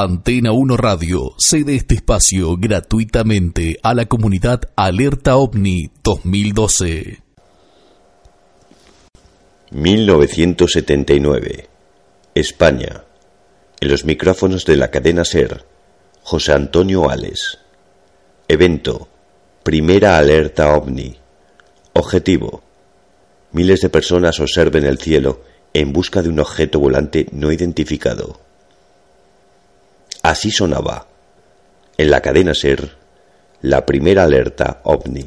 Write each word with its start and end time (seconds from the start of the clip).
Antena 0.00 0.52
1 0.52 0.76
Radio 0.76 1.34
cede 1.38 1.74
este 1.74 1.96
espacio 1.96 2.56
gratuitamente 2.56 3.80
a 3.82 3.94
la 3.94 4.06
comunidad 4.06 4.60
Alerta 4.76 5.36
OVNI 5.36 5.90
2012. 6.04 7.20
1979. 9.72 11.68
España. 12.32 13.02
En 13.80 13.88
los 13.88 14.04
micrófonos 14.04 14.64
de 14.64 14.76
la 14.76 14.92
cadena 14.92 15.24
SER, 15.24 15.64
José 16.22 16.52
Antonio 16.52 17.10
Ales. 17.10 17.58
Evento. 18.46 19.08
Primera 19.64 20.16
alerta 20.16 20.76
ovni. 20.76 21.16
Objetivo. 21.94 22.62
Miles 23.50 23.80
de 23.80 23.88
personas 23.88 24.38
observen 24.38 24.84
el 24.84 24.98
cielo 24.98 25.42
en 25.74 25.92
busca 25.92 26.22
de 26.22 26.28
un 26.28 26.38
objeto 26.38 26.78
volante 26.78 27.26
no 27.32 27.50
identificado. 27.50 28.46
Así 30.28 30.50
sonaba. 30.50 31.06
En 31.96 32.10
la 32.10 32.20
cadena 32.20 32.52
SER, 32.52 32.86
la 33.62 33.86
primera 33.86 34.24
alerta 34.24 34.80
ovni. 34.84 35.26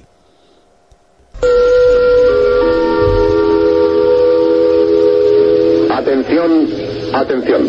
Atención, 5.89 6.67
atención. 7.13 7.67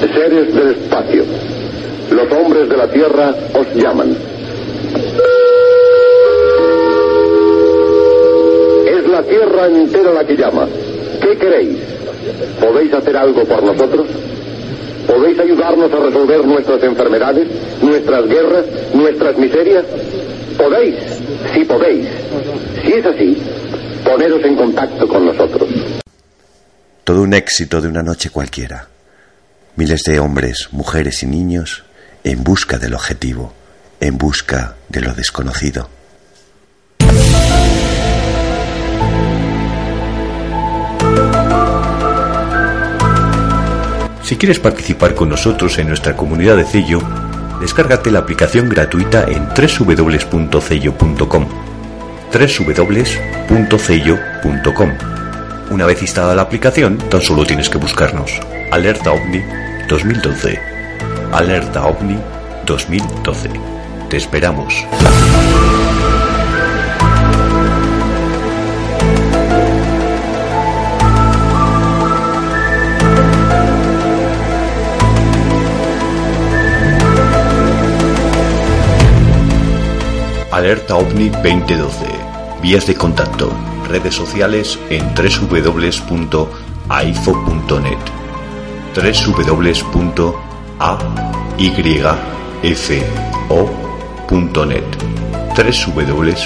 Seres 0.00 0.54
del 0.54 0.68
espacio. 0.72 1.24
Los 2.10 2.30
hombres 2.30 2.68
de 2.68 2.76
la 2.76 2.92
Tierra 2.92 3.34
os 3.54 3.74
llaman. 3.74 4.14
Es 8.86 9.08
la 9.08 9.22
Tierra 9.22 9.66
entera 9.66 10.12
la 10.12 10.26
que 10.26 10.36
llama. 10.36 10.68
¿Qué 11.22 11.38
queréis? 11.38 11.78
¿Podéis 12.60 12.92
hacer 12.92 13.16
algo 13.16 13.46
por 13.46 13.62
nosotros? 13.62 14.06
¿Podéis 15.06 15.38
ayudarnos 15.38 15.92
a 15.92 15.96
resolver 15.96 16.44
nuestras 16.44 16.82
enfermedades, 16.82 17.48
nuestras 17.82 18.26
guerras, 18.26 18.64
nuestras 18.94 19.36
miserias? 19.38 19.84
¿Podéis? 20.56 20.96
Sí 21.54 21.64
podéis. 21.64 22.06
Si 22.84 22.92
es 22.92 23.06
así, 23.06 23.36
poneros 24.04 24.44
en 24.44 24.56
contacto 24.56 25.08
con 25.08 25.26
nosotros. 25.26 25.68
Todo 27.04 27.22
un 27.22 27.34
éxito 27.34 27.80
de 27.80 27.88
una 27.88 28.02
noche 28.02 28.30
cualquiera. 28.30 28.88
Miles 29.76 30.02
de 30.04 30.20
hombres, 30.20 30.68
mujeres 30.72 31.22
y 31.22 31.26
niños 31.26 31.84
en 32.24 32.44
busca 32.44 32.78
del 32.78 32.94
objetivo, 32.94 33.52
en 34.00 34.18
busca 34.18 34.76
de 34.88 35.00
lo 35.00 35.14
desconocido. 35.14 35.88
Si 44.30 44.36
quieres 44.36 44.60
participar 44.60 45.16
con 45.16 45.28
nosotros 45.28 45.76
en 45.78 45.88
nuestra 45.88 46.16
comunidad 46.16 46.56
de 46.56 46.64
Cello, 46.64 47.00
descárgate 47.60 48.12
la 48.12 48.20
aplicación 48.20 48.68
gratuita 48.68 49.24
en 49.26 49.48
www.cello.com. 49.48 51.48
www.cello.com. 52.32 54.90
Una 55.70 55.84
vez 55.84 56.02
instalada 56.02 56.36
la 56.36 56.42
aplicación, 56.42 56.98
tan 57.10 57.20
solo 57.20 57.44
tienes 57.44 57.68
que 57.68 57.78
buscarnos. 57.78 58.30
Alerta 58.70 59.10
OVNI 59.10 59.42
2012. 59.88 60.60
Alerta 61.32 61.86
OVNI 61.86 62.16
2012. 62.66 63.50
Te 64.10 64.16
esperamos. 64.16 64.86
Alerta 80.50 80.96
OVNI 80.96 81.30
2012. 81.30 82.06
Vías 82.62 82.86
de 82.86 82.94
contacto. 82.94 83.52
Redes 83.88 84.14
sociales 84.14 84.78
en 84.90 85.14
www.aifo.net. 85.14 86.40
www.ayfo.net. 88.94 90.20
www.aifo.net. 95.56 96.40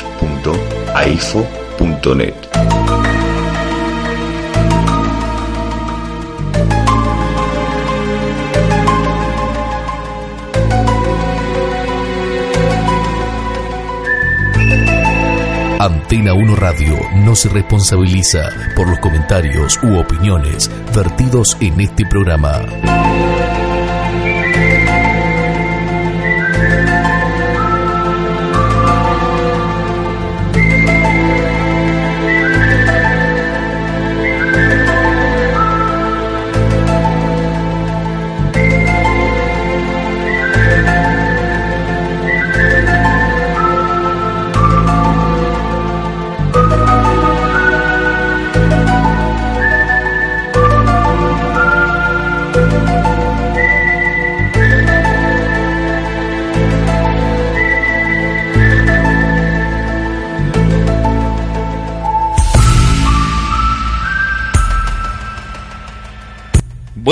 Antena 15.84 16.33
1 16.33 16.56
Radio 16.56 16.97
no 17.15 17.34
se 17.34 17.50
responsabiliza 17.50 18.49
por 18.75 18.89
los 18.89 18.99
comentarios 19.00 19.78
u 19.83 19.99
opiniones 19.99 20.71
vertidos 20.95 21.59
en 21.61 21.78
este 21.78 22.06
programa. 22.06 22.62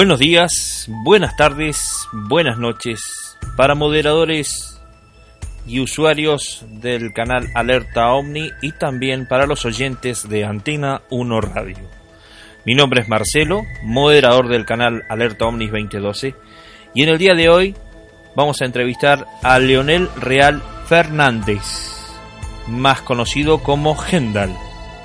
Buenos 0.02 0.18
días, 0.18 0.86
buenas 0.88 1.36
tardes, 1.36 2.08
buenas 2.12 2.58
noches 2.58 3.38
para 3.56 3.76
moderadores 3.76 4.82
y 5.64 5.78
usuarios 5.78 6.64
del 6.68 7.12
canal 7.12 7.46
Alerta 7.54 8.12
Omni 8.12 8.50
y 8.62 8.72
también 8.72 9.28
para 9.28 9.46
los 9.46 9.64
oyentes 9.64 10.28
de 10.28 10.44
Antena 10.44 11.02
1 11.10 11.40
Radio. 11.42 11.88
Mi 12.66 12.74
nombre 12.74 13.02
es 13.02 13.08
Marcelo, 13.08 13.62
moderador 13.84 14.48
del 14.48 14.64
canal 14.64 15.04
Alerta 15.08 15.46
Omni 15.46 15.68
2012 15.68 16.34
y 16.94 17.04
en 17.04 17.08
el 17.08 17.18
día 17.18 17.34
de 17.34 17.48
hoy 17.48 17.76
vamos 18.34 18.60
a 18.60 18.64
entrevistar 18.64 19.24
a 19.44 19.60
Leonel 19.60 20.08
Real 20.16 20.60
Fernández, 20.88 21.62
más 22.66 23.02
conocido 23.02 23.62
como 23.62 23.94
Gendal. 23.94 24.52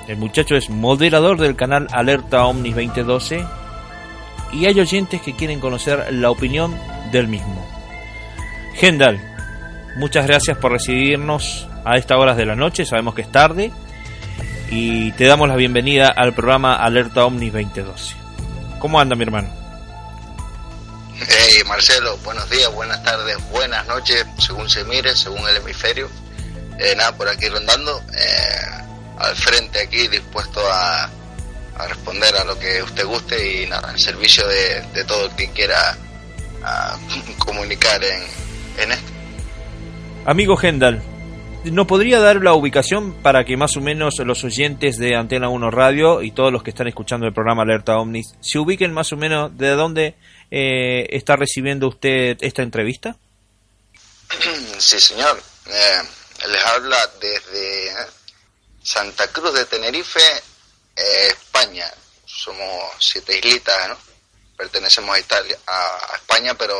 El 0.08 0.16
muchacho 0.16 0.56
es 0.56 0.68
moderador 0.70 1.38
del 1.38 1.54
canal 1.54 1.86
Alerta 1.92 2.46
Omni 2.46 2.70
2012 2.70 3.67
y 4.52 4.66
hay 4.66 4.78
oyentes 4.80 5.20
que 5.22 5.36
quieren 5.36 5.60
conocer 5.60 6.12
la 6.12 6.30
opinión 6.30 6.78
del 7.12 7.28
mismo. 7.28 7.66
Gendal, 8.74 9.20
muchas 9.96 10.26
gracias 10.26 10.56
por 10.58 10.72
recibirnos 10.72 11.66
a 11.84 11.96
estas 11.96 12.18
horas 12.18 12.36
de 12.36 12.46
la 12.46 12.54
noche, 12.54 12.84
sabemos 12.84 13.14
que 13.14 13.22
es 13.22 13.32
tarde, 13.32 13.72
y 14.70 15.12
te 15.12 15.24
damos 15.24 15.48
la 15.48 15.56
bienvenida 15.56 16.08
al 16.08 16.34
programa 16.34 16.74
Alerta 16.74 17.24
Omnis 17.24 17.52
2012. 17.52 18.14
¿Cómo 18.78 19.00
anda 19.00 19.16
mi 19.16 19.24
hermano? 19.24 19.48
Hey 21.20 21.62
Marcelo, 21.66 22.16
buenos 22.18 22.48
días, 22.48 22.72
buenas 22.72 23.02
tardes, 23.02 23.36
buenas 23.50 23.84
noches, 23.86 24.24
según 24.38 24.68
se 24.68 24.84
mire, 24.84 25.16
según 25.16 25.40
el 25.48 25.56
hemisferio. 25.56 26.08
Eh, 26.78 26.94
nada, 26.96 27.16
por 27.16 27.28
aquí 27.28 27.48
rondando, 27.48 28.00
eh, 28.16 28.84
al 29.18 29.34
frente 29.34 29.80
aquí, 29.80 30.06
dispuesto 30.06 30.60
a, 30.70 31.10
a 31.78 31.86
responder 31.86 32.34
a 32.36 32.44
lo 32.44 32.58
que 32.58 32.82
usted 32.82 33.04
guste 33.06 33.62
y 33.62 33.66
nada, 33.66 33.90
en 33.90 33.98
servicio 33.98 34.46
de, 34.46 34.82
de 34.94 35.04
todo 35.04 35.30
quien 35.36 35.52
quiera 35.52 35.96
a, 36.62 36.98
comunicar 37.38 38.02
en, 38.02 38.22
en 38.78 38.92
esto. 38.92 39.12
Amigo 40.26 40.56
Gendal, 40.56 41.02
¿nos 41.64 41.86
podría 41.86 42.18
dar 42.20 42.42
la 42.42 42.52
ubicación 42.52 43.14
para 43.22 43.44
que 43.44 43.56
más 43.56 43.76
o 43.76 43.80
menos 43.80 44.14
los 44.18 44.44
oyentes 44.44 44.98
de 44.98 45.16
Antena 45.16 45.48
1 45.48 45.70
Radio 45.70 46.22
y 46.22 46.32
todos 46.32 46.52
los 46.52 46.62
que 46.62 46.70
están 46.70 46.88
escuchando 46.88 47.26
el 47.26 47.32
programa 47.32 47.62
Alerta 47.62 47.96
Omnis 47.98 48.34
se 48.40 48.58
ubiquen 48.58 48.92
más 48.92 49.12
o 49.12 49.16
menos 49.16 49.56
de 49.56 49.70
dónde 49.70 50.16
eh, 50.50 51.06
está 51.10 51.36
recibiendo 51.36 51.88
usted 51.88 52.36
esta 52.40 52.62
entrevista? 52.62 53.16
Sí, 54.78 55.00
señor. 55.00 55.42
Eh, 55.66 56.02
les 56.46 56.64
habla 56.66 56.96
desde 57.20 57.92
Santa 58.82 59.26
Cruz 59.32 59.52
de 59.54 59.64
Tenerife, 59.64 60.20
España. 61.28 61.86
Somos 62.24 62.66
siete 62.98 63.38
islitas, 63.38 63.88
¿no? 63.88 63.96
Pertenecemos 64.56 65.16
a 65.16 65.20
Italia, 65.20 65.56
a, 65.66 66.16
España, 66.16 66.54
pero 66.54 66.76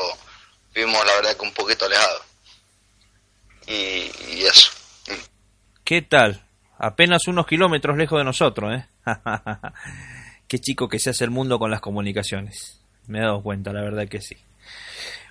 vivimos 0.75 1.05
la 1.07 1.15
verdad 1.15 1.37
que 1.37 1.43
un 1.43 1.53
poquito 1.53 1.87
alejados. 1.87 2.23
Y, 3.67 4.11
y 4.31 4.45
eso. 4.47 4.71
¿Qué 5.85 6.03
tal? 6.03 6.45
Apenas 6.79 7.27
unos 7.29 7.47
kilómetros 7.47 7.97
lejos 7.97 8.19
de 8.19 8.25
nosotros, 8.25 8.75
¿eh? 8.75 8.87
Qué 10.49 10.59
chico 10.59 10.89
que 10.89 10.99
se 10.99 11.11
hace 11.11 11.25
el 11.25 11.31
mundo 11.31 11.59
con 11.59 11.71
las 11.71 11.81
comunicaciones. 11.81 12.81
Me 13.07 13.19
he 13.19 13.23
dado 13.23 13.43
cuenta, 13.43 13.73
la 13.73 13.83
verdad 13.83 14.09
que 14.09 14.21
sí. 14.21 14.37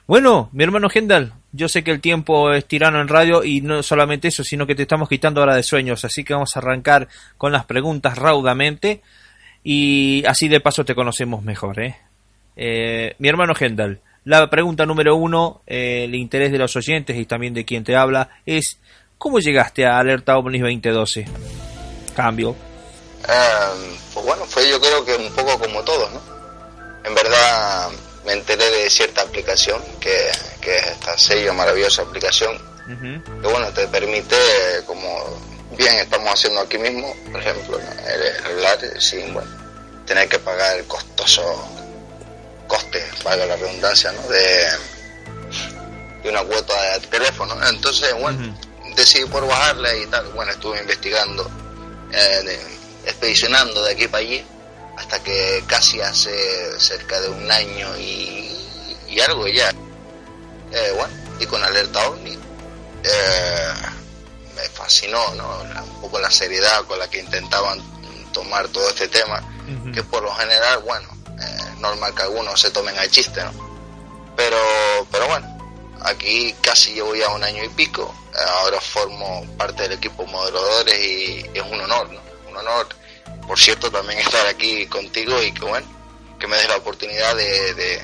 Bueno, 0.05 0.49
mi 0.53 0.63
hermano 0.63 0.89
Gendal, 0.89 1.33
yo 1.57 1.67
sé 1.67 1.83
que 1.83 1.91
el 1.91 1.99
tiempo 1.99 2.53
es 2.53 2.65
tirano 2.65 3.01
en 3.01 3.07
radio 3.07 3.43
y 3.43 3.61
no 3.61 3.81
solamente 3.81 4.27
eso, 4.27 4.43
sino 4.43 4.67
que 4.67 4.75
te 4.75 4.83
estamos 4.83 5.09
quitando 5.09 5.41
hora 5.41 5.55
de 5.55 5.63
sueños, 5.63 6.05
así 6.05 6.23
que 6.23 6.33
vamos 6.33 6.55
a 6.55 6.59
arrancar 6.59 7.07
con 7.35 7.51
las 7.51 7.65
preguntas 7.65 8.17
raudamente 8.17 9.01
y 9.63 10.23
así 10.27 10.47
de 10.47 10.61
paso 10.61 10.85
te 10.85 10.95
conocemos 10.95 11.43
mejor. 11.43 11.79
¿eh? 11.81 11.97
eh 12.55 13.15
mi 13.17 13.27
hermano 13.27 13.55
Gendal, 13.55 13.99
la 14.23 14.49
pregunta 14.49 14.85
número 14.85 15.15
uno, 15.15 15.63
eh, 15.65 16.03
el 16.05 16.15
interés 16.15 16.51
de 16.51 16.59
los 16.59 16.75
oyentes 16.75 17.17
y 17.17 17.25
también 17.25 17.55
de 17.55 17.65
quien 17.65 17.83
te 17.83 17.95
habla, 17.95 18.29
es 18.45 18.79
¿cómo 19.17 19.39
llegaste 19.39 19.85
a 19.85 19.97
Alerta 19.97 20.37
OVNI 20.37 20.59
2012? 20.59 21.25
Cambio. 22.15 22.55
Eh, 23.27 23.97
pues 24.13 24.25
bueno, 24.25 24.45
fue 24.45 24.69
yo 24.69 24.79
creo 24.79 25.03
que 25.03 25.15
un 25.15 25.33
poco 25.33 25.57
como 25.59 25.83
todos, 25.83 26.13
¿no? 26.13 26.21
En 27.03 27.15
verdad 27.15 27.89
me 28.27 28.33
enteré 28.33 28.69
de 28.69 28.89
cierta 28.89 29.21
aplicación, 29.21 29.81
que, 30.01 30.29
que 30.59 30.77
es 30.77 30.85
esta 30.87 31.17
sello 31.17 31.53
maravillosa 31.53 32.01
aplicación, 32.01 32.57
que 32.85 33.47
bueno, 33.47 33.71
te 33.71 33.87
permite, 33.87 34.35
como 34.85 35.39
bien 35.77 35.95
estamos 35.95 36.33
haciendo 36.33 36.59
aquí 36.59 36.77
mismo, 36.77 37.15
por 37.31 37.39
ejemplo, 37.39 37.79
hablar 38.45 38.79
sin 39.01 39.33
bueno, 39.33 39.49
tener 40.05 40.27
que 40.27 40.39
pagar 40.39 40.77
el 40.77 40.85
costoso 40.87 41.41
coste, 42.67 43.01
valga 43.23 43.45
la 43.45 43.55
redundancia, 43.55 44.11
¿no? 44.11 44.21
de, 44.27 44.67
de 46.23 46.29
una 46.29 46.43
cuota 46.43 46.99
de 46.99 47.07
teléfono. 47.07 47.55
Entonces, 47.65 48.13
bueno, 48.19 48.57
decidí 48.97 49.23
por 49.23 49.47
bajarla 49.47 49.95
y 49.95 50.05
tal. 50.07 50.25
Bueno, 50.33 50.51
estuve 50.51 50.81
investigando, 50.81 51.49
eh, 52.11 52.59
expedicionando 53.05 53.85
de 53.85 53.93
aquí 53.93 54.09
para 54.09 54.23
allí 54.23 54.45
hasta 54.97 55.21
que 55.21 55.63
casi 55.67 56.01
hace 56.01 56.79
cerca 56.79 57.21
de 57.21 57.29
un 57.29 57.49
año 57.49 57.97
y, 57.97 58.43
algo 59.25 59.47
ya. 59.47 59.69
Eh, 60.71 60.93
bueno, 60.95 61.13
y 61.39 61.45
con 61.47 61.63
Alerta 61.63 62.07
OVNI 62.07 62.37
eh, 63.03 63.73
me 64.55 64.61
fascinó, 64.69 65.33
¿no? 65.33 65.59
Un 65.61 66.01
poco 66.01 66.19
la 66.19 66.29
seriedad 66.29 66.83
con 66.85 66.99
la 66.99 67.09
que 67.09 67.21
intentaban 67.21 67.81
tomar 68.31 68.67
todo 68.67 68.87
este 68.89 69.07
tema, 69.07 69.41
que 69.91 70.03
por 70.03 70.21
lo 70.21 70.31
general, 70.35 70.79
bueno, 70.85 71.07
eh, 71.39 71.75
normal 71.79 72.13
que 72.13 72.21
algunos 72.21 72.61
se 72.61 72.69
tomen 72.69 72.95
al 72.97 73.09
chiste, 73.09 73.43
¿no? 73.43 73.51
Pero, 74.35 74.57
pero 75.11 75.27
bueno, 75.27 75.57
aquí 76.01 76.53
casi 76.61 76.93
llevo 76.93 77.15
ya 77.15 77.29
un 77.29 77.43
año 77.43 77.63
y 77.63 77.69
pico, 77.69 78.13
ahora 78.59 78.79
formo 78.79 79.47
parte 79.57 79.83
del 79.83 79.93
equipo 79.93 80.27
moderadores 80.27 80.95
y 80.95 81.45
es 81.53 81.63
un 81.63 81.81
honor, 81.81 82.11
¿no? 82.11 82.19
Un 82.49 82.57
honor 82.57 82.87
por 83.47 83.57
cierto, 83.57 83.89
también 83.89 84.19
estar 84.19 84.45
aquí 84.47 84.85
contigo 84.87 85.41
y 85.41 85.53
que 85.53 85.65
bueno, 85.65 85.87
que 86.37 86.47
me 86.47 86.57
des 86.57 86.67
la 86.67 86.77
oportunidad 86.77 87.35
de, 87.35 88.01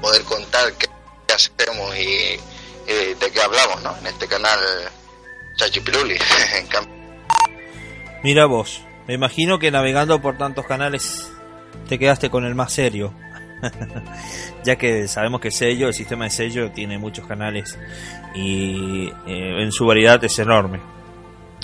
poder 0.00 0.22
contar 0.24 0.72
qué 0.74 0.88
hacemos 1.32 1.96
y, 1.96 2.36
de 2.86 3.30
qué 3.32 3.40
hablamos, 3.40 3.82
¿no? 3.82 3.96
En 3.98 4.08
este 4.08 4.26
canal 4.26 4.58
Chachipiruli. 5.56 6.18
Mira 8.22 8.46
vos, 8.46 8.82
me 9.06 9.14
imagino 9.14 9.58
que 9.58 9.70
navegando 9.70 10.20
por 10.20 10.36
tantos 10.36 10.66
canales 10.66 11.30
te 11.88 11.98
quedaste 11.98 12.30
con 12.30 12.44
el 12.44 12.54
más 12.54 12.72
serio. 12.72 13.14
ya 14.64 14.76
que 14.76 15.08
sabemos 15.08 15.40
que 15.40 15.50
sello, 15.50 15.88
el 15.88 15.94
sistema 15.94 16.24
de 16.24 16.30
sello 16.30 16.70
tiene 16.72 16.98
muchos 16.98 17.26
canales 17.26 17.78
y 18.34 19.08
eh, 19.26 19.62
en 19.62 19.72
su 19.72 19.86
variedad 19.86 20.22
es 20.24 20.38
enorme. 20.38 20.93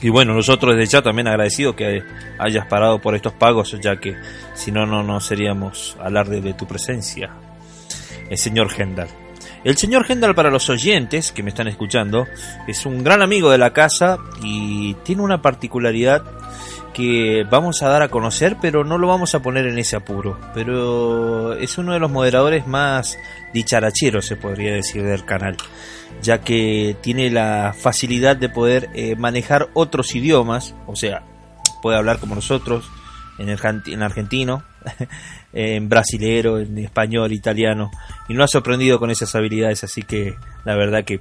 Y 0.03 0.09
bueno, 0.09 0.35
nosotros 0.35 0.77
desde 0.77 0.93
ya 0.93 1.03
también 1.03 1.29
agradecidos 1.29 1.75
que 1.75 2.03
hayas 2.39 2.67
parado 2.67 3.01
por 3.01 3.15
estos 3.15 3.35
pagos, 3.35 3.77
ya 3.81 3.97
que 3.97 4.17
si 4.55 4.73
no, 4.73 4.87
no, 4.87 5.03
no 5.03 5.21
seríamos 5.21 5.97
alarde 6.01 6.41
de 6.41 6.55
tu 6.55 6.67
presencia. 6.67 7.31
El 8.31 8.39
señor 8.39 8.71
Gendal. 8.71 9.09
El 9.63 9.77
señor 9.77 10.05
Gendal, 10.05 10.35
para 10.35 10.51
los 10.51 10.71
oyentes 10.71 11.33
que 11.33 11.43
me 11.43 11.51
están 11.51 11.69
escuchando, 11.69 12.27
es 12.67 12.87
un 12.87 13.05
gran 13.05 13.21
amigo 13.21 13.51
de 13.51 13.59
la 13.59 13.75
casa 13.75 14.19
y 14.43 14.95
tiene 15.05 15.21
una 15.21 15.43
particularidad 15.43 16.23
que 16.93 17.45
vamos 17.51 17.83
a 17.83 17.89
dar 17.89 18.03
a 18.03 18.09
conocer, 18.09 18.57
pero 18.61 18.85
no 18.85 18.99
lo 18.99 19.07
vamos 19.09 19.35
a 19.35 19.41
poner 19.43 19.67
en 19.67 19.79
ese 19.79 19.97
apuro. 19.97 20.39
Pero 20.55 21.55
es 21.55 21.79
uno 21.79 21.93
de 21.93 21.99
los 22.01 22.11
moderadores 22.11 22.67
más 22.67 23.19
dicharacheros, 23.53 24.27
se 24.27 24.37
podría 24.37 24.73
decir, 24.73 25.03
del 25.03 25.25
canal 25.25 25.57
ya 26.23 26.41
que 26.41 26.97
tiene 27.01 27.31
la 27.31 27.75
facilidad 27.77 28.37
de 28.37 28.49
poder 28.49 28.91
eh, 28.95 29.17
manejar 29.17 29.69
otros 29.75 30.15
idiomas, 30.15 30.75
o 30.87 30.97
sea, 30.97 31.23
puede 31.83 31.97
hablar 31.97 32.19
como 32.19 32.35
nosotros, 32.35 32.91
en, 33.39 33.49
el, 33.49 33.59
en 33.87 34.03
argentino, 34.03 34.63
en 35.53 35.89
brasilero, 35.89 36.59
en 36.59 36.79
español, 36.79 37.33
italiano, 37.33 37.91
y 38.29 38.35
nos 38.35 38.45
ha 38.45 38.49
sorprendido 38.49 38.99
con 38.99 39.11
esas 39.11 39.35
habilidades, 39.35 39.85
así 39.85 40.03
que 40.03 40.35
la 40.65 40.77
verdad 40.77 41.05
que 41.05 41.21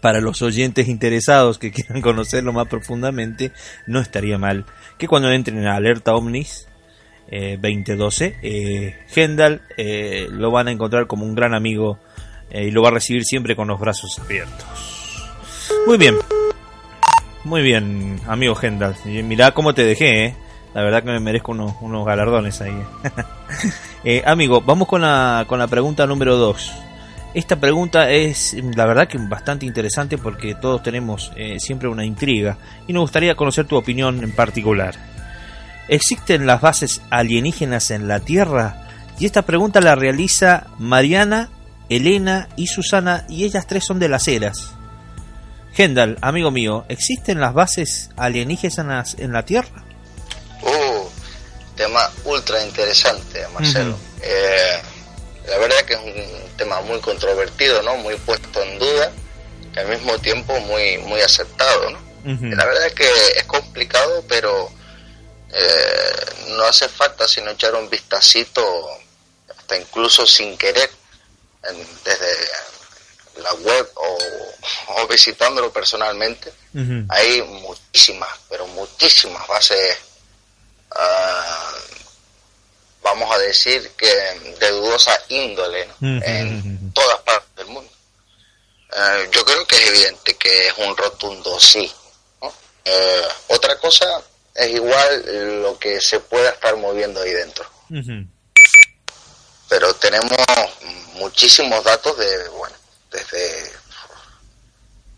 para 0.00 0.20
los 0.20 0.42
oyentes 0.42 0.88
interesados 0.88 1.58
que 1.58 1.70
quieran 1.70 2.00
conocerlo 2.02 2.52
más 2.52 2.68
profundamente, 2.68 3.52
no 3.86 4.00
estaría 4.00 4.38
mal 4.38 4.64
que 4.98 5.08
cuando 5.08 5.30
entren 5.30 5.66
a 5.66 5.76
Alerta 5.76 6.14
Omnis 6.14 6.66
2012, 7.30 8.36
eh, 8.42 8.96
Gendal 9.08 9.60
eh, 9.76 10.28
lo 10.30 10.50
van 10.50 10.68
a 10.68 10.72
encontrar 10.72 11.06
como 11.06 11.26
un 11.26 11.34
gran 11.34 11.54
amigo 11.54 11.98
eh, 12.50 12.64
y 12.64 12.70
lo 12.70 12.82
va 12.82 12.88
a 12.88 12.92
recibir 12.92 13.24
siempre 13.24 13.54
con 13.54 13.68
los 13.68 13.78
brazos 13.78 14.18
abiertos. 14.18 14.66
Muy 15.86 15.98
bien. 15.98 16.16
Muy 17.44 17.62
bien, 17.62 18.20
amigo 18.26 18.54
Gendal. 18.54 18.96
Mirá 19.04 19.52
cómo 19.52 19.74
te 19.74 19.84
dejé, 19.84 20.24
¿eh? 20.24 20.34
La 20.74 20.82
verdad 20.82 21.02
que 21.02 21.10
me 21.10 21.20
merezco 21.20 21.52
unos, 21.52 21.74
unos 21.80 22.04
galardones 22.04 22.60
ahí. 22.60 22.82
eh, 24.04 24.22
amigo, 24.26 24.60
vamos 24.60 24.86
con 24.88 25.00
la, 25.02 25.44
con 25.46 25.58
la 25.58 25.66
pregunta 25.66 26.06
número 26.06 26.36
2. 26.36 26.87
Esta 27.34 27.56
pregunta 27.56 28.10
es, 28.10 28.56
la 28.74 28.86
verdad, 28.86 29.06
que 29.06 29.18
bastante 29.18 29.66
interesante 29.66 30.18
porque 30.18 30.54
todos 30.54 30.82
tenemos 30.82 31.30
eh, 31.36 31.60
siempre 31.60 31.88
una 31.88 32.04
intriga 32.04 32.56
y 32.86 32.92
nos 32.92 33.02
gustaría 33.02 33.36
conocer 33.36 33.66
tu 33.66 33.76
opinión 33.76 34.22
en 34.22 34.32
particular. 34.32 34.94
¿Existen 35.88 36.46
las 36.46 36.60
bases 36.60 37.02
alienígenas 37.10 37.90
en 37.90 38.08
la 38.08 38.20
Tierra? 38.20 38.88
Y 39.18 39.26
esta 39.26 39.42
pregunta 39.42 39.80
la 39.80 39.94
realiza 39.94 40.66
Mariana 40.78 41.50
Elena 41.88 42.48
y 42.56 42.66
Susana, 42.66 43.24
y 43.28 43.44
ellas 43.44 43.66
tres 43.66 43.84
son 43.84 43.98
de 43.98 44.08
las 44.08 44.28
eras. 44.28 44.72
Gendal, 45.72 46.18
amigo 46.20 46.50
mío, 46.50 46.84
¿existen 46.88 47.40
las 47.40 47.54
bases 47.54 48.10
alienígenas 48.16 49.16
en 49.18 49.32
la 49.32 49.44
Tierra? 49.44 49.84
Uh, 50.62 51.08
tema 51.76 52.00
ultra 52.24 52.62
interesante, 52.64 53.40
Marcelo. 53.54 53.96
Eh, 54.22 54.82
la 55.48 55.58
verdad 55.58 55.82
que 55.82 55.94
es 55.94 56.00
un 56.00 56.56
tema 56.56 56.80
muy 56.82 57.00
controvertido, 57.00 57.82
¿no? 57.82 57.96
Muy 57.96 58.16
puesto 58.16 58.62
en 58.62 58.78
duda, 58.78 59.12
y 59.74 59.78
al 59.78 59.88
mismo 59.88 60.18
tiempo 60.18 60.58
muy, 60.60 60.98
muy 60.98 61.20
aceptado, 61.20 61.90
¿no? 61.90 62.08
La 62.24 62.66
verdad 62.66 62.92
que 62.92 63.08
es 63.36 63.44
complicado, 63.44 64.22
pero 64.28 64.70
eh, 65.50 66.26
no 66.48 66.64
hace 66.64 66.88
falta 66.88 67.26
sino 67.26 67.50
echar 67.50 67.74
un 67.74 67.88
vistacito, 67.88 68.62
hasta 69.48 69.78
incluso 69.78 70.26
sin 70.26 70.58
querer, 70.58 70.90
desde 72.04 72.48
la 73.42 73.52
web 73.54 73.88
o, 73.94 75.06
visitándolo 75.08 75.72
personalmente, 75.72 76.52
hay 77.08 77.42
muchísimas, 77.42 78.28
pero 78.50 78.66
muchísimas 78.66 79.46
bases, 79.46 79.96
ah, 80.90 81.72
vamos 83.08 83.34
a 83.34 83.38
decir 83.38 83.90
que 83.96 84.06
de 84.60 84.70
dudosa 84.70 85.12
índole 85.28 85.88
en 86.00 86.92
todas 86.92 87.20
partes 87.20 87.56
del 87.56 87.66
mundo. 87.66 87.90
Eh, 88.96 89.28
yo 89.30 89.44
creo 89.44 89.66
que 89.66 89.76
es 89.76 89.88
evidente 89.88 90.34
que 90.36 90.68
es 90.68 90.74
un 90.78 90.96
rotundo 90.96 91.58
sí. 91.60 91.92
Eh, 92.84 93.28
otra 93.48 93.78
cosa 93.78 94.06
es 94.54 94.70
igual 94.70 95.62
lo 95.62 95.78
que 95.78 96.00
se 96.00 96.20
pueda 96.20 96.50
estar 96.50 96.76
moviendo 96.76 97.20
ahí 97.20 97.32
dentro 97.32 97.68
pero 99.68 99.94
tenemos 99.94 100.36
muchísimos 101.14 101.84
datos 101.84 102.16
de, 102.16 102.48
bueno, 102.48 102.74
desde 103.10 103.70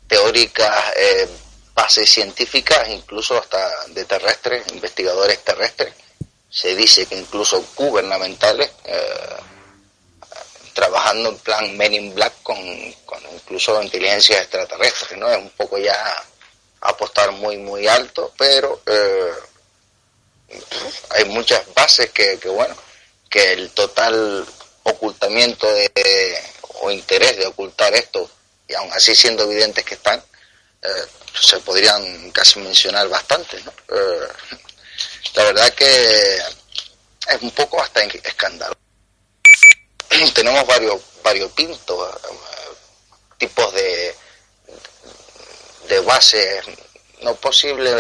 teóricas, 0.09 0.77
eh, 0.97 1.29
bases 1.73 2.11
científicas, 2.11 2.89
incluso 2.89 3.39
hasta 3.39 3.87
de 3.89 4.05
terrestres, 4.05 4.67
investigadores 4.73 5.43
terrestres. 5.45 5.95
Se 6.51 6.75
dice 6.75 7.07
que 7.07 7.17
incluso 7.17 7.65
gubernamentales, 7.77 8.71
eh, 8.85 9.37
trabajando 10.75 11.29
en 11.31 11.39
plan 11.39 11.77
Men 11.77 11.95
in 11.95 12.15
Black 12.15 12.43
con, 12.43 12.59
con 13.05 13.23
incluso 13.33 13.83
inteligencia 13.83 14.41
extraterrestre, 14.41 15.17
¿no? 15.17 15.31
Es 15.31 15.39
un 15.39 15.51
poco 15.51 15.79
ya 15.79 15.97
apostar 16.81 17.33
muy, 17.33 17.59
muy 17.59 17.87
alto, 17.87 18.33
pero 18.37 18.81
eh, 18.87 19.33
hay 21.11 21.25
muchas 21.27 21.63
bases 21.75 22.11
que, 22.11 22.39
que 22.39 22.49
bueno, 22.49 22.75
que 23.29 23.53
el 23.53 23.71
total 23.71 24.45
ocultamiento 24.83 25.71
de, 25.73 26.39
o 26.81 26.91
interés 26.91 27.37
de 27.37 27.47
ocultar 27.47 27.95
esto, 27.95 28.29
y 28.67 28.75
aún 28.75 28.93
así 28.93 29.15
siendo 29.15 29.45
evidentes 29.45 29.85
que 29.85 29.95
están, 29.95 30.23
eh, 30.83 31.07
se 31.41 31.59
podrían 31.61 32.31
casi 32.31 32.59
mencionar 32.61 33.09
bastante. 33.09 33.61
¿no? 33.63 33.73
Eh, 33.89 34.29
la 35.35 35.45
verdad 35.45 35.75
que 35.75 36.37
es 36.37 37.43
un 37.43 37.51
poco 37.53 37.81
hasta 37.81 38.03
escándalo. 38.03 38.75
Tenemos 40.35 40.67
varios, 40.67 41.01
varios 41.23 41.51
pintos, 41.53 42.15
eh, 42.15 42.75
tipos 43.39 43.73
de, 43.75 44.15
de 45.89 46.01
bases 46.01 46.65
no 47.23 47.35
posible 47.35 47.91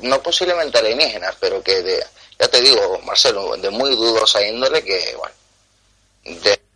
no 0.00 0.22
posiblemente 0.22 0.78
alienígenas, 0.78 1.34
pero 1.40 1.62
que 1.62 1.82
de, 1.82 2.06
ya 2.38 2.48
te 2.48 2.60
digo, 2.60 3.00
Marcelo, 3.00 3.56
de 3.56 3.70
muy 3.70 3.90
dudosa 3.96 4.40
índole 4.46 4.84
que, 4.84 5.16
bueno, 5.16 5.34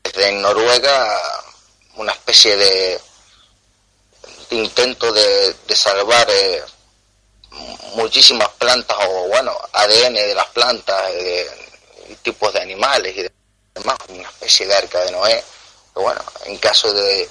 desde 0.03 0.33
Noruega 0.33 1.21
una 1.97 2.13
especie 2.13 2.57
de, 2.57 3.01
intento 4.51 5.13
de, 5.13 5.55
salvar 5.75 6.29
eh, 6.31 6.63
muchísimas 7.95 8.49
plantas 8.51 8.97
o, 9.09 9.29
bueno, 9.29 9.57
ADN 9.73 10.15
de 10.15 10.35
las 10.35 10.49
plantas, 10.49 11.13
de, 11.13 11.51
tipos 12.23 12.53
de 12.53 12.61
animales 12.61 13.17
y 13.17 13.27
demás, 13.75 13.99
una 14.09 14.29
especie 14.29 14.67
de 14.67 14.75
arca 14.75 15.01
de 15.01 15.13
Noé, 15.13 15.45
bueno, 15.95 16.23
en 16.47 16.57
caso 16.59 16.93
de 16.93 17.29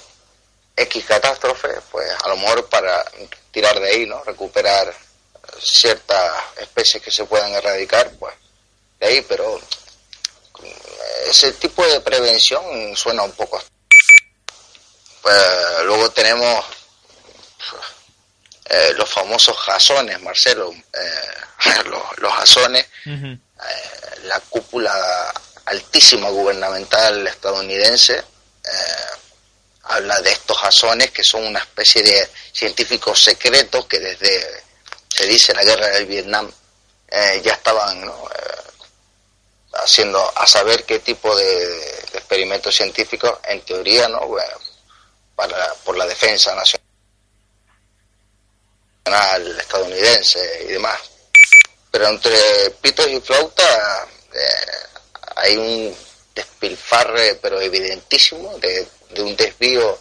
X 0.76 1.04
catástrofe, 1.04 1.68
pues 1.90 2.10
a 2.24 2.28
lo 2.28 2.36
mejor 2.36 2.68
para 2.68 3.04
tirar 3.50 3.78
de 3.78 3.88
ahí, 3.88 4.06
¿no? 4.06 4.22
Recuperar 4.24 4.94
ciertas 5.60 6.32
especies 6.58 7.02
que 7.02 7.10
se 7.10 7.24
puedan 7.24 7.52
erradicar, 7.52 8.10
pues 8.18 8.34
de 9.00 9.06
ahí, 9.06 9.22
pero 9.22 9.60
ese 11.26 11.52
tipo 11.52 11.84
de 11.86 12.00
prevención 12.00 12.96
suena 12.96 13.22
un 13.22 13.32
poco. 13.32 13.60
Pues, 15.22 15.84
luego 15.84 16.10
tenemos 16.10 16.64
eh, 18.64 18.92
los 18.96 19.08
famosos 19.10 19.56
jasones, 19.56 20.20
Marcelo, 20.20 20.72
eh, 20.72 21.82
los, 22.18 22.32
jasones, 22.32 22.86
eh, 23.06 23.38
la 24.24 24.40
cúpula 24.48 25.32
altísima 25.66 26.28
gubernamental 26.30 27.26
estadounidense 27.26 28.22
habla 29.84 30.20
de 30.20 30.30
estos 30.30 30.56
jasones 30.56 31.10
que 31.10 31.22
son 31.24 31.44
una 31.44 31.58
especie 31.58 32.02
de 32.02 32.28
científicos 32.52 33.22
secretos 33.22 33.86
que 33.86 33.98
desde 33.98 34.62
se 35.08 35.26
dice 35.26 35.52
la 35.54 35.64
guerra 35.64 35.88
del 35.88 36.06
Vietnam, 36.06 36.50
eh, 37.08 37.42
ya 37.44 37.52
estaban 37.52 38.02
eh, 38.02 38.10
haciendo 39.74 40.32
a 40.36 40.46
saber 40.46 40.84
qué 40.84 41.00
tipo 41.00 41.34
de, 41.36 41.98
experimentos 42.14 42.74
científicos, 42.74 43.38
en 43.44 43.60
teoría, 43.62 44.08
¿no? 44.08 44.20
para, 45.34 45.74
por 45.84 45.96
la 45.96 46.06
defensa 46.06 46.54
nacional 46.54 46.86
estadounidense 49.04 50.64
y 50.64 50.72
demás. 50.72 50.98
Pero 51.90 52.08
entre 52.08 52.36
pitos 52.80 53.08
y 53.08 53.20
flauta 53.20 54.06
eh, 54.32 54.38
hay 55.36 55.56
un 55.56 55.96
despilfarre, 56.34 57.34
pero 57.36 57.60
evidentísimo, 57.60 58.58
de, 58.58 58.86
de 59.10 59.22
un 59.22 59.36
desvío 59.36 59.98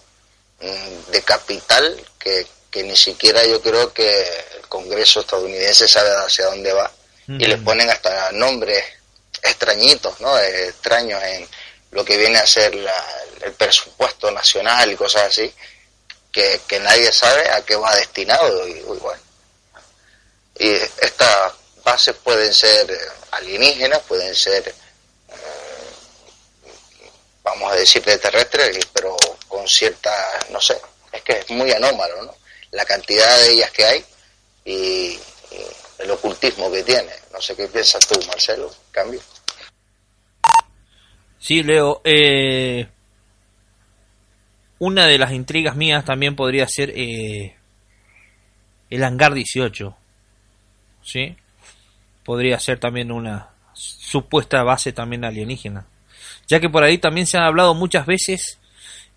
mm, 0.59 1.11
de 1.11 1.21
capital 1.23 2.05
que, 2.17 2.47
que 2.69 2.83
ni 2.83 2.95
siquiera 2.95 3.43
yo 3.45 3.61
creo 3.61 3.93
que 3.93 4.45
el 4.55 4.67
Congreso 4.69 5.19
estadounidense 5.19 5.87
sabe 5.87 6.09
hacia 6.11 6.45
dónde 6.45 6.71
va. 6.71 6.91
Y 7.27 7.45
le 7.45 7.57
ponen 7.59 7.89
hasta 7.89 8.31
nombres 8.33 8.83
extrañitos, 9.41 10.19
¿no? 10.19 10.37
Extraños 10.37 11.21
en 11.23 11.47
lo 11.91 12.03
que 12.03 12.17
viene 12.17 12.37
a 12.37 12.45
ser 12.45 12.73
el 12.73 13.53
presupuesto 13.53 14.31
nacional 14.31 14.91
y 14.91 14.95
cosas 14.97 15.23
así, 15.29 15.53
que, 16.31 16.79
nadie 16.79 17.11
sabe 17.11 17.49
a 17.49 17.61
qué 17.63 17.75
va 17.75 17.95
destinado. 17.95 18.67
Y, 18.67 18.79
bueno. 18.81 19.21
y 20.59 20.69
estas 20.71 21.53
bases 21.83 22.15
pueden 22.23 22.53
ser 22.53 22.97
alienígenas, 23.31 23.99
pueden 24.07 24.33
ser, 24.35 24.67
eh, 24.67 24.73
vamos 27.43 27.71
a 27.71 27.75
decir, 27.75 28.03
terrestres, 28.03 28.85
pero 28.93 29.15
con 29.47 29.67
cierta, 29.67 30.13
no 30.49 30.61
sé, 30.61 30.79
es 31.11 31.21
que 31.23 31.39
es 31.39 31.49
muy 31.49 31.71
anómalo, 31.71 32.23
¿no? 32.23 32.41
la 32.71 32.85
cantidad 32.85 33.37
de 33.41 33.51
ellas 33.53 33.71
que 33.71 33.85
hay 33.85 34.05
y, 34.65 35.19
el 35.99 36.09
ocultismo 36.09 36.71
que 36.71 36.81
tiene. 36.81 37.11
No 37.31 37.39
sé 37.39 37.55
qué 37.55 37.67
piensas 37.67 38.07
tú, 38.07 38.19
Marcelo. 38.25 38.73
Cambio. 38.89 39.21
Sí, 41.39 41.61
Leo. 41.61 42.01
Eh, 42.03 42.87
una 44.81 45.05
de 45.05 45.19
las 45.19 45.31
intrigas 45.31 45.75
mías 45.75 46.03
también 46.03 46.35
podría 46.35 46.67
ser 46.67 46.91
eh, 46.95 47.53
el 48.89 49.03
hangar 49.03 49.35
18. 49.35 49.95
¿Sí? 51.03 51.35
Podría 52.23 52.59
ser 52.59 52.79
también 52.79 53.11
una 53.11 53.49
supuesta 53.73 54.63
base 54.63 54.91
también 54.91 55.23
alienígena. 55.23 55.85
Ya 56.47 56.59
que 56.59 56.67
por 56.67 56.83
ahí 56.83 56.97
también 56.97 57.27
se 57.27 57.37
han 57.37 57.43
hablado 57.43 57.75
muchas 57.75 58.07
veces 58.07 58.59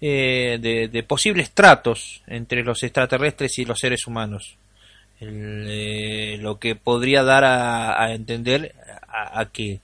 eh, 0.03 0.59
de, 0.61 1.03
posibles 1.03 1.53
tratos 1.53 2.23
entre 2.27 2.63
los 2.63 2.83
extraterrestres 2.83 3.59
y 3.59 3.65
los 3.65 3.79
seres 3.79 4.07
humanos. 4.07 4.59
Eh, 5.19 6.37
lo 6.43 6.59
que 6.59 6.77
podría 6.77 7.23
dar 7.23 7.45
a, 7.47 8.13
entender 8.13 8.75
a, 9.09 9.47
que 9.51 9.81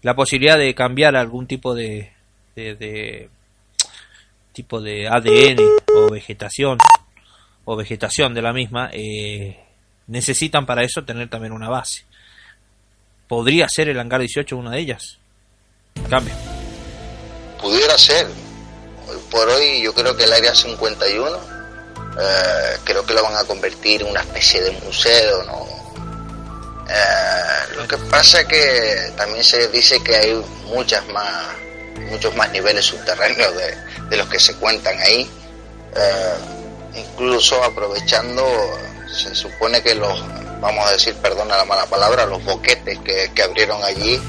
la 0.00 0.16
posibilidad 0.16 0.56
de 0.56 0.74
cambiar 0.74 1.16
algún 1.16 1.46
tipo 1.46 1.74
de, 1.74 2.12
de, 2.56 3.28
tipo 4.58 4.80
de 4.80 5.06
ADN 5.06 5.60
o 5.94 6.10
vegetación 6.10 6.78
o 7.64 7.76
vegetación 7.76 8.34
de 8.34 8.42
la 8.42 8.52
misma 8.52 8.90
eh, 8.92 9.56
necesitan 10.08 10.66
para 10.66 10.82
eso 10.82 11.04
tener 11.04 11.30
también 11.30 11.52
una 11.52 11.68
base. 11.68 12.04
¿Podría 13.28 13.68
ser 13.68 13.88
el 13.88 14.00
hangar 14.00 14.20
18 14.20 14.56
una 14.56 14.72
de 14.72 14.80
ellas? 14.80 15.18
Cambio. 16.10 16.34
Pudiera 17.62 17.96
ser, 17.96 18.26
por 19.30 19.48
hoy 19.48 19.80
yo 19.80 19.94
creo 19.94 20.16
que 20.16 20.24
el 20.24 20.32
área 20.32 20.52
51 20.52 21.28
eh, 22.20 22.78
creo 22.82 23.06
que 23.06 23.14
lo 23.14 23.22
van 23.22 23.36
a 23.36 23.44
convertir 23.44 24.02
en 24.02 24.08
una 24.08 24.22
especie 24.22 24.60
de 24.60 24.72
museo, 24.80 25.44
¿no? 25.44 25.68
Eh, 26.90 27.76
lo 27.76 27.86
que 27.86 27.96
pasa 28.10 28.40
es 28.40 28.46
que 28.48 29.12
también 29.16 29.44
se 29.44 29.68
dice 29.68 30.02
que 30.02 30.16
hay 30.16 30.34
muchas 30.64 31.06
más, 31.08 31.46
muchos 32.10 32.34
más 32.36 32.50
niveles 32.50 32.84
subterráneos 32.84 33.52
de, 34.08 34.16
los 34.16 34.28
que 34.28 34.38
se 34.38 34.54
cuentan 34.56 34.98
ahí. 35.00 35.30
Eh, 35.96 36.34
incluso 36.94 37.62
aprovechando, 37.62 38.44
se 39.12 39.34
supone 39.34 39.82
que 39.82 39.94
los, 39.94 40.20
vamos 40.60 40.86
a 40.86 40.92
decir, 40.92 41.14
perdona 41.16 41.56
la 41.56 41.64
mala 41.64 41.86
palabra, 41.86 42.26
los 42.26 42.44
boquetes 42.44 42.98
que, 43.00 43.30
que 43.34 43.42
abrieron 43.42 43.82
allí 43.84 44.20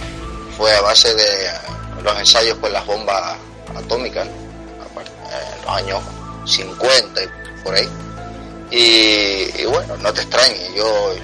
fue 0.58 0.76
a 0.76 0.82
base 0.82 1.14
de 1.16 1.50
los 2.04 2.20
ensayos 2.20 2.58
con 2.58 2.72
las 2.74 2.86
bombas 2.86 3.38
atómicas 3.76 4.28
en 4.28 5.66
los 5.66 5.76
años 5.76 6.02
50 6.46 7.24
y 7.24 7.28
por 7.64 7.76
ahí. 7.76 7.90
Y, 8.72 9.66
bueno, 9.66 9.98
no 9.98 10.14
te 10.14 10.22
extrañes, 10.22 10.76
yo, 10.76 11.16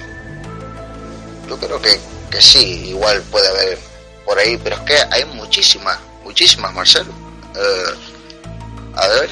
yo 1.48 1.58
creo 1.58 1.80
que, 1.80 2.00
que 2.30 2.40
sí, 2.40 2.88
igual 2.88 3.22
puede 3.30 3.48
haber 3.48 3.78
por 4.24 4.38
ahí, 4.38 4.56
pero 4.56 4.76
es 4.76 4.82
que 4.82 4.96
hay 5.10 5.24
muchísimas, 5.26 5.98
muchísimas, 6.26 6.74
Marcelo. 6.74 7.12
Eh, 7.54 7.94
a 8.96 9.08
ver, 9.08 9.30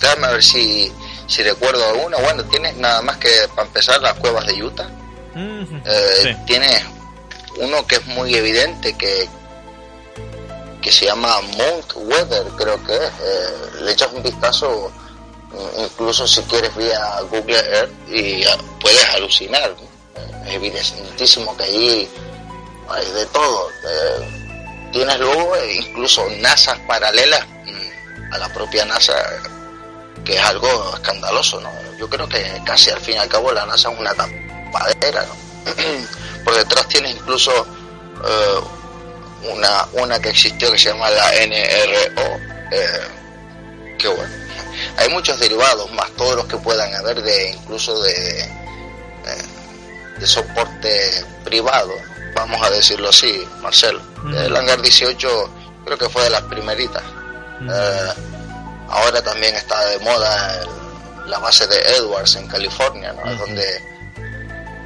déjame 0.00 0.26
a 0.26 0.30
ver 0.30 0.42
si, 0.42 0.92
si 1.26 1.42
recuerdo 1.42 1.86
alguna. 1.88 2.18
Bueno, 2.18 2.44
tienes 2.44 2.76
nada 2.76 3.02
más 3.02 3.16
que 3.18 3.30
para 3.54 3.66
empezar 3.66 4.00
las 4.00 4.14
cuevas 4.14 4.46
de 4.46 4.62
Utah. 4.62 4.88
Eh, 5.34 6.36
tienes 6.46 6.84
uno 7.58 7.86
que 7.86 7.96
es 7.96 8.06
muy 8.06 8.34
evidente 8.34 8.96
que, 8.96 9.28
que 10.80 10.90
se 10.90 11.06
llama 11.06 11.40
Mount 11.40 11.92
Weather, 11.94 12.44
creo 12.56 12.82
que 12.84 12.94
es. 12.94 13.12
Eh, 13.22 13.82
le 13.82 13.92
echas 13.92 14.12
un 14.12 14.22
vistazo, 14.22 14.90
mm, 15.52 15.84
incluso 15.84 16.26
si 16.26 16.40
quieres 16.42 16.74
vía 16.76 17.20
Google 17.30 17.58
Earth, 17.58 17.92
y 18.08 18.44
puedes 18.80 19.04
alucinar. 19.14 19.74
Es 20.46 20.54
evidentísimo 20.54 21.56
que 21.56 21.64
allí 21.64 22.08
hay 22.88 23.06
de 23.12 23.26
todo. 23.26 23.68
Tienes 24.92 25.18
luego 25.18 25.52
incluso 25.70 26.28
NASAs 26.40 26.78
paralelas 26.80 27.46
mm, 27.46 28.32
a 28.32 28.38
la 28.38 28.48
propia 28.52 28.84
NASA, 28.84 29.14
que 30.24 30.34
es 30.34 30.40
algo 30.40 30.94
escandaloso, 30.94 31.60
¿no? 31.60 31.70
Yo 31.98 32.08
creo 32.08 32.28
que 32.28 32.60
casi 32.64 32.90
al 32.90 33.00
fin 33.00 33.14
y 33.14 33.18
al 33.18 33.28
cabo 33.28 33.52
la 33.52 33.66
NASA 33.66 33.90
es 33.90 33.98
una 33.98 34.14
tapadera. 34.14 35.26
Por 36.44 36.54
detrás 36.54 36.88
tienes 36.88 37.12
incluso 37.16 37.50
eh, 38.24 38.60
una, 39.52 39.86
una 39.92 40.20
que 40.20 40.30
existió 40.30 40.70
que 40.72 40.78
se 40.78 40.90
llama 40.90 41.10
la 41.10 41.30
NRO, 41.46 42.40
eh, 42.70 43.08
que 43.98 44.08
bueno, 44.08 44.34
hay 44.96 45.08
muchos 45.08 45.38
derivados, 45.38 45.90
más 45.92 46.10
todos 46.12 46.36
los 46.36 46.46
que 46.46 46.56
puedan 46.58 46.94
haber 46.94 47.22
de 47.22 47.50
incluso 47.50 48.00
de, 48.02 48.40
eh, 48.40 48.48
de 50.18 50.26
soporte 50.26 51.24
privado, 51.44 51.94
vamos 52.34 52.60
a 52.62 52.70
decirlo 52.70 53.08
así, 53.08 53.46
Marcelo. 53.62 54.00
El 54.34 54.54
Hangar 54.56 54.80
18 54.80 55.50
creo 55.84 55.98
que 55.98 56.08
fue 56.08 56.24
de 56.24 56.30
las 56.30 56.42
primeritas. 56.42 57.02
Eh, 57.60 58.12
ahora 58.88 59.22
también 59.22 59.54
está 59.54 59.84
de 59.86 59.98
moda 60.00 60.66
la 61.26 61.38
base 61.38 61.66
de 61.66 61.76
Edwards 61.96 62.36
en 62.36 62.46
California, 62.46 63.12
¿no? 63.12 63.30
Es 63.30 63.38
donde 63.38 63.82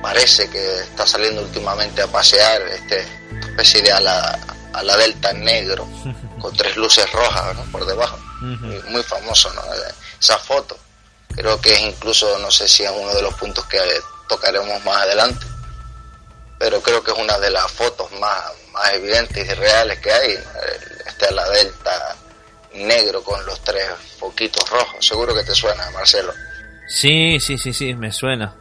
parece 0.03 0.49
que 0.51 0.81
está 0.81 1.07
saliendo 1.07 1.43
últimamente 1.43 2.03
a 2.03 2.07
pasear 2.09 2.61
este 2.63 3.07
especie 3.41 3.83
de 3.83 3.93
a 3.93 4.01
la, 4.01 4.39
a 4.73 4.83
la 4.83 4.97
delta 4.97 5.33
negro 5.33 5.87
con 6.41 6.57
tres 6.57 6.77
luces 6.77 7.11
rojas 7.13 7.57
por 7.71 7.87
debajo. 7.87 8.19
muy, 8.41 9.03
famoso, 9.05 9.53
¿no? 9.55 9.63
Esa 10.21 10.39
foto. 10.39 10.77
Creo 11.29 11.61
que 11.61 11.73
es 11.73 11.81
incluso, 11.81 12.39
no 12.41 12.51
sé 12.51 12.69
si 12.69 12.83
es 12.83 12.91
uno 12.91 13.15
de 13.15 13.23
los 13.23 13.33
puntos 13.35 13.65
que 13.67 13.79
tocaremos 14.29 14.85
más 14.85 15.03
adelante, 15.03 15.47
pero 16.63 16.81
creo 16.81 17.03
que 17.03 17.11
es 17.11 17.19
una 17.19 17.37
de 17.41 17.51
las 17.51 17.69
fotos 17.73 18.09
más, 18.21 18.53
más 18.71 18.93
evidentes 18.93 19.45
y 19.45 19.53
reales 19.55 19.99
que 19.99 20.13
hay. 20.13 20.37
A 21.29 21.31
la 21.33 21.49
delta 21.51 22.17
negro 22.75 23.23
con 23.23 23.45
los 23.47 23.61
tres 23.63 23.85
foquitos 24.19 24.69
rojos. 24.71 25.05
Seguro 25.05 25.35
que 25.35 25.43
te 25.43 25.55
suena, 25.55 25.91
Marcelo. 25.91 26.33
Sí, 26.87 27.41
sí, 27.41 27.59
sí, 27.59 27.73
sí, 27.73 27.95
me 27.95 28.13
suena. 28.13 28.55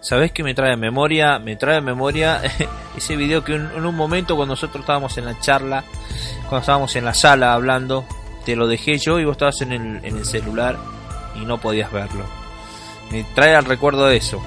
¿Sabes 0.00 0.30
qué 0.30 0.44
me 0.44 0.54
trae 0.54 0.76
memoria? 0.76 1.40
Me 1.40 1.56
trae 1.56 1.80
memoria 1.80 2.40
ese 2.96 3.16
video 3.16 3.42
que 3.42 3.54
en, 3.54 3.84
un 3.84 3.94
momento 3.96 4.36
cuando 4.36 4.54
nosotros 4.54 4.82
estábamos 4.82 5.18
en 5.18 5.24
la 5.24 5.40
charla, 5.40 5.84
cuando 6.42 6.58
estábamos 6.58 6.94
en 6.94 7.04
la 7.04 7.14
sala 7.14 7.54
hablando, 7.54 8.04
te 8.44 8.54
lo 8.54 8.68
dejé 8.68 8.98
yo 8.98 9.18
y 9.18 9.24
vos 9.24 9.32
estabas 9.32 9.60
en 9.62 9.72
el, 9.72 10.04
en 10.04 10.16
el 10.16 10.24
celular 10.24 10.76
y 11.34 11.44
no 11.44 11.60
podías 11.60 11.90
verlo. 11.90 12.24
Me 13.10 13.24
trae 13.34 13.56
al 13.56 13.64
recuerdo 13.64 14.06
de 14.06 14.16
eso. 14.16 14.40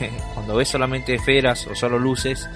Cuando 0.50 0.58
ves 0.58 0.68
solamente 0.70 1.14
esferas 1.14 1.64
o 1.68 1.76
solo 1.76 1.96
luces, 1.96 2.50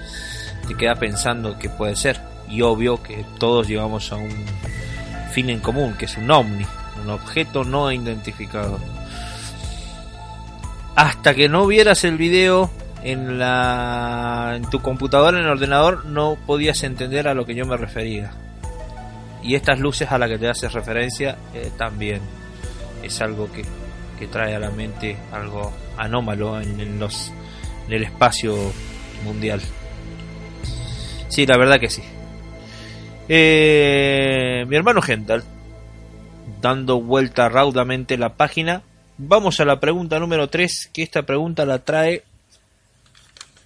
te 0.67 0.75
queda 0.75 0.95
pensando 0.95 1.57
que 1.57 1.69
puede 1.69 1.95
ser. 1.95 2.19
Y 2.49 2.61
obvio 2.61 3.01
que 3.01 3.23
todos 3.39 3.69
llegamos 3.69 4.11
a 4.11 4.17
un 4.17 4.35
fin 5.31 5.49
en 5.49 5.61
común, 5.61 5.93
que 5.93 6.03
es 6.03 6.17
un 6.17 6.29
ovni, 6.29 6.65
un 7.01 7.09
objeto 7.09 7.63
no 7.63 7.89
identificado. 7.93 8.77
Hasta 10.97 11.33
que 11.35 11.47
no 11.47 11.65
vieras 11.67 12.03
el 12.03 12.17
video 12.17 12.69
en, 13.01 13.39
la, 13.39 14.55
en 14.57 14.69
tu 14.69 14.81
computadora, 14.81 15.39
en 15.39 15.45
el 15.45 15.51
ordenador, 15.51 16.03
no 16.03 16.37
podías 16.45 16.83
entender 16.83 17.29
a 17.29 17.33
lo 17.33 17.45
que 17.45 17.55
yo 17.55 17.65
me 17.65 17.77
refería. 17.77 18.31
Y 19.41 19.55
estas 19.55 19.79
luces 19.79 20.11
a 20.11 20.17
las 20.17 20.27
que 20.27 20.37
te 20.37 20.49
haces 20.49 20.73
referencia 20.73 21.37
eh, 21.53 21.71
también 21.77 22.19
es 23.03 23.21
algo 23.21 23.49
que, 23.53 23.63
que, 24.19 24.27
trae 24.27 24.53
a 24.53 24.59
la 24.59 24.71
mente 24.71 25.15
algo 25.31 25.71
anómalo 25.97 26.59
en, 26.59 26.99
los, 26.99 27.31
en 27.87 27.93
el 27.93 28.03
espacio 28.03 28.55
mundial. 29.23 29.61
Sí, 31.29 31.45
la 31.45 31.57
verdad 31.57 31.79
que 31.79 31.89
sí. 31.89 32.03
Eh, 33.27 34.65
mi 34.67 34.75
hermano 34.75 35.01
Gendal, 35.01 35.43
dando 36.61 37.01
vuelta 37.01 37.49
raudamente 37.49 38.17
la 38.17 38.35
página, 38.35 38.83
vamos 39.17 39.59
a 39.59 39.65
la 39.65 39.79
pregunta 39.79 40.19
número 40.19 40.49
3, 40.49 40.91
que 40.93 41.03
esta 41.03 41.23
pregunta 41.23 41.65
la 41.65 41.79
trae 41.79 42.23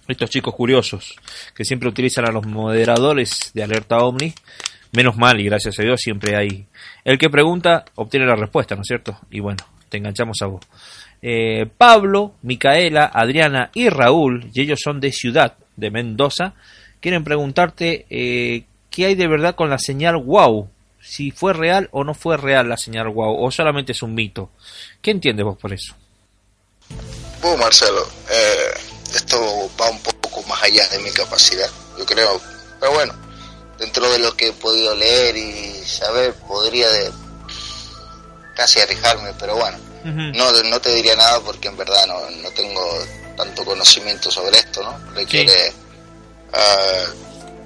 estos 0.08 0.30
chicos 0.30 0.54
curiosos, 0.54 1.16
que 1.54 1.64
siempre 1.64 1.88
utilizan 1.88 2.28
a 2.28 2.32
los 2.32 2.46
moderadores 2.46 3.52
de 3.54 3.62
alerta 3.62 3.98
Omni. 3.98 4.34
Menos 4.92 5.16
mal 5.16 5.40
y 5.40 5.44
gracias 5.44 5.78
a 5.78 5.82
Dios 5.82 6.00
siempre 6.00 6.36
hay. 6.36 6.66
El 7.04 7.16
que 7.16 7.30
pregunta 7.30 7.84
obtiene 7.94 8.26
la 8.26 8.34
respuesta, 8.34 8.74
¿no 8.74 8.82
es 8.82 8.88
cierto? 8.88 9.20
Y 9.30 9.38
bueno, 9.38 9.64
te 9.88 9.98
enganchamos 9.98 10.38
a 10.42 10.46
vos. 10.46 10.60
Eh, 11.22 11.66
Pablo, 11.76 12.34
Micaela, 12.42 13.10
Adriana 13.12 13.70
y 13.74 13.88
Raúl, 13.88 14.50
y 14.54 14.62
ellos 14.62 14.80
son 14.82 15.00
de 15.00 15.12
Ciudad, 15.12 15.54
de 15.76 15.90
Mendoza, 15.90 16.54
quieren 17.00 17.24
preguntarte 17.24 18.06
eh, 18.10 18.64
qué 18.90 19.06
hay 19.06 19.14
de 19.14 19.28
verdad 19.28 19.54
con 19.54 19.70
la 19.70 19.78
señal 19.78 20.16
wow. 20.16 20.68
Si 21.02 21.30
fue 21.30 21.54
real 21.54 21.88
o 21.92 22.04
no 22.04 22.12
fue 22.12 22.36
real 22.36 22.68
la 22.68 22.76
señal 22.76 23.08
wow, 23.08 23.42
o 23.42 23.50
solamente 23.50 23.92
es 23.92 24.02
un 24.02 24.14
mito. 24.14 24.50
¿Qué 25.00 25.10
entiendes 25.10 25.44
vos 25.44 25.58
por 25.58 25.72
eso? 25.72 25.94
Bueno, 27.40 27.56
Marcelo, 27.56 28.06
eh, 28.30 28.74
esto 29.14 29.36
va 29.80 29.88
un 29.88 30.00
poco 30.00 30.42
más 30.46 30.62
allá 30.62 30.86
de 30.88 30.98
mi 30.98 31.10
capacidad, 31.10 31.70
yo 31.98 32.04
creo. 32.04 32.40
Pero 32.78 32.92
bueno, 32.92 33.14
dentro 33.78 34.10
de 34.10 34.18
lo 34.18 34.36
que 34.36 34.48
he 34.48 34.52
podido 34.52 34.94
leer 34.94 35.36
y 35.36 35.72
saber, 35.86 36.34
podría 36.46 36.88
de 36.90 37.10
casi 38.54 38.80
arriesgarme, 38.80 39.32
pero 39.38 39.56
bueno, 39.56 39.78
no, 40.04 40.52
no 40.52 40.80
te 40.80 40.94
diría 40.94 41.16
nada 41.16 41.40
porque 41.40 41.68
en 41.68 41.76
verdad 41.76 42.06
no, 42.06 42.30
no 42.42 42.50
tengo 42.52 42.82
tanto 43.36 43.64
conocimiento 43.64 44.30
sobre 44.30 44.58
esto, 44.58 44.82
¿no? 44.82 45.14
Requiere 45.14 45.72
ah, 46.52 47.04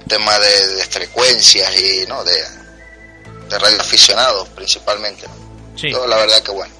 tema 0.07 0.37
de, 0.39 0.83
frecuencias 0.89 1.75
y 1.79 2.05
no 2.07 2.23
de, 2.23 2.37
de 3.49 3.59
radioaficionados 3.59 4.47
principalmente. 4.49 5.27
¿no? 5.27 6.07
la 6.07 6.17
verdad 6.17 6.41
que 6.41 6.51
bueno. 6.51 6.73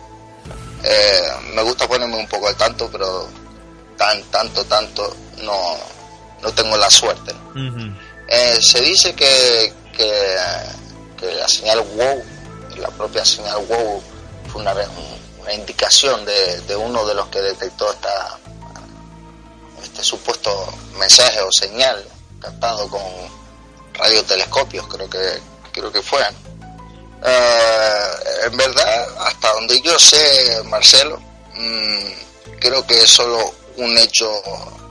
Eh, 0.84 1.28
me 1.54 1.63
gusta 1.63 1.88
ponerme 1.88 2.15
un 2.15 2.28
poco 2.28 2.48
al 2.48 2.56
tanto, 2.56 2.89
pero 2.91 3.28
tan 3.98 4.22
tanto 4.26 4.63
tanto 4.65 5.15
no 5.41 5.78
no 6.41 6.54
tengo 6.54 6.78
la 6.78 6.89
suerte. 6.89 7.34
Eh, 8.28 8.58
se 8.62 8.82
dice 8.82 9.13
que, 9.13 9.74
que, 9.98 10.36
la 11.34 11.48
señal 11.48 11.82
WOW, 11.82 12.24
la 12.78 12.89
propia 12.89 13.26
señal 13.26 13.65
WOW 13.68 14.02
fue 14.48 14.62
una, 14.62 14.74
una 15.45 15.53
indicación 15.53 16.25
de, 16.25 16.75
uno 16.75 17.05
de 17.05 17.13
los 17.13 17.27
que 17.27 17.39
detectó 17.39 17.91
esta 17.91 18.39
este 19.84 20.03
supuesto 20.03 20.73
mensaje 20.97 21.39
o 21.41 21.51
señal 21.51 22.03
captado 22.39 22.89
con 22.89 23.01
radiotelescopios, 23.93 24.88
creo 24.88 25.08
que 25.08 25.39
creo 25.71 25.91
que 25.91 26.01
fueran. 26.01 26.34
Eh, 27.23 28.12
en 28.45 28.58
verdad, 28.58 29.27
hasta 29.27 29.53
donde 29.53 29.79
yo 29.81 29.97
sé, 29.99 30.63
Marcelo, 30.65 31.19
mm, 31.53 32.60
creo 32.60 32.86
que 32.88 33.03
es 33.03 33.10
solo 33.10 33.53
un 33.77 33.95
hecho 33.97 34.31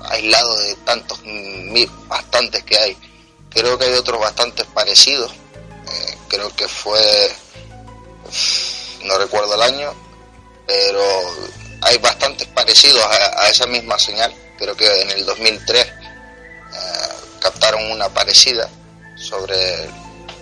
aislado 0.05 0.57
de 0.59 0.77
tantos, 0.77 1.21
bastantes 2.07 2.63
que 2.63 2.79
hay. 2.79 2.97
Creo 3.51 3.77
que 3.77 3.87
hay 3.87 3.95
otros 3.95 4.21
bastantes 4.21 4.67
parecidos. 4.67 5.33
Eh, 5.33 6.19
creo 6.29 6.55
que 6.55 6.69
fue, 6.69 7.35
no 9.05 9.19
recuerdo 9.19 9.55
el 9.57 9.63
año, 9.63 9.95
pero 10.67 11.03
hay 11.83 11.99
bastantes 11.99 12.47
parecidos 12.49 13.05
a, 13.05 13.49
esa 13.49 13.67
misma 13.67 13.99
señal. 13.99 14.35
Creo 14.59 14.77
que 14.77 15.03
en 15.03 15.11
el 15.11 15.27
2003 15.27 15.87
captaron 17.45 17.91
una 17.91 18.09
parecida 18.09 18.69
sobre 19.17 19.57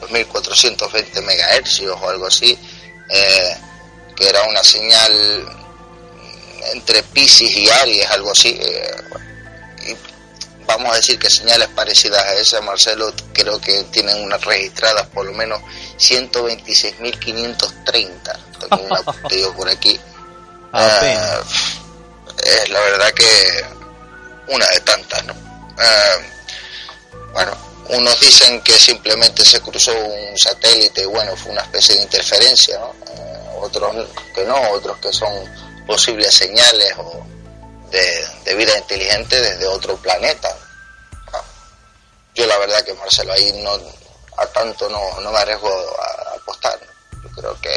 los 0.01 0.09
1420 0.11 1.21
MHz 1.21 1.81
o 2.01 2.09
algo 2.09 2.29
así, 2.29 2.57
eh, 3.09 3.57
que 4.15 4.29
era 4.29 4.45
una 4.45 4.63
señal 4.63 5.13
entre 6.73 7.03
Pisces 7.03 7.57
y 7.57 7.69
Aries, 7.69 8.09
algo 8.11 8.31
así. 8.31 8.57
Eh, 8.61 8.95
y 9.89 9.97
vamos 10.65 10.93
a 10.93 10.97
decir 10.97 11.19
que 11.19 11.29
señales 11.29 11.67
parecidas 11.71 12.23
a 12.23 12.35
esa, 12.35 12.61
Marcelo, 12.61 13.13
creo 13.33 13.61
que 13.61 13.83
tienen 13.91 14.23
unas 14.23 14.45
registradas 14.45 15.09
por 15.09 15.27
lo 15.27 15.33
menos 15.33 15.61
126.530. 15.99 18.39
Tengo 18.61 18.85
un 18.85 18.97
apuntillo 18.97 19.53
por 19.55 19.69
aquí. 19.69 19.99
Eh, 20.75 21.41
es 22.45 22.71
la 22.71 22.81
verdad 22.81 23.13
que 23.13 23.65
una 24.49 24.67
de 24.69 24.81
tantas, 24.81 25.25
¿no? 25.25 25.35
Bueno, 27.33 27.53
unos 27.89 28.21
dicen 28.21 28.61
que 28.63 28.79
simplemente 28.79 29.45
se 29.45 29.61
cruzó 29.61 29.93
un 29.95 30.39
satélite 30.39 31.03
y 31.03 31.07
bueno, 31.07 31.37
fue 31.37 31.53
una 31.53 31.63
especie 31.63 31.97
de 31.97 32.03
interferencia, 32.03 32.79
¿no? 32.79 32.95
Eh, 33.07 33.49
otros 33.61 34.09
que 34.35 34.45
no, 34.45 34.71
otros 34.71 34.99
que 34.99 35.13
son 35.13 35.33
posibles 35.87 36.35
señales 36.35 36.93
o 36.99 37.25
de, 37.91 38.55
vida 38.55 38.77
inteligente 38.79 39.41
desde 39.41 39.67
otro 39.67 39.97
planeta. 39.97 40.55
Yo 42.35 42.47
la 42.47 42.57
verdad 42.59 42.83
que 42.83 42.95
Marcelo 42.95 43.33
ahí 43.33 43.53
no 43.63 43.79
a 44.39 44.47
tanto 44.47 44.89
no, 44.89 45.21
no 45.21 45.31
me 45.31 45.39
arriesgo 45.39 45.69
a 45.69 46.37
apostar. 46.37 46.79
Yo 47.23 47.31
creo 47.31 47.61
que 47.61 47.73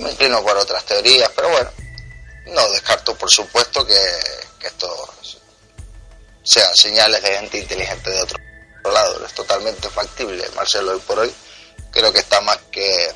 me 0.00 0.10
inclino 0.10 0.42
por 0.42 0.56
otras 0.56 0.84
teorías, 0.84 1.30
pero 1.34 1.48
bueno, 1.50 1.70
no 2.46 2.70
descarto 2.70 3.14
por 3.16 3.30
supuesto 3.30 3.86
que, 3.86 3.98
que 4.58 4.66
esto 4.66 4.88
sean 6.42 6.74
señales 6.74 7.22
de 7.22 7.36
gente 7.36 7.58
inteligente 7.58 8.10
de 8.10 8.22
otro 8.22 8.38
lado. 8.92 9.24
Es 9.26 9.34
totalmente 9.34 9.88
factible, 9.88 10.44
Marcelo, 10.54 10.92
hoy 10.92 11.00
por 11.06 11.18
hoy 11.18 11.32
creo 11.90 12.12
que 12.12 12.20
está 12.20 12.40
más 12.40 12.58
que 12.70 13.08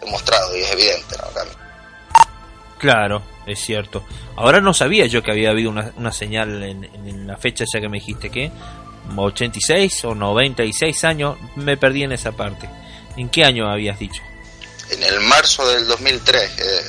demostrado 0.00 0.56
y 0.56 0.60
es 0.60 0.70
evidente, 0.72 1.16
¿no? 1.18 1.28
Claro, 2.78 3.22
es 3.46 3.60
cierto. 3.60 4.06
Ahora 4.36 4.60
no 4.62 4.72
sabía 4.72 5.04
yo 5.06 5.22
que 5.22 5.32
había 5.32 5.50
habido 5.50 5.68
una, 5.68 5.92
una 5.96 6.12
señal 6.12 6.62
en, 6.62 6.84
en, 6.84 7.26
la 7.26 7.36
fecha 7.36 7.66
ya 7.70 7.78
que 7.78 7.90
me 7.90 7.98
dijiste 7.98 8.30
que 8.30 8.50
86 9.16 10.04
o 10.04 10.14
96 10.14 11.04
años, 11.04 11.36
me 11.56 11.76
perdí 11.76 12.04
en 12.04 12.12
esa 12.12 12.32
parte. 12.32 12.68
¿En 13.16 13.28
qué 13.28 13.44
año 13.44 13.70
habías 13.70 13.98
dicho? 13.98 14.22
En 14.90 15.02
el 15.02 15.20
marzo 15.20 15.66
del 15.68 15.86
2003, 15.86 16.50
eh, 16.58 16.82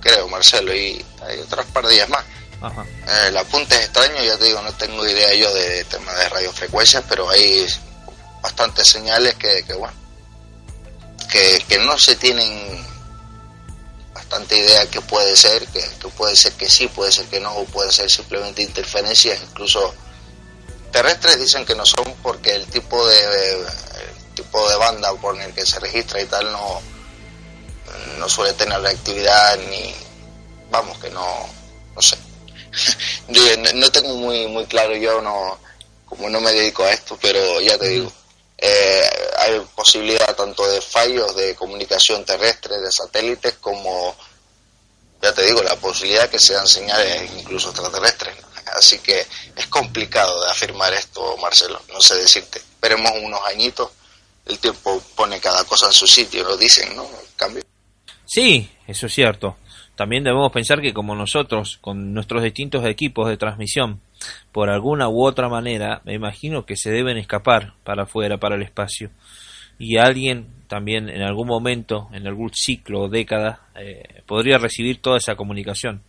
creo, 0.00 0.28
Marcelo, 0.28 0.74
y 0.74 1.04
hay 1.22 1.38
otras 1.40 1.66
par 1.66 1.86
de 1.86 1.94
días 1.94 2.08
más. 2.08 2.24
Eh, 2.60 3.28
el 3.28 3.36
apunte 3.36 3.74
es 3.76 3.82
extraño, 3.82 4.22
ya 4.22 4.36
te 4.36 4.46
digo, 4.46 4.60
no 4.62 4.72
tengo 4.74 5.06
idea 5.06 5.32
yo 5.34 5.52
de 5.54 5.84
tema 5.84 6.12
de 6.14 6.28
radiofrecuencias, 6.28 7.04
pero 7.08 7.30
hay 7.30 7.66
bastantes 8.42 8.88
señales 8.88 9.34
que, 9.36 9.62
que 9.64 9.74
bueno, 9.74 9.94
que, 11.30 11.64
que, 11.68 11.78
no 11.78 11.96
se 11.98 12.16
tienen 12.16 12.84
bastante 14.12 14.58
idea 14.58 14.86
que 14.90 15.00
puede 15.00 15.36
ser, 15.36 15.66
que, 15.68 15.82
puede 16.16 16.34
ser 16.34 16.52
que 16.54 16.68
sí, 16.68 16.88
puede 16.88 17.12
ser 17.12 17.26
que 17.26 17.40
no, 17.40 17.52
o 17.54 17.64
puede 17.66 17.92
ser 17.92 18.10
simplemente 18.10 18.62
interferencias, 18.62 19.40
incluso 19.42 19.94
terrestres 20.90 21.38
dicen 21.38 21.64
que 21.64 21.74
no 21.74 21.86
son 21.86 22.14
porque 22.22 22.54
el 22.54 22.66
tipo 22.66 23.06
de 23.06 23.66
tipo 24.34 24.68
de 24.68 24.76
banda 24.76 25.12
por 25.14 25.38
el 25.40 25.52
que 25.52 25.66
se 25.66 25.80
registra 25.80 26.20
y 26.20 26.26
tal 26.26 26.50
no 26.52 26.80
no 28.18 28.28
suele 28.28 28.52
tener 28.54 28.84
actividad 28.84 29.58
ni 29.70 29.94
vamos 30.70 30.98
que 30.98 31.10
no 31.10 31.48
no 31.94 32.02
sé 32.02 32.16
no 33.74 33.90
tengo 33.90 34.14
muy 34.14 34.46
muy 34.48 34.66
claro 34.66 34.94
yo 34.96 35.20
no 35.20 35.58
como 36.06 36.28
no 36.30 36.40
me 36.40 36.52
dedico 36.52 36.84
a 36.84 36.92
esto 36.92 37.18
pero 37.20 37.60
ya 37.60 37.78
te 37.78 37.88
digo 37.88 38.12
eh, 38.60 39.08
hay 39.38 39.60
posibilidad 39.74 40.34
tanto 40.34 40.68
de 40.68 40.80
fallos 40.80 41.36
de 41.36 41.54
comunicación 41.54 42.24
terrestre, 42.24 42.78
de 42.80 42.90
satélites, 42.90 43.54
como, 43.60 44.16
ya 45.22 45.32
te 45.32 45.44
digo, 45.44 45.62
la 45.62 45.76
posibilidad 45.76 46.28
que 46.28 46.40
sean 46.40 46.66
señales 46.66 47.30
incluso 47.38 47.70
extraterrestres. 47.70 48.34
Así 48.76 48.98
que 48.98 49.26
es 49.56 49.66
complicado 49.68 50.44
de 50.44 50.50
afirmar 50.50 50.92
esto, 50.92 51.36
Marcelo, 51.38 51.80
no 51.92 52.00
sé 52.00 52.16
decirte. 52.16 52.58
Esperemos 52.58 53.12
unos 53.22 53.40
añitos, 53.46 53.90
el 54.46 54.58
tiempo 54.58 55.00
pone 55.14 55.40
cada 55.40 55.62
cosa 55.64 55.86
en 55.86 55.92
su 55.92 56.06
sitio, 56.06 56.44
lo 56.44 56.56
dicen, 56.56 56.96
¿no? 56.96 57.08
cambio. 57.36 57.62
Sí, 58.28 58.68
eso 58.86 59.06
es 59.06 59.14
cierto. 59.14 59.56
También 59.96 60.22
debemos 60.22 60.52
pensar 60.52 60.82
que 60.82 60.92
como 60.92 61.14
nosotros, 61.14 61.78
con 61.80 62.12
nuestros 62.12 62.42
distintos 62.42 62.84
equipos 62.84 63.26
de 63.26 63.38
transmisión, 63.38 64.02
por 64.52 64.68
alguna 64.68 65.08
u 65.08 65.24
otra 65.24 65.48
manera, 65.48 66.02
me 66.04 66.12
imagino 66.12 66.66
que 66.66 66.76
se 66.76 66.90
deben 66.90 67.16
escapar 67.16 67.72
para 67.84 68.02
afuera, 68.02 68.36
para 68.36 68.56
el 68.56 68.62
espacio. 68.62 69.10
Y 69.78 69.96
alguien 69.96 70.46
también 70.66 71.08
en 71.08 71.22
algún 71.22 71.48
momento, 71.48 72.10
en 72.12 72.26
algún 72.26 72.52
ciclo 72.52 73.04
o 73.04 73.08
década, 73.08 73.62
eh, 73.76 74.20
podría 74.26 74.58
recibir 74.58 75.00
toda 75.00 75.16
esa 75.16 75.34
comunicación. 75.34 76.02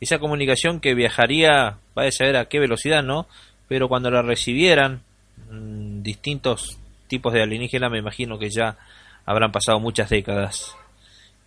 Esa 0.00 0.18
comunicación 0.18 0.80
que 0.80 0.94
viajaría, 0.94 1.78
va 1.96 2.02
a 2.02 2.10
saber 2.10 2.36
a 2.36 2.46
qué 2.46 2.58
velocidad, 2.58 3.04
¿no? 3.04 3.28
Pero 3.68 3.88
cuando 3.88 4.10
la 4.10 4.22
recibieran 4.22 5.02
mm, 5.48 6.02
distintos 6.02 6.78
tipos 7.06 7.32
de 7.32 7.44
alienígenas, 7.44 7.92
me 7.92 7.98
imagino 7.98 8.40
que 8.40 8.50
ya 8.50 8.76
habrán 9.24 9.52
pasado 9.52 9.78
muchas 9.78 10.10
décadas. 10.10 10.74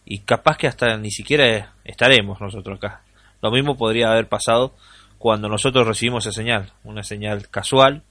Y 0.06 0.20
capaz 0.20 0.58
que 0.58 0.68
hasta 0.68 0.98
ni 0.98 1.12
siquiera 1.12 1.74
estaremos 1.84 2.42
nosotros 2.42 2.78
acá. 2.78 3.02
Lo 3.42 3.52
mismo 3.52 3.78
podría 3.78 4.12
haber 4.12 4.28
pasado 4.28 4.74
cuando 5.18 5.48
nosotros 5.48 5.88
recibimos 5.88 6.26
esa 6.26 6.36
señal, 6.36 6.74
una 6.84 7.04
señal 7.04 7.50
casual, 7.50 8.04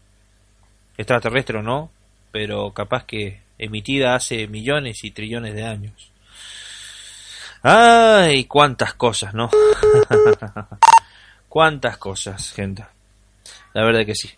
extraterrestre 0.96 1.58
o 1.58 1.62
no, 1.62 1.90
pero 2.30 2.72
capaz 2.72 3.04
que 3.04 3.40
emitida 3.58 4.14
hace 4.14 4.46
millones 4.48 5.04
y 5.04 5.10
trillones 5.10 5.54
de 5.54 5.64
años. 5.64 6.10
¡Ay! 7.62 8.44
Cuántas 8.44 8.94
cosas, 8.94 9.34
¿no? 9.34 9.50
cuántas 11.48 11.96
cosas, 11.98 12.52
gente. 12.52 12.84
La 13.72 13.84
verdad 13.84 14.04
que 14.04 14.14
sí. 14.14 14.30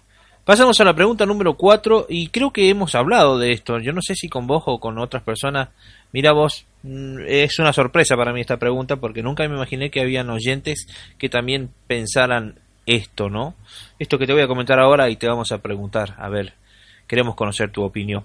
Pasamos 0.44 0.78
a 0.78 0.84
la 0.84 0.94
pregunta 0.94 1.24
número 1.24 1.54
4 1.54 2.04
y 2.10 2.28
creo 2.28 2.52
que 2.52 2.68
hemos 2.68 2.94
hablado 2.94 3.38
de 3.38 3.52
esto. 3.52 3.78
Yo 3.78 3.94
no 3.94 4.02
sé 4.02 4.14
si 4.14 4.28
con 4.28 4.46
vos 4.46 4.62
o 4.66 4.78
con 4.78 4.98
otras 4.98 5.22
personas. 5.22 5.70
Mira 6.12 6.32
vos, 6.32 6.66
mm, 6.82 7.20
es 7.26 7.58
una 7.58 7.72
sorpresa 7.72 8.14
para 8.14 8.34
mí 8.34 8.42
esta 8.42 8.58
pregunta 8.58 8.96
porque 8.96 9.22
nunca 9.22 9.48
me 9.48 9.54
imaginé 9.54 9.90
que 9.90 10.02
habían 10.02 10.28
oyentes 10.28 10.86
que 11.16 11.30
también 11.30 11.70
pensaran 11.86 12.58
esto, 12.84 13.30
¿no? 13.30 13.54
Esto 13.98 14.18
que 14.18 14.26
te 14.26 14.34
voy 14.34 14.42
a 14.42 14.46
comentar 14.46 14.78
ahora 14.78 15.08
y 15.08 15.16
te 15.16 15.26
vamos 15.26 15.50
a 15.50 15.62
preguntar, 15.62 16.14
a 16.18 16.28
ver, 16.28 16.52
queremos 17.06 17.36
conocer 17.36 17.70
tu 17.70 17.82
opinión. 17.82 18.24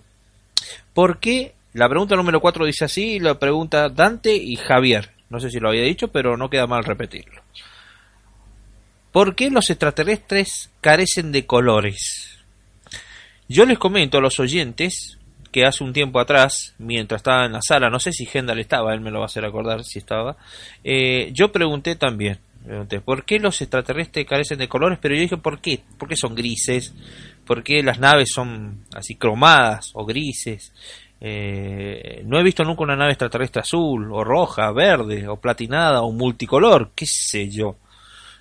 ¿Por 0.93 1.19
qué? 1.19 1.53
La 1.71 1.87
pregunta 1.87 2.17
número 2.17 2.41
4 2.41 2.65
dice 2.65 2.83
así, 2.83 3.21
la 3.21 3.39
pregunta 3.39 3.87
Dante 3.87 4.35
y 4.35 4.57
Javier. 4.57 5.11
No 5.29 5.39
sé 5.39 5.49
si 5.49 5.61
lo 5.61 5.69
había 5.69 5.83
dicho, 5.83 6.09
pero 6.09 6.35
no 6.35 6.49
queda 6.49 6.67
mal 6.67 6.83
repetirlo. 6.83 7.38
¿Por 9.11 9.35
qué 9.35 9.49
los 9.49 9.69
extraterrestres 9.69 10.69
carecen 10.81 11.31
de 11.31 11.45
colores? 11.45 12.39
Yo 13.47 13.65
les 13.65 13.79
comento 13.79 14.19
a 14.19 14.21
los 14.21 14.39
oyentes 14.39 15.17
que 15.51 15.65
hace 15.65 15.83
un 15.83 15.93
tiempo 15.93 16.19
atrás, 16.19 16.75
mientras 16.77 17.19
estaba 17.19 17.45
en 17.45 17.53
la 17.53 17.61
sala, 17.61 17.89
no 17.89 17.99
sé 17.99 18.11
si 18.11 18.27
Gendal 18.27 18.59
estaba, 18.59 18.93
él 18.93 19.01
me 19.01 19.09
lo 19.09 19.17
va 19.19 19.25
a 19.25 19.25
hacer 19.25 19.43
acordar 19.45 19.83
si 19.83 19.97
estaba, 19.97 20.37
eh, 20.83 21.31
yo 21.33 21.51
pregunté 21.51 21.95
también, 21.95 22.37
¿por 23.03 23.25
qué 23.25 23.39
los 23.39 23.59
extraterrestres 23.59 24.27
carecen 24.27 24.59
de 24.59 24.69
colores? 24.69 24.99
Pero 25.01 25.15
yo 25.15 25.21
dije, 25.21 25.37
¿por 25.37 25.59
qué? 25.59 25.81
¿Por 25.97 26.07
qué 26.07 26.15
son 26.15 26.35
grises? 26.35 26.93
¿Por 27.45 27.63
qué 27.63 27.81
las 27.81 27.99
naves 27.99 28.29
son 28.31 28.85
así 28.93 29.15
cromadas 29.15 29.89
o 29.95 30.05
grises? 30.05 30.71
Eh, 31.19 32.21
no 32.25 32.39
he 32.39 32.43
visto 32.43 32.63
nunca 32.63 32.83
una 32.83 32.95
nave 32.95 33.13
extraterrestre 33.13 33.61
azul, 33.61 34.11
o 34.11 34.23
roja, 34.23 34.71
verde, 34.71 35.27
o 35.27 35.37
platinada, 35.37 36.03
o 36.03 36.11
multicolor, 36.11 36.91
qué 36.93 37.07
sé 37.07 37.49
yo. 37.49 37.77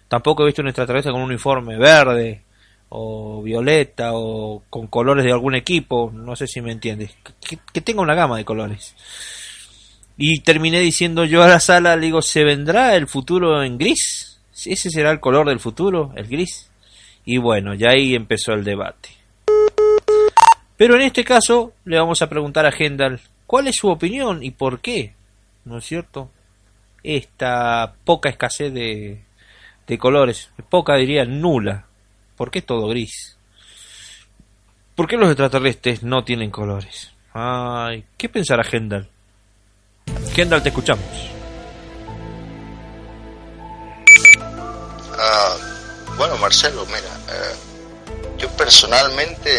Tampoco 0.09 0.43
he 0.43 0.47
visto 0.47 0.63
un 0.63 0.69
extraterrestre 0.69 1.13
con 1.13 1.21
un 1.21 1.29
uniforme 1.29 1.77
verde, 1.77 2.43
o 2.89 3.43
violeta, 3.43 4.11
o 4.15 4.63
con 4.71 4.87
colores 4.87 5.25
de 5.25 5.33
algún 5.33 5.55
equipo, 5.55 6.11
no 6.13 6.35
sé 6.35 6.47
si 6.47 6.61
me 6.61 6.73
entiendes. 6.73 7.15
Que, 7.47 7.59
que 7.73 7.81
tenga 7.81 8.01
una 8.01 8.15
gama 8.15 8.39
de 8.39 8.45
colores. 8.45 8.95
Y 10.17 10.41
terminé 10.41 10.81
diciendo 10.81 11.25
yo 11.25 11.43
a 11.43 11.49
la 11.49 11.61
sala, 11.61 11.95
le 11.95 12.07
digo, 12.07 12.23
¿se 12.23 12.43
vendrá 12.43 12.97
el 12.97 13.07
futuro 13.07 13.63
en 13.63 13.79
gris? 13.79 14.41
¿Ese 14.65 14.91
será 14.91 15.13
el 15.13 15.21
color 15.21 15.47
del 15.49 15.61
futuro, 15.61 16.13
el 16.17 16.27
gris? 16.27 16.71
Y 17.25 17.37
bueno, 17.37 17.75
ya 17.75 17.91
ahí 17.91 18.15
empezó 18.15 18.53
el 18.53 18.65
debate. 18.65 19.11
Pero 20.77 20.95
en 20.95 21.03
este 21.03 21.25
caso 21.25 21.73
le 21.85 21.99
vamos 21.99 22.23
a 22.23 22.29
preguntar 22.29 22.65
a 22.65 22.73
Gendal, 22.73 23.21
¿cuál 23.47 23.69
es 23.69 23.77
su 23.77 23.89
opinión 23.89 24.43
y 24.43 24.51
por 24.51 24.81
qué? 24.81 25.13
¿No 25.65 25.79
es 25.79 25.85
cierto? 25.85 26.31
Esta 27.03 27.95
poca 28.05 28.29
escasez 28.29 28.73
de, 28.73 29.21
de 29.89 29.99
colores, 29.99 30.51
poca 30.69 30.95
diría 30.95 31.25
nula. 31.25 31.87
¿Por 32.37 32.51
qué 32.51 32.63
todo 32.63 32.89
gris? 32.89 33.37
¿Por 34.95 35.09
qué 35.09 35.17
los 35.17 35.29
extraterrestres 35.29 36.03
no 36.03 36.25
tienen 36.25 36.51
colores? 36.51 37.11
Ay, 37.33 38.05
¿qué 38.17 38.29
pensará 38.29 38.63
Gendal? 38.63 39.09
Kendall, 40.35 40.63
te 40.63 40.69
escuchamos. 40.69 41.05
Ah, 45.21 45.57
bueno, 46.17 46.37
Marcelo, 46.37 46.85
mira, 46.87 46.99
eh, 46.99 47.55
yo 48.39 48.49
personalmente 48.51 49.51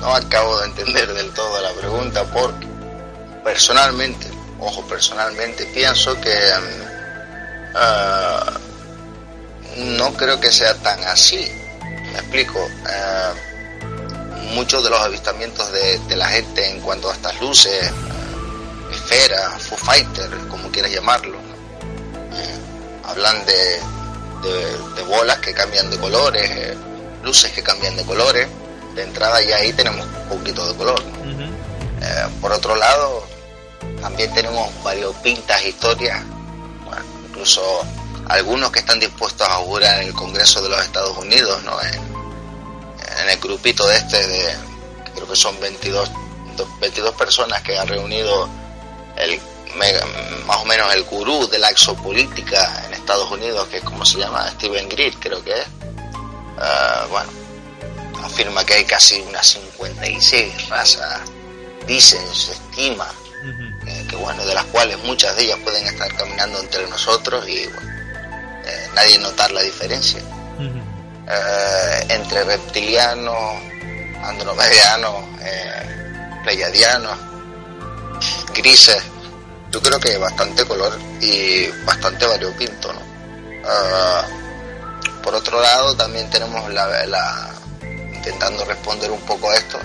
no 0.00 0.14
acabo 0.14 0.58
de 0.60 0.66
entender 0.66 1.12
del 1.14 1.32
todo 1.32 1.62
la 1.62 1.72
pregunta 1.72 2.24
porque 2.32 2.66
personalmente, 3.44 4.26
ojo, 4.58 4.86
personalmente 4.86 5.64
pienso 5.66 6.20
que 6.20 6.30
mm, 6.30 7.72
ah, 7.74 8.58
no 9.76 10.12
creo 10.14 10.40
que 10.40 10.52
sea 10.52 10.74
tan 10.74 11.02
así. 11.04 11.50
Me 12.12 12.18
explico. 12.18 12.58
Eh, 12.88 13.32
muchos 14.54 14.84
de 14.84 14.90
los 14.90 15.00
avistamientos 15.00 15.70
de, 15.72 15.98
de, 16.00 16.16
la 16.16 16.28
gente 16.28 16.68
en 16.68 16.80
cuanto 16.80 17.10
a 17.10 17.14
estas 17.14 17.40
luces, 17.40 17.90
esfera, 18.92 19.50
Foo 19.58 19.78
Fighter, 19.78 20.30
como 20.48 20.70
quieras 20.70 20.92
llamarlo. 20.92 21.38
Eh, 21.38 22.58
hablan 23.04 23.44
de, 23.46 23.80
de, 24.96 25.02
bolas 25.04 25.38
que 25.38 25.52
cambian 25.52 25.90
de 25.90 25.98
colores, 25.98 26.50
eh, 26.50 26.76
luces 27.22 27.52
que 27.52 27.62
cambian 27.62 27.96
de 27.96 28.04
colores. 28.04 28.48
De 28.94 29.02
entrada 29.02 29.42
ya 29.42 29.56
ahí 29.56 29.72
tenemos 29.72 30.04
un 30.06 30.38
poquito 30.38 30.66
de 30.70 30.76
color. 30.76 31.02
Eh, 32.02 32.26
por 32.40 32.52
otro 32.52 32.76
lado, 32.76 33.26
también 34.00 34.32
tenemos 34.34 34.70
varios 34.82 35.14
pintas 35.16 35.64
historias, 35.64 36.22
incluso 37.28 37.62
algunos 38.28 38.70
que 38.70 38.80
están 38.80 38.98
dispuestos 38.98 39.46
a 39.48 39.54
jurar 39.56 40.02
en 40.02 40.08
el 40.08 40.14
Congreso 40.14 40.62
de 40.62 40.68
los 40.68 40.80
Estados 40.80 41.16
Unidos, 41.18 41.62
¿no? 41.64 41.80
en, 41.82 41.94
en 41.94 43.30
el 43.30 43.38
grupito 43.38 43.86
de 43.86 43.96
este 43.96 44.26
de 44.26 44.56
creo 45.14 45.28
que 45.28 45.36
son 45.36 45.58
22 45.60 46.10
22 46.80 47.14
personas 47.14 47.62
que 47.62 47.78
han 47.78 47.88
reunido 47.88 48.48
el, 49.16 49.40
más 50.46 50.56
o 50.58 50.64
menos 50.64 50.94
el 50.94 51.04
gurú 51.04 51.48
de 51.48 51.58
la 51.58 51.70
exopolítica 51.70 52.84
en 52.86 52.94
Estados 52.94 53.30
Unidos, 53.30 53.68
que 53.68 53.78
es 53.78 53.84
como 53.84 54.04
se 54.04 54.18
llama, 54.18 54.50
Steven 54.50 54.88
Greer, 54.88 55.14
creo 55.14 55.42
que 55.42 55.52
es, 55.52 55.66
ah, 56.58 57.06
bueno, 57.10 57.30
afirma 58.22 58.64
que 58.64 58.74
hay 58.74 58.84
casi 58.84 59.20
unas 59.20 59.46
56 59.46 60.68
razas, 60.68 61.20
dicen, 61.86 62.22
se 62.34 62.52
estima, 62.52 63.08
eh, 63.86 64.06
que 64.08 64.16
bueno, 64.16 64.44
de 64.44 64.54
las 64.54 64.64
cuales 64.66 64.98
muchas 65.04 65.34
de 65.36 65.44
ellas 65.44 65.58
pueden 65.64 65.86
estar 65.86 66.14
caminando 66.14 66.60
entre 66.60 66.86
nosotros 66.88 67.48
y 67.48 67.68
eh, 68.72 68.88
nadie 68.94 69.18
notar 69.18 69.50
la 69.52 69.62
diferencia. 69.62 70.20
Eh, 71.28 72.06
entre 72.08 72.44
reptilianos, 72.44 73.54
andromedianos, 74.22 75.24
pleiadianos, 76.44 77.18
grises, 78.54 79.02
yo 79.70 79.80
creo 79.80 79.98
que 79.98 80.18
bastante 80.18 80.64
color 80.66 80.98
y 81.20 81.66
bastante 81.84 82.26
variopinto, 82.26 82.92
¿no? 82.92 83.00
Ah, 83.64 84.26
por 85.22 85.34
otro 85.34 85.60
lado, 85.60 85.96
también 85.96 86.28
tenemos 86.30 86.70
la, 86.72 87.50
intentando 88.12 88.64
responder 88.64 89.10
un 89.10 89.20
poco 89.20 89.50
a 89.50 89.54
esto, 89.54 89.78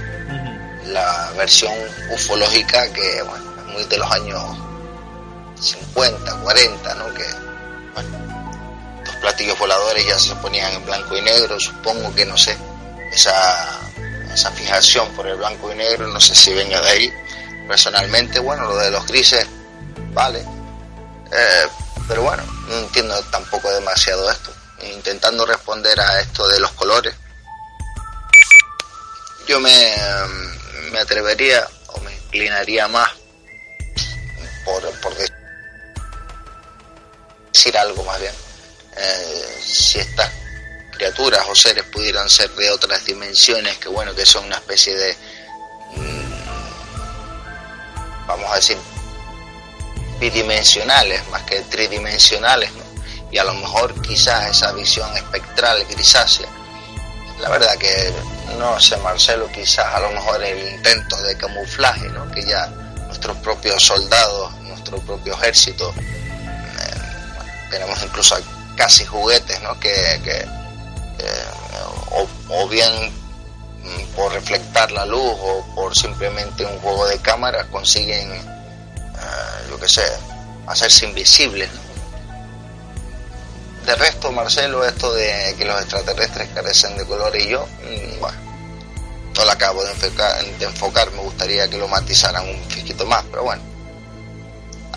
la 0.87 1.31
versión 1.37 1.73
ufológica 2.11 2.91
que, 2.91 3.17
es 3.17 3.23
muy 3.71 3.83
de 3.85 3.97
los 3.97 4.11
años 4.11 4.43
50, 5.59 6.35
40, 6.41 6.95
¿no? 6.95 7.13
Que, 7.13 7.23
platillos 9.17 9.57
voladores 9.57 10.05
ya 10.05 10.17
se 10.19 10.35
ponían 10.35 10.73
en 10.73 10.85
blanco 10.85 11.15
y 11.17 11.21
negro, 11.21 11.59
supongo 11.59 12.13
que, 12.13 12.25
no 12.25 12.37
sé, 12.37 12.57
esa, 13.11 13.79
esa 14.33 14.51
fijación 14.51 15.09
por 15.15 15.27
el 15.27 15.37
blanco 15.37 15.71
y 15.71 15.75
negro, 15.75 16.07
no 16.07 16.19
sé 16.19 16.35
si 16.35 16.53
venga 16.53 16.81
de 16.81 16.89
ahí. 16.89 17.13
Personalmente, 17.67 18.39
bueno, 18.39 18.63
lo 18.65 18.77
de 18.77 18.91
los 18.91 19.05
grises, 19.07 19.45
vale. 20.13 20.39
Eh, 20.39 21.67
pero 22.07 22.21
bueno, 22.23 22.43
no 22.67 22.77
entiendo 22.79 23.21
tampoco 23.25 23.69
demasiado 23.71 24.29
esto. 24.31 24.53
Intentando 24.93 25.45
responder 25.45 25.99
a 25.99 26.21
esto 26.21 26.47
de 26.47 26.59
los 26.59 26.71
colores, 26.73 27.13
yo 29.47 29.59
me, 29.59 29.95
me 30.91 30.99
atrevería 30.99 31.67
o 31.87 31.99
me 32.01 32.13
inclinaría 32.13 32.87
más 32.87 33.09
por, 34.63 34.83
por 34.99 35.13
decir 37.53 37.77
algo 37.77 38.03
más 38.03 38.19
bien. 38.19 38.33
Eh, 38.99 39.59
si 39.63 39.99
estas 39.99 40.31
criaturas 40.91 41.45
o 41.49 41.55
seres 41.55 41.83
pudieran 41.85 42.29
ser 42.29 42.49
de 42.51 42.71
otras 42.71 43.05
dimensiones, 43.05 43.77
que 43.77 43.89
bueno, 43.89 44.15
que 44.15 44.25
son 44.25 44.45
una 44.45 44.55
especie 44.55 44.95
de, 44.95 45.15
mm, 45.95 46.31
vamos 48.27 48.51
a 48.51 48.55
decir, 48.55 48.77
bidimensionales 50.19 51.27
más 51.29 51.43
que 51.43 51.61
tridimensionales, 51.61 52.71
y 53.31 53.37
a 53.37 53.43
lo 53.43 53.53
mejor 53.53 54.01
quizás 54.01 54.49
esa 54.49 54.71
visión 54.71 55.15
espectral 55.15 55.85
grisácea. 55.89 56.47
La 57.39 57.49
verdad 57.49 57.77
que 57.77 58.11
no 58.57 58.79
sé, 58.79 58.97
Marcelo, 58.97 59.49
quizás 59.51 59.93
a 59.93 59.99
lo 59.99 60.09
mejor 60.11 60.43
el 60.43 60.75
intento 60.75 61.15
de 61.21 61.37
camuflaje, 61.37 62.07
¿no? 62.09 62.29
que 62.31 62.43
ya 62.43 62.67
nuestros 63.07 63.37
propios 63.37 63.83
soldados, 63.83 64.53
nuestro 64.61 64.99
propio 64.99 65.33
ejército, 65.33 65.93
eh, 65.99 67.69
tenemos 67.69 68.01
incluso 68.03 68.35
casi 68.77 69.03
juguetes, 69.03 69.61
¿no? 69.61 69.77
que, 69.79 70.21
que 70.23 70.45
eh, 71.19 71.45
o, 72.49 72.67
bien 72.69 73.11
mm, 73.83 74.15
por 74.15 74.31
reflectar 74.31 74.91
la 74.91 75.05
luz 75.05 75.33
o 75.41 75.65
por 75.75 75.95
simplemente 75.95 76.65
un 76.65 76.79
juego 76.79 77.07
de 77.07 77.19
cámara 77.19 77.67
consiguen, 77.69 78.31
eh, 78.31 78.45
yo 79.69 79.79
qué 79.79 79.89
sé, 79.89 80.03
hacerse 80.67 81.05
invisibles. 81.05 81.69
De 83.85 83.95
resto, 83.95 84.31
Marcelo, 84.31 84.85
esto 84.85 85.13
de 85.13 85.55
que 85.57 85.65
los 85.65 85.81
extraterrestres 85.81 86.49
carecen 86.53 86.97
de 86.97 87.05
color 87.05 87.35
y 87.35 87.47
yo, 87.47 87.65
mm, 87.65 88.19
bueno, 88.19 88.37
no 89.35 89.45
la 89.45 89.53
acabo 89.53 89.83
de 89.83 89.91
enfocar, 90.65 91.11
me 91.11 91.21
gustaría 91.21 91.69
que 91.69 91.77
lo 91.77 91.87
matizaran 91.87 92.47
un 92.47 92.61
poquito 92.63 93.05
más, 93.05 93.23
pero 93.29 93.43
bueno, 93.43 93.61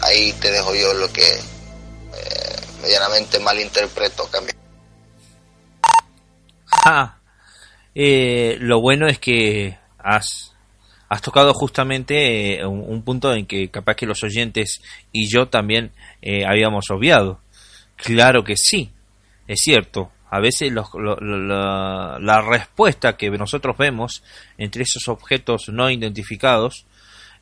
ahí 0.02 0.32
te 0.34 0.50
dejo 0.50 0.74
yo 0.74 0.92
lo 0.94 1.12
que 1.12 1.28
eh, 1.34 2.59
medianamente 2.80 3.38
malinterpreto 3.38 4.28
cambio. 4.30 4.54
Eh, 7.94 8.56
lo 8.60 8.80
bueno 8.80 9.06
es 9.08 9.18
que 9.18 9.78
has, 9.98 10.54
has 11.08 11.22
tocado 11.22 11.52
justamente 11.52 12.60
eh, 12.60 12.66
un, 12.66 13.02
punto 13.02 13.34
en 13.34 13.46
que 13.46 13.70
capaz 13.70 13.96
que 13.96 14.06
los 14.06 14.22
oyentes 14.22 14.80
y 15.12 15.28
yo 15.28 15.48
también 15.48 15.92
habíamos 16.46 16.90
obviado. 16.90 17.40
Claro 17.96 18.44
que 18.44 18.56
sí, 18.56 18.92
es 19.46 19.60
cierto. 19.60 20.10
A 20.30 20.38
veces 20.38 20.72
la, 20.72 22.42
respuesta 22.48 23.16
que 23.16 23.30
nosotros 23.30 23.76
vemos 23.76 24.22
entre 24.58 24.84
esos 24.84 25.08
objetos 25.08 25.68
no 25.70 25.90
identificados 25.90 26.86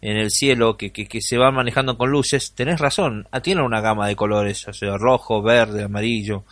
en 0.01 0.17
el 0.17 0.31
cielo 0.31 0.77
que, 0.77 0.93
que, 0.93 1.21
se 1.21 1.39
van 1.39 1.55
manejando 1.55 1.99
con 1.99 2.11
luces, 2.11 2.53
tenés 2.53 2.81
razón, 2.81 3.27
ah, 3.31 3.41
tienen 3.41 3.65
una 3.65 3.81
gama 3.81 4.07
de 4.07 4.17
colores, 4.17 4.67
o 4.69 4.73
sea, 4.73 4.97
rojo, 4.97 5.43
verde, 5.43 5.85
amarillo, 5.85 6.45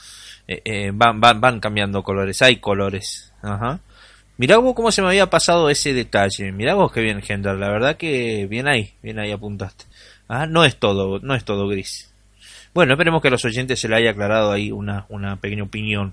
eh, 0.49 0.61
eh, 0.65 0.91
van, 0.93 1.21
van, 1.21 1.41
van 1.41 1.61
cambiando 1.61 2.03
colores, 2.03 2.43
hay 2.43 2.57
colores. 2.57 3.33
Ajá. 3.43 3.81
Mirá 4.39 4.59
vos 4.59 4.75
cómo 4.75 4.91
se 4.93 5.01
me 5.01 5.09
había 5.09 5.31
pasado 5.31 5.71
ese 5.71 5.95
detalle, 5.95 6.53
mirá 6.53 6.75
vos 6.75 6.93
que 6.93 7.01
bien, 7.01 7.23
Gendal, 7.23 7.59
la 7.59 7.71
verdad 7.71 7.97
que 7.97 8.47
bien 8.47 8.69
ahí, 8.69 8.93
bien 9.03 9.19
ahí 9.19 9.33
apuntaste. 9.33 9.87
Ah, 10.29 10.47
no 10.47 10.65
es 10.65 10.77
todo, 10.77 11.21
no 11.21 11.35
es 11.35 11.45
todo 11.45 11.69
gris. 11.69 12.13
Bueno, 12.75 12.93
esperemos 12.93 13.23
que 13.23 13.29
a 13.29 13.31
los 13.31 13.45
oyentes 13.45 13.81
se 13.81 13.89
le 13.89 13.97
haya 13.97 14.11
aclarado 14.11 14.53
ahí 14.53 14.71
una, 14.71 15.07
una 15.09 15.37
pequeña 15.37 15.63
opinión 15.63 16.13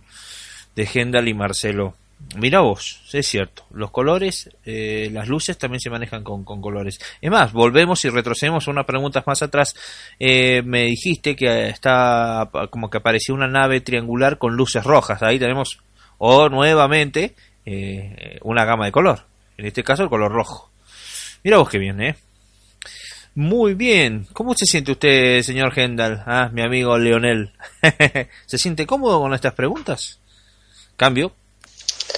de 0.76 0.86
Gendal 0.86 1.28
y 1.28 1.34
Marcelo. 1.34 1.96
Mira 2.36 2.62
vos, 2.62 3.02
es 3.14 3.28
cierto, 3.28 3.66
los 3.72 3.92
colores, 3.92 4.50
eh, 4.66 5.10
las 5.14 5.28
luces 5.28 5.56
también 5.56 5.80
se 5.80 5.92
manejan 5.92 6.24
con, 6.24 6.44
colores. 6.44 7.00
Es 7.22 7.30
más, 7.30 7.54
volvemos 7.54 8.04
y 8.06 8.10
retrocedemos 8.10 8.68
unas 8.68 8.86
preguntas 8.86 9.28
más 9.28 9.44
atrás. 9.44 9.76
Eh, 10.20 10.64
me 10.66 10.86
dijiste 10.86 11.36
que 11.36 11.70
está 11.70 12.50
como 12.72 12.90
que 12.90 12.98
apareció 12.98 13.36
una 13.36 13.48
nave 13.48 13.82
triangular 13.82 14.40
con 14.40 14.56
luces 14.56 14.84
rojas. 14.84 15.22
Ahí 15.22 15.38
tenemos, 15.38 15.80
o 16.18 16.50
nuevamente, 16.50 17.36
eh, 17.66 18.40
una 18.42 18.66
gama 18.66 18.86
de 18.86 18.92
color. 18.92 19.28
En 19.58 19.68
este 19.68 19.84
caso, 19.84 20.02
el 20.04 20.10
color 20.10 20.32
rojo. 20.32 20.72
Mira 21.44 21.58
vos 21.58 21.70
qué 21.70 21.78
bien, 21.78 22.02
¿eh? 22.02 22.16
Muy 23.36 23.76
bien. 23.76 24.26
¿Cómo 24.34 24.56
se 24.56 24.66
siente 24.66 24.94
usted, 24.94 25.42
señor 25.44 25.72
Gendal? 25.72 26.24
Ah, 26.26 26.50
mi 26.52 26.64
amigo 26.64 26.98
Leonel. 26.98 27.52
¿Se 28.48 28.58
siente 28.58 28.88
cómodo 28.88 29.20
con 29.20 29.34
estas 29.36 29.54
preguntas? 29.54 30.20
¿Cambio? 30.98 31.34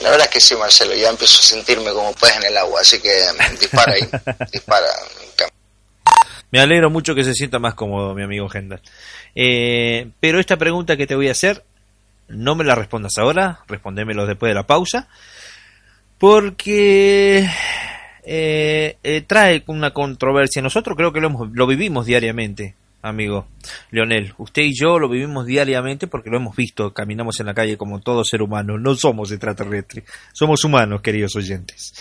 La 0.02 0.10
verdad 0.10 0.28
es 0.28 0.34
que 0.34 0.42
sí, 0.42 0.56
Marcelo. 0.56 0.94
Ya 0.94 1.10
empiezo 1.10 1.40
a 1.40 1.44
sentirme 1.44 1.92
como 1.92 2.14
pez 2.14 2.36
en 2.38 2.46
el 2.46 2.58
agua, 2.58 2.82
así 2.82 3.00
que 3.00 3.12
dispara 3.60 3.94
ahí. 3.94 4.08
dispara. 4.52 4.88
Me 6.52 6.60
alegro 6.60 6.90
mucho 6.90 7.16
que 7.16 7.24
se 7.24 7.34
sienta 7.34 7.60
más 7.60 7.74
cómodo, 7.74 8.14
mi 8.14 8.24
amigo 8.24 8.48
Gendal. 8.48 8.82
Eh, 9.34 10.10
pero 10.20 10.40
esta 10.40 10.58
pregunta 10.58 10.96
que 10.96 11.08
te 11.08 11.16
voy 11.16 11.28
a 11.28 11.32
hacer, 11.32 11.64
no 12.28 12.56
me 12.56 12.64
la 12.64 12.76
respondas 12.76 13.18
ahora, 13.18 13.60
respondémelo 13.68 14.26
después 14.26 14.50
de 14.50 14.56
la 14.56 14.68
pausa. 14.68 15.08
Porque 16.18 17.50
eh, 18.24 18.98
eh, 19.04 19.24
trae 19.28 19.64
una 19.68 19.92
controversia. 19.92 20.62
Nosotros 20.62 20.96
creo 20.96 21.12
que 21.12 21.20
lo, 21.20 21.50
lo 21.52 21.68
vivimos 21.68 22.06
diariamente, 22.06 22.76
amigo 23.06 23.48
Leonel. 23.92 24.34
Usted 24.38 24.64
y 24.64 24.74
yo 24.74 25.00
lo 25.00 25.08
vivimos 25.08 25.46
diariamente 25.46 26.08
porque 26.08 26.30
lo 26.30 26.38
hemos 26.38 26.56
visto, 26.56 26.94
caminamos 26.94 27.40
en 27.40 27.46
la 27.46 27.54
calle 27.54 27.78
como 27.78 28.02
todo 28.02 28.24
ser 28.24 28.42
humano. 28.42 28.78
No 28.78 28.96
somos 28.96 29.32
extraterrestres, 29.32 30.06
somos 30.34 30.64
humanos, 30.64 31.02
queridos 31.02 31.36
oyentes. 31.36 31.94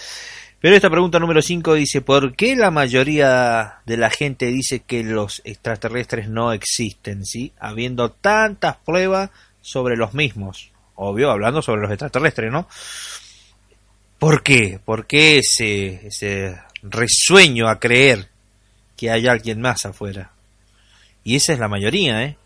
Pero 0.60 0.76
esta 0.76 0.88
pregunta 0.88 1.18
número 1.18 1.42
5 1.42 1.74
dice, 1.74 2.00
¿por 2.00 2.34
qué 2.34 2.56
la 2.56 2.70
mayoría 2.70 3.80
de 3.84 3.98
la 3.98 4.08
gente 4.08 4.46
dice 4.46 4.80
que 4.80 5.04
los 5.04 5.42
extraterrestres 5.44 6.30
no 6.30 6.52
existen, 6.52 7.26
¿sí? 7.26 7.52
Habiendo 7.58 8.10
tantas 8.10 8.76
pruebas 8.78 9.28
sobre 9.60 9.96
los 9.96 10.14
mismos. 10.14 10.70
Obvio, 10.94 11.30
hablando 11.30 11.60
sobre 11.60 11.82
los 11.82 11.90
extraterrestres, 11.90 12.50
¿no? 12.50 12.66
¿Por 14.18 14.42
qué? 14.42 14.80
¿Por 14.82 15.06
qué 15.06 15.38
ese, 15.38 16.06
ese 16.06 16.58
resueño 16.82 17.68
a 17.68 17.78
creer 17.78 18.30
que 18.96 19.10
hay 19.10 19.26
alguien 19.26 19.60
más 19.60 19.84
afuera? 19.84 20.33
Y 21.24 21.36
esa 21.36 21.54
es 21.54 21.58
la 21.58 21.68
mayoría, 21.68 22.22
¿eh? 22.22 22.36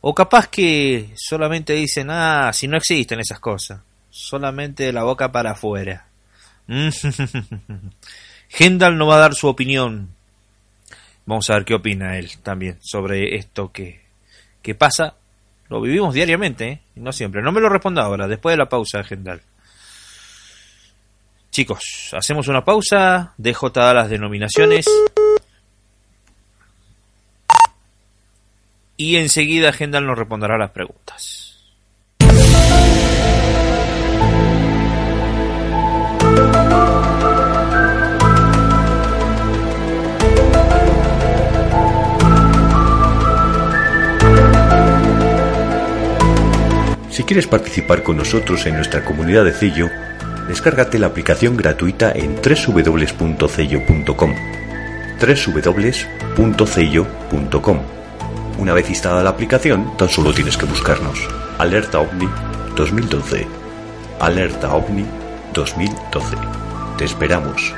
O 0.00 0.14
capaz 0.14 0.48
que 0.48 1.10
solamente 1.16 1.72
dicen, 1.72 2.08
ah, 2.10 2.52
si 2.52 2.68
no 2.68 2.76
existen 2.76 3.18
esas 3.18 3.40
cosas, 3.40 3.80
solamente 4.10 4.84
de 4.84 4.92
la 4.92 5.02
boca 5.02 5.32
para 5.32 5.52
afuera. 5.52 6.06
Hendal 8.50 8.96
no 8.96 9.06
va 9.06 9.16
a 9.16 9.20
dar 9.20 9.34
su 9.34 9.48
opinión. 9.48 10.10
Vamos 11.26 11.50
a 11.50 11.54
ver 11.54 11.64
qué 11.64 11.74
opina 11.74 12.18
él 12.18 12.30
también 12.42 12.78
sobre 12.80 13.36
esto 13.36 13.72
que, 13.72 14.02
que 14.62 14.74
pasa. 14.74 15.14
Lo 15.68 15.80
vivimos 15.80 16.14
diariamente, 16.14 16.68
¿eh? 16.68 16.80
no 16.96 17.12
siempre. 17.12 17.42
No 17.42 17.52
me 17.52 17.60
lo 17.60 17.68
responda 17.68 18.02
ahora, 18.02 18.28
después 18.28 18.54
de 18.54 18.58
la 18.58 18.68
pausa, 18.68 19.02
Hendal. 19.08 19.42
Chicos, 21.50 22.10
hacemos 22.12 22.48
una 22.48 22.64
pausa, 22.64 23.34
dejo 23.36 23.72
todas 23.72 23.94
las 23.94 24.08
denominaciones. 24.08 24.86
Y 28.98 29.16
enseguida 29.16 29.72
Gendal 29.72 30.04
nos 30.04 30.18
responderá 30.18 30.58
las 30.58 30.70
preguntas. 30.72 31.46
Si 47.08 47.24
quieres 47.24 47.46
participar 47.46 48.02
con 48.02 48.18
nosotros 48.18 48.66
en 48.66 48.74
nuestra 48.74 49.02
comunidad 49.04 49.46
de 49.46 49.52
Cello, 49.52 49.88
Descárgate 50.48 50.98
la 50.98 51.06
aplicación 51.08 51.56
gratuita 51.56 52.10
en 52.12 52.34
www.cello.com. 52.36 54.34
www.cello.com. 55.20 56.38
Una 58.58 58.74
vez 58.74 58.88
instalada 58.88 59.22
la 59.22 59.30
aplicación, 59.30 59.96
tan 59.96 60.08
solo 60.08 60.34
tienes 60.34 60.56
que 60.56 60.66
buscarnos. 60.66 61.28
Alerta 61.58 62.00
OVNI 62.00 62.28
2012. 62.74 63.46
Alerta 64.18 64.74
OVNI 64.74 65.06
2012. 65.54 66.36
Te 66.98 67.04
esperamos. 67.04 67.72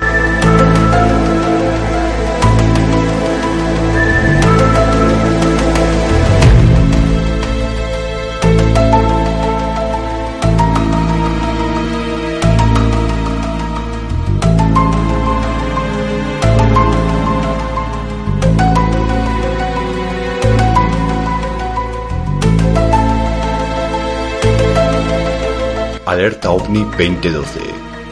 Alerta 26.11 26.51
OVNI 26.51 26.83
2012. 26.87 27.61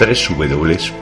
www.aifo.net 0.00 0.98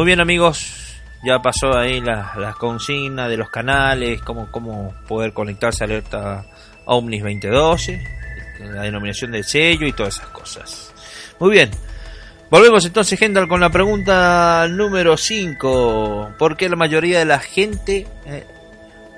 Muy 0.00 0.06
bien 0.06 0.20
amigos, 0.20 0.96
ya 1.22 1.42
pasó 1.42 1.76
ahí 1.76 2.00
la, 2.00 2.32
la 2.38 2.54
consigna 2.54 3.28
de 3.28 3.36
los 3.36 3.50
canales, 3.50 4.22
cómo, 4.22 4.50
cómo 4.50 4.94
poder 5.06 5.34
conectarse 5.34 5.84
a 5.84 5.88
alerta 5.88 6.46
Omnis 6.86 7.20
2012, 7.20 8.02
la 8.60 8.80
denominación 8.80 9.32
del 9.32 9.44
sello 9.44 9.86
y 9.86 9.92
todas 9.92 10.14
esas 10.14 10.28
cosas. 10.28 10.94
Muy 11.38 11.50
bien, 11.50 11.70
volvemos 12.50 12.82
entonces 12.86 13.18
Gendal 13.18 13.46
con 13.46 13.60
la 13.60 13.68
pregunta 13.68 14.66
número 14.70 15.18
5. 15.18 16.36
¿Por 16.38 16.56
qué 16.56 16.70
la 16.70 16.76
mayoría 16.76 17.18
de 17.18 17.26
la 17.26 17.38
gente 17.38 18.06
eh, 18.24 18.46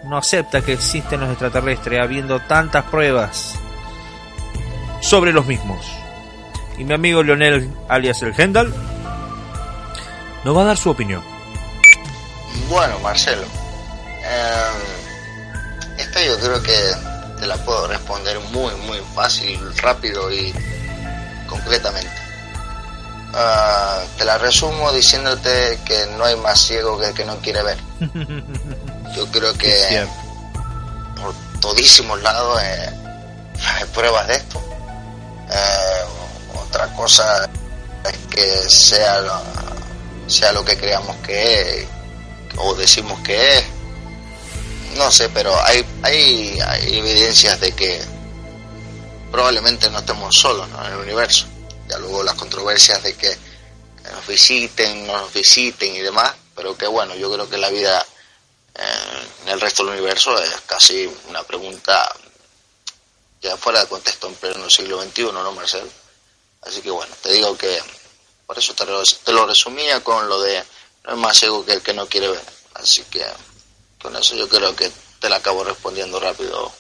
no 0.03 0.17
acepta 0.17 0.63
que 0.63 0.73
existen 0.73 1.21
los 1.21 1.31
extraterrestres 1.31 2.01
habiendo 2.03 2.41
tantas 2.41 2.87
pruebas 2.87 3.57
sobre 5.01 5.33
los 5.33 5.47
mismos? 5.47 5.87
Y 6.77 6.83
mi 6.83 6.93
amigo 6.93 7.23
Leonel 7.23 7.71
alias 7.89 8.21
el 8.25 8.35
Gendal 8.35 8.75
nos 10.45 10.57
va 10.57 10.63
a 10.63 10.67
dar 10.67 10.77
su 10.77 10.91
opinión. 10.91 11.23
Bueno, 12.69 12.99
Marcelo, 13.01 13.47
eh, 14.25 14.71
esta 15.99 16.23
yo 16.25 16.39
creo 16.39 16.63
que 16.63 16.93
te 17.41 17.47
la 17.47 17.57
puedo 17.57 17.87
responder 17.89 18.39
muy, 18.53 18.75
muy 18.87 18.99
fácil, 19.15 19.59
rápido 19.79 20.33
y 20.33 20.55
concretamente. 21.49 22.23
Uh, 23.33 24.07
te 24.19 24.27
la 24.27 24.37
resumo 24.37 24.93
diciéndote 24.93 25.81
que 25.87 26.07
no 26.19 26.25
hay 26.25 26.37
más 26.37 26.61
ciego 26.61 26.99
que 26.99 27.07
el 27.07 27.15
que 27.15 27.25
no 27.25 27.39
quiere 27.39 27.63
ver. 27.63 27.79
Yo 29.17 29.27
creo 29.31 29.53
que 29.55 30.07
por 31.21 31.35
todísimos 31.61 32.21
lados 32.23 32.61
eh, 32.63 32.91
hay 33.79 33.85
pruebas 33.87 34.29
de 34.29 34.35
esto. 34.35 34.63
Eh, 35.51 36.59
otra 36.63 36.89
cosa 36.95 37.49
es 38.05 38.17
que 38.31 38.47
sea 38.69 39.21
sea 40.33 40.53
lo 40.53 40.65
que 40.65 40.77
creamos 40.77 41.17
que 41.19 41.81
es 41.81 41.89
o 42.57 42.75
decimos 42.75 43.21
que 43.21 43.59
es. 43.59 43.65
No 44.97 45.11
sé, 45.11 45.29
pero 45.31 45.59
hay, 45.65 45.85
hay, 46.03 46.59
hay 46.61 46.99
evidencias 46.99 47.59
de 47.61 47.73
que 47.73 48.03
probablemente 49.31 49.89
no 49.91 50.01
estemos 50.01 50.37
solos 50.37 50.69
en 50.69 50.93
el 50.93 50.99
universo. 50.99 51.47
Ya 51.89 51.99
luego 51.99 52.23
las 52.23 52.35
controversias 52.35 53.03
de 53.03 53.15
que 53.15 53.35
nos 54.13 54.27
visiten, 54.27 55.07
no 55.07 55.19
nos 55.19 55.33
visiten 55.33 55.95
y 55.95 56.01
demás, 56.01 56.35
pero 56.55 56.77
que 56.77 56.87
bueno, 56.87 57.15
yo 57.15 57.33
creo 57.33 57.49
que 57.49 57.57
la 57.57 57.71
vida 57.71 58.05
en 58.75 59.49
el 59.49 59.61
resto 59.61 59.85
del 59.85 59.95
universo 59.95 60.37
es 60.43 60.51
casi 60.67 61.11
una 61.29 61.43
pregunta 61.43 62.11
ya 63.41 63.57
fuera 63.57 63.81
de 63.81 63.89
contexto 63.89 64.29
en 64.29 64.35
pleno 64.35 64.71
siglo 64.71 65.03
XXI, 65.03 65.25
¿no, 65.33 65.53
Marcelo? 65.53 65.89
Así 66.63 66.81
que 66.81 66.91
bueno, 66.91 67.13
te 67.23 67.33
digo 67.33 67.57
que 67.57 67.81
por 68.47 68.59
eso 68.59 68.75
te 68.75 68.85
lo, 68.85 69.03
te 69.03 69.33
lo 69.33 69.47
resumía 69.47 70.03
con 70.03 70.29
lo 70.29 70.41
de 70.41 70.63
no 71.05 71.13
es 71.13 71.19
más 71.19 71.37
ciego 71.37 71.65
que 71.65 71.73
el 71.73 71.83
que 71.83 71.95
no 71.95 72.07
quiere 72.07 72.29
ver. 72.29 72.43
Así 72.75 73.03
que 73.11 73.25
con 74.01 74.15
eso 74.17 74.37
yo 74.37 74.49
creo 74.49 74.75
que 74.75 74.91
te 75.21 75.29
la 75.29 75.37
acabo 75.37 75.65
respondiendo 75.65 76.19
rápido. 76.21 76.73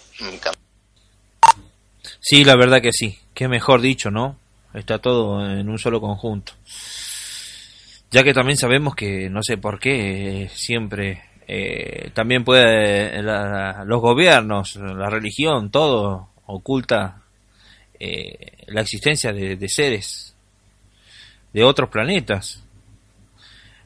Sí, 2.20 2.44
la 2.44 2.57
verdad 2.57 2.81
que 2.81 2.92
sí. 2.92 3.18
Qué 3.35 3.48
mejor 3.48 3.81
dicho, 3.81 4.11
¿no? 4.11 4.38
Está 4.75 4.98
todo 4.98 5.44
en 5.44 5.68
un 5.68 5.79
solo 5.79 6.01
conjunto. 6.01 6.53
Ya 8.11 8.22
que 8.22 8.35
también 8.35 8.59
sabemos 8.59 8.94
que, 8.94 9.29
no 9.31 9.42
sé 9.42 9.57
por 9.57 9.79
qué, 9.79 10.51
siempre 10.55 11.25
eh, 11.46 12.11
también 12.14 12.44
puede 12.44 13.22
los 13.22 14.01
gobiernos, 14.01 14.77
la 14.77 15.09
religión, 15.09 15.70
todo 15.70 16.29
oculta 16.46 17.22
eh, 17.98 18.64
la 18.66 18.83
existencia 18.83 19.33
de 19.33 19.68
seres 19.68 20.32
de 21.53 21.65
otros 21.65 21.91
planetas. 21.91 22.65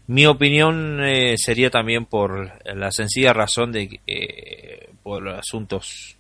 Mi 0.09 0.24
opinión 0.26 1.00
eh, 1.05 1.37
sería 1.37 1.68
también 1.68 2.05
por 2.05 2.52
la 2.64 2.92
sencilla 2.92 3.33
razón 3.33 3.72
de 3.72 4.00
eh, 4.07 4.90
por 5.02 5.29
asuntos 5.29 6.16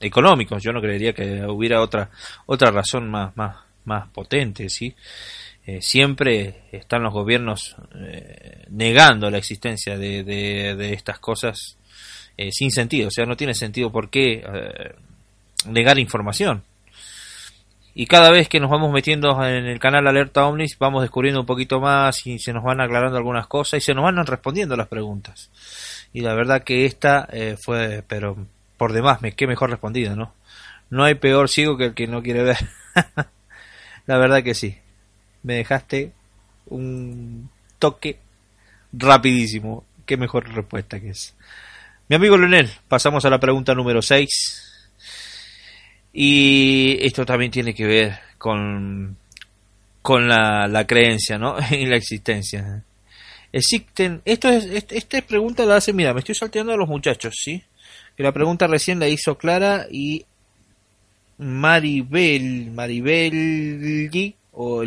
económicos. 0.00 0.62
Yo 0.62 0.72
no 0.72 0.80
creería 0.80 1.12
que 1.12 1.44
hubiera 1.46 1.80
otra 1.80 2.10
otra 2.46 2.70
razón 2.70 3.08
más 3.08 3.36
más 3.36 3.56
más 3.84 4.08
potente, 4.08 4.68
sí. 4.68 4.94
Eh, 5.66 5.80
siempre 5.82 6.62
están 6.72 7.02
los 7.02 7.12
gobiernos 7.12 7.76
negando 8.70 9.30
la 9.30 9.38
existencia 9.38 9.98
de, 9.98 10.24
de, 10.24 10.74
de 10.74 10.92
estas 10.94 11.18
cosas 11.18 11.76
sin 12.50 12.70
sentido. 12.70 13.08
O 13.08 13.10
sea, 13.10 13.26
no 13.26 13.36
tiene 13.36 13.52
sentido 13.52 13.90
por 13.92 14.08
qué 14.08 14.42
negar 15.66 15.98
información. 15.98 16.62
Y 18.00 18.06
cada 18.06 18.30
vez 18.30 18.48
que 18.48 18.60
nos 18.60 18.70
vamos 18.70 18.92
metiendo 18.92 19.44
en 19.44 19.66
el 19.66 19.80
canal 19.80 20.06
Alerta 20.06 20.46
Omnis, 20.46 20.78
vamos 20.78 21.02
descubriendo 21.02 21.40
un 21.40 21.46
poquito 21.46 21.80
más 21.80 22.24
y 22.28 22.38
se 22.38 22.52
nos 22.52 22.62
van 22.62 22.80
aclarando 22.80 23.16
algunas 23.16 23.48
cosas 23.48 23.78
y 23.78 23.80
se 23.80 23.92
nos 23.92 24.04
van 24.04 24.24
respondiendo 24.24 24.76
las 24.76 24.86
preguntas. 24.86 25.50
Y 26.12 26.20
la 26.20 26.32
verdad 26.34 26.62
que 26.62 26.84
esta 26.84 27.28
eh, 27.32 27.56
fue, 27.60 28.04
pero 28.06 28.36
por 28.76 28.92
demás, 28.92 29.20
me 29.20 29.32
qué 29.32 29.48
mejor 29.48 29.70
respondida, 29.70 30.14
¿no? 30.14 30.32
No 30.90 31.02
hay 31.02 31.16
peor 31.16 31.48
ciego 31.48 31.76
que 31.76 31.86
el 31.86 31.94
que 31.94 32.06
no 32.06 32.22
quiere 32.22 32.44
ver. 32.44 32.58
la 34.06 34.16
verdad 34.16 34.44
que 34.44 34.54
sí. 34.54 34.78
Me 35.42 35.54
dejaste 35.54 36.12
un 36.66 37.50
toque 37.80 38.20
rapidísimo. 38.92 39.84
Qué 40.06 40.16
mejor 40.16 40.48
respuesta 40.54 41.00
que 41.00 41.10
es. 41.10 41.34
Mi 42.08 42.14
amigo 42.14 42.38
Leonel, 42.38 42.70
pasamos 42.86 43.24
a 43.24 43.30
la 43.30 43.40
pregunta 43.40 43.74
número 43.74 44.02
6 44.02 44.67
y 46.20 46.98
esto 47.06 47.24
también 47.24 47.52
tiene 47.52 47.72
que 47.72 47.86
ver 47.86 48.18
con, 48.38 49.16
con 50.02 50.26
la, 50.26 50.66
la 50.66 50.84
creencia, 50.84 51.38
¿no? 51.38 51.54
y 51.70 51.86
la 51.86 51.94
existencia. 51.94 52.82
Existen, 53.52 54.20
esto 54.24 54.48
es, 54.48 54.84
esta 54.90 55.22
pregunta 55.22 55.64
la 55.64 55.76
hace, 55.76 55.92
mira, 55.92 56.12
me 56.12 56.18
estoy 56.18 56.34
salteando 56.34 56.72
a 56.72 56.76
los 56.76 56.88
muchachos, 56.88 57.36
¿sí? 57.40 57.62
Que 58.16 58.24
la 58.24 58.32
pregunta 58.32 58.66
recién 58.66 58.98
la 58.98 59.06
hizo 59.06 59.38
Clara 59.38 59.86
y 59.92 60.24
Maribel, 61.38 62.72
Maribel 62.72 64.34
o 64.50 64.82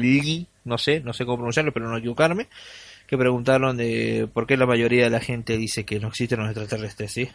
no 0.65 0.77
sé, 0.77 0.99
no 0.99 1.13
sé 1.13 1.23
cómo 1.23 1.37
pronunciarlo, 1.37 1.71
pero 1.71 1.87
no 1.87 1.95
equivocarme, 1.95 2.47
que 3.07 3.17
preguntaron 3.17 3.77
de 3.77 4.27
por 4.33 4.45
qué 4.45 4.57
la 4.57 4.65
mayoría 4.65 5.05
de 5.05 5.11
la 5.11 5.21
gente 5.21 5.55
dice 5.55 5.85
que 5.85 5.97
no 5.97 6.09
existen 6.09 6.39
los 6.39 6.49
extraterrestres, 6.49 7.09
¿sí? 7.09 7.29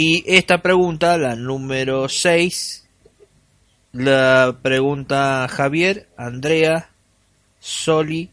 Y 0.00 0.22
esta 0.32 0.62
pregunta, 0.62 1.18
la 1.18 1.34
número 1.34 2.08
6, 2.08 2.86
la 3.90 4.56
pregunta 4.62 5.48
Javier, 5.50 6.08
Andrea, 6.16 6.90
Soli, 7.58 8.30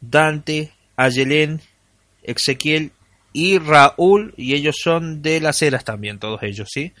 Dante, 0.00 0.70
Ayelén, 0.94 1.60
Ezequiel 2.22 2.92
y 3.32 3.58
Raúl, 3.58 4.32
y 4.36 4.54
ellos 4.54 4.76
son 4.80 5.22
de 5.22 5.40
las 5.40 5.60
eras 5.60 5.82
también, 5.82 6.20
todos 6.20 6.40
ellos, 6.44 6.68
¿sí? 6.72 6.92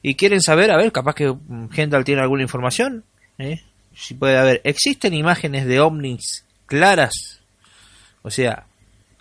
Y 0.00 0.14
quieren 0.14 0.40
saber, 0.40 0.70
a 0.70 0.78
ver, 0.78 0.90
capaz 0.90 1.14
que 1.14 1.30
Gendal 1.70 2.04
tiene 2.04 2.22
alguna 2.22 2.40
información, 2.40 3.04
¿eh? 3.36 3.60
Si 3.94 4.14
puede 4.14 4.38
haber, 4.38 4.62
¿existen 4.64 5.12
imágenes 5.12 5.66
de 5.66 5.80
ovnis 5.80 6.46
claras? 6.64 7.42
O 8.22 8.30
sea, 8.30 8.64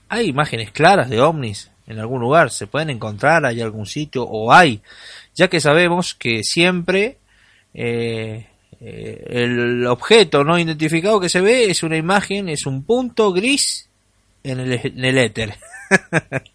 ¿hay 0.07 0.27
imágenes 0.27 0.71
claras 0.71 1.09
de 1.09 1.19
ovnis 1.19 1.69
en 1.87 1.99
algún 1.99 2.21
lugar, 2.21 2.51
se 2.51 2.67
pueden 2.67 2.89
encontrar, 2.89 3.45
hay 3.45 3.61
algún 3.61 3.85
sitio 3.85 4.23
o 4.23 4.51
hay, 4.51 4.81
ya 5.33 5.47
que 5.47 5.61
sabemos 5.61 6.13
que 6.13 6.43
siempre 6.43 7.17
eh, 7.73 8.47
Eh, 8.79 9.25
el 9.29 9.87
objeto 9.87 10.43
no 10.43 10.59
identificado 10.59 11.19
que 11.19 11.29
se 11.29 11.41
ve 11.41 11.69
es 11.69 11.83
una 11.83 11.97
imagen, 11.97 12.49
es 12.49 12.65
un 12.65 12.83
punto 12.83 13.33
gris 13.33 13.89
en 14.43 14.59
el, 14.59 15.17
éter. 15.17 15.55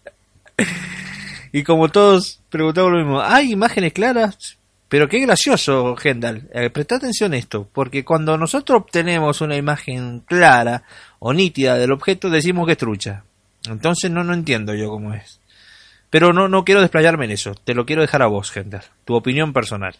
y 1.51 1.63
como 1.63 1.89
todos 1.89 2.39
preguntamos 2.49 2.93
lo 2.93 2.97
mismo, 2.99 3.21
¿hay 3.21 3.51
imágenes 3.51 3.93
claras? 3.93 4.57
Pero 4.87 5.09
qué 5.09 5.19
gracioso, 5.19 5.95
Gendal. 5.97 6.49
Eh, 6.53 6.69
presta 6.69 6.95
atención 6.95 7.33
a 7.33 7.37
esto, 7.37 7.67
porque 7.73 8.05
cuando 8.05 8.37
nosotros 8.37 8.81
obtenemos 8.81 9.41
una 9.41 9.57
imagen 9.57 10.21
clara 10.21 10.83
o 11.19 11.33
nítida 11.33 11.77
del 11.77 11.91
objeto, 11.91 12.29
decimos 12.29 12.67
que 12.67 12.73
es 12.73 12.77
trucha. 12.77 13.23
Entonces 13.67 14.11
no, 14.11 14.23
no 14.23 14.33
entiendo 14.33 14.73
yo 14.73 14.89
cómo 14.89 15.13
es. 15.13 15.39
Pero 16.09 16.31
no, 16.33 16.47
no 16.47 16.63
quiero 16.63 16.81
desplayarme 16.81 17.25
en 17.25 17.31
eso, 17.31 17.55
te 17.55 17.73
lo 17.73 17.85
quiero 17.85 18.01
dejar 18.01 18.21
a 18.21 18.27
vos, 18.27 18.51
Gendal. 18.51 18.83
Tu 19.05 19.15
opinión 19.15 19.53
personal. 19.53 19.95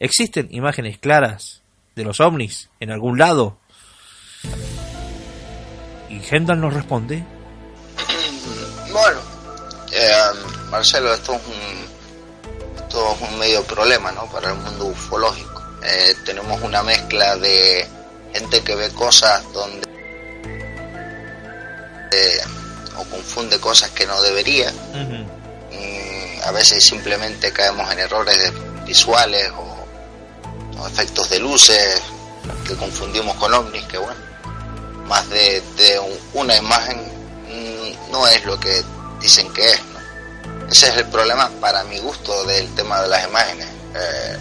¿Existen 0.00 0.48
imágenes 0.50 0.98
claras 0.98 1.62
de 1.94 2.04
los 2.04 2.20
ovnis 2.20 2.70
en 2.80 2.90
algún 2.90 3.18
lado? 3.18 3.58
Y 6.08 6.18
Gendal 6.20 6.60
nos 6.60 6.74
responde. 6.74 7.24
Bueno, 8.92 9.20
eh, 9.90 10.10
Marcelo, 10.70 11.14
esto 11.14 11.32
es 11.32 11.40
un 11.46 11.82
esto 12.76 13.14
es 13.14 13.20
un 13.26 13.38
medio 13.38 13.64
problema 13.64 14.12
¿no? 14.12 14.26
para 14.26 14.50
el 14.50 14.58
mundo 14.58 14.84
ufológico. 14.86 15.62
Eh, 15.82 16.14
tenemos 16.26 16.60
una 16.60 16.82
mezcla 16.82 17.36
de 17.36 17.88
gente 18.34 18.62
que 18.62 18.74
ve 18.74 18.90
cosas 18.90 19.42
donde 19.54 19.88
eh, 22.12 22.40
o 22.96 23.04
confunde 23.04 23.58
cosas 23.58 23.90
que 23.90 24.06
no 24.06 24.20
debería. 24.22 24.72
Mm, 24.72 25.42
a 26.44 26.50
veces 26.50 26.84
simplemente 26.84 27.52
caemos 27.52 27.90
en 27.92 28.00
errores 28.00 28.52
visuales 28.84 29.50
o, 29.56 29.72
efectos 30.86 31.30
de 31.30 31.38
luces 31.38 32.02
que 32.66 32.74
confundimos 32.74 33.36
con 33.36 33.54
ovnis, 33.54 33.84
que 33.84 33.98
bueno, 33.98 34.20
más 35.06 35.28
de, 35.30 35.62
de 35.76 36.00
una 36.34 36.56
imagen 36.56 36.98
mm, 36.98 38.10
no 38.10 38.26
es 38.26 38.44
lo 38.44 38.58
que 38.58 38.82
dicen 39.20 39.52
que 39.52 39.64
es. 39.64 39.80
Ese 40.70 40.88
es 40.88 40.96
el 40.96 41.06
problema 41.06 41.48
para 41.60 41.84
mi 41.84 41.98
gusto 41.98 42.44
del 42.44 42.74
tema 42.74 43.00
de 43.02 43.08
las 43.08 43.28
imágenes. 43.28 43.68
Eh, 43.94 44.38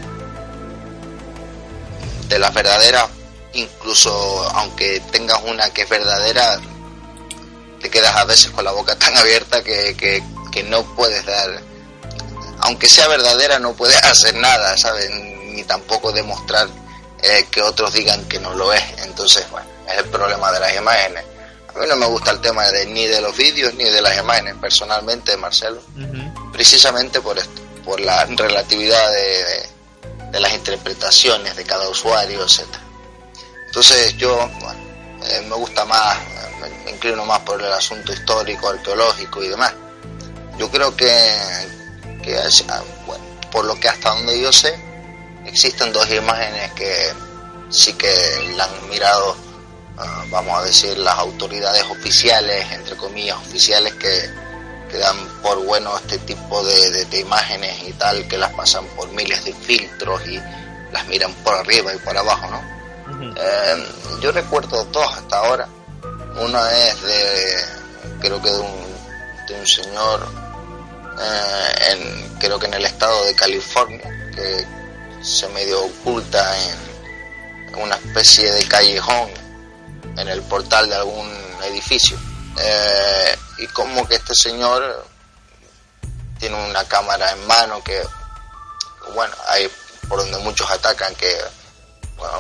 de 2.27 2.39
las 2.39 2.53
verdaderas, 2.53 3.09
incluso 3.53 4.11
aunque 4.55 5.01
tengas 5.11 5.41
una 5.43 5.69
que 5.71 5.81
es 5.81 5.89
verdadera, 5.89 6.59
te 7.82 7.89
quedas 7.89 8.15
a 8.15 8.25
veces 8.25 8.51
con 8.51 8.63
la 8.63 8.71
boca 8.71 8.95
tan 8.97 9.15
abierta 9.17 9.63
que, 9.63 9.95
que, 10.51 10.63
no 10.63 10.84
puedes 10.95 11.25
dar, 11.25 11.61
aunque 12.59 12.88
sea 12.88 13.07
verdadera, 13.07 13.59
no 13.59 13.73
puedes 13.73 13.97
hacer 14.05 14.36
nada, 14.36 14.77
¿sabes? 14.77 15.09
Ni 15.09 15.63
tampoco 15.63 16.11
demostrar 16.11 16.67
eh, 17.21 17.45
que 17.51 17.61
otros 17.61 17.93
digan 17.93 18.23
que 18.25 18.39
no 18.39 18.53
lo 18.53 18.71
es. 18.73 18.84
Entonces, 19.03 19.49
bueno, 19.49 19.67
es 19.89 19.97
el 19.97 20.05
problema 20.05 20.51
de 20.51 20.59
las 20.59 20.75
imágenes. 20.75 21.23
A 21.73 21.79
mí 21.79 21.86
no 21.88 21.95
me 21.95 22.05
gusta 22.05 22.32
el 22.32 22.41
tema 22.41 22.67
de, 22.67 22.86
ni 22.88 23.07
de 23.07 23.21
los 23.21 23.36
vídeos 23.36 23.73
ni 23.75 23.86
de 23.86 24.01
las 24.01 24.17
imágenes, 24.17 24.55
personalmente, 24.59 25.38
Marcelo, 25.38 25.82
precisamente 26.51 27.21
por 27.21 27.38
esto, 27.38 27.61
por 27.86 27.99
la 28.01 28.25
relatividad 28.25 29.11
de, 29.11 30.39
las 30.39 30.53
interpretaciones 30.53 31.55
de 31.55 31.63
cada 31.63 31.88
usuario, 31.88 32.43
etc. 32.43 32.65
Entonces 33.67 34.17
yo, 34.17 34.49
bueno, 34.59 34.80
eh, 35.24 35.41
me 35.47 35.55
gusta 35.55 35.86
más, 35.86 36.17
me, 36.86 36.91
inclino 36.91 37.26
más 37.26 37.39
por 37.41 37.61
el 37.61 37.72
asunto 37.72 38.13
histórico, 38.13 38.69
arqueológico 38.69 39.43
y 39.43 39.49
demás. 39.49 39.74
Yo 40.57 40.69
creo 40.69 40.95
que, 40.95 41.11
que 42.24 42.38
ah, 42.69 42.84
bueno, 43.05 43.24
por 43.51 43.65
lo 43.65 43.80
que 43.80 43.89
hasta 43.89 44.13
donde 44.13 44.39
yo 44.39 44.51
sé, 44.51 44.78
existen 45.45 45.91
dos 45.91 46.09
imágenes 46.11 46.72
que 46.74 47.13
sí 47.69 47.93
que 47.93 48.13
la 48.55 48.65
han 48.65 48.89
mirado 48.89 49.36
Ah, 50.03 50.26
vamos 50.32 50.57
a 50.57 50.63
decir, 50.63 50.97
las 50.97 51.15
autoridades 51.15 51.84
oficiales, 51.84 52.72
entre 52.72 52.95
comillas, 52.95 53.38
oficiales 53.38 53.93
que, 53.95 54.30
que 54.89 54.97
dan 54.97 55.15
por 55.43 55.63
bueno 55.63 55.95
este 55.95 56.17
tipo 56.19 56.63
de, 56.63 57.19
imágenes 57.19 57.88
y 57.88 57.93
tal, 57.93 58.28
que 58.28 58.38
las 58.38 58.51
pasan 58.53 58.86
por 58.95 59.11
miles 59.11 59.45
de 59.45 59.53
filtros 59.53 60.26
y 60.28 60.39
las 60.91 61.07
miran 61.07 61.32
por 61.43 61.53
arriba 61.53 61.93
y 61.93 61.97
por 61.99 62.17
abajo, 62.17 62.49
¿no? 62.49 62.80
Eh, 63.22 63.88
yo 64.22 64.32
recuerdo 64.32 64.84
dos 64.86 65.07
hasta 65.15 65.38
ahora. 65.38 65.67
Una 66.39 66.72
es 66.72 67.01
de, 67.01 67.55
creo 68.19 68.41
que 68.41 68.49
de 68.49 68.59
un, 68.59 68.86
de 69.47 69.59
un 69.59 69.67
señor, 69.67 70.28
eh, 71.19 72.30
creo 72.39 72.57
que 72.57 72.67
en 72.67 72.74
el 72.74 72.86
estado 72.86 73.24
de 73.26 73.36
California, 73.36 74.32
que 74.36 74.65
se 75.22 75.47
medio 75.49 75.84
oculta 75.84 76.57
en 76.57 77.76
una 77.76 77.95
especie 77.95 78.51
de 78.51 78.65
callejón 78.65 79.30
en 80.17 80.28
el 80.28 80.41
portal 80.43 80.89
de 80.89 80.95
algún 80.95 81.30
edificio. 81.63 82.17
Eh, 82.59 83.36
y 83.59 83.67
como 83.67 84.07
que 84.07 84.15
este 84.15 84.36
señor 84.36 85.05
tiene 86.39 86.55
una 86.69 86.84
cámara 86.86 87.32
en 87.32 87.47
mano 87.47 87.84
que, 87.84 88.01
bueno, 89.13 89.34
hay 89.47 89.69
por 90.07 90.19
donde 90.19 90.39
muchos 90.39 90.69
atacan 90.69 91.13
que, 91.15 91.38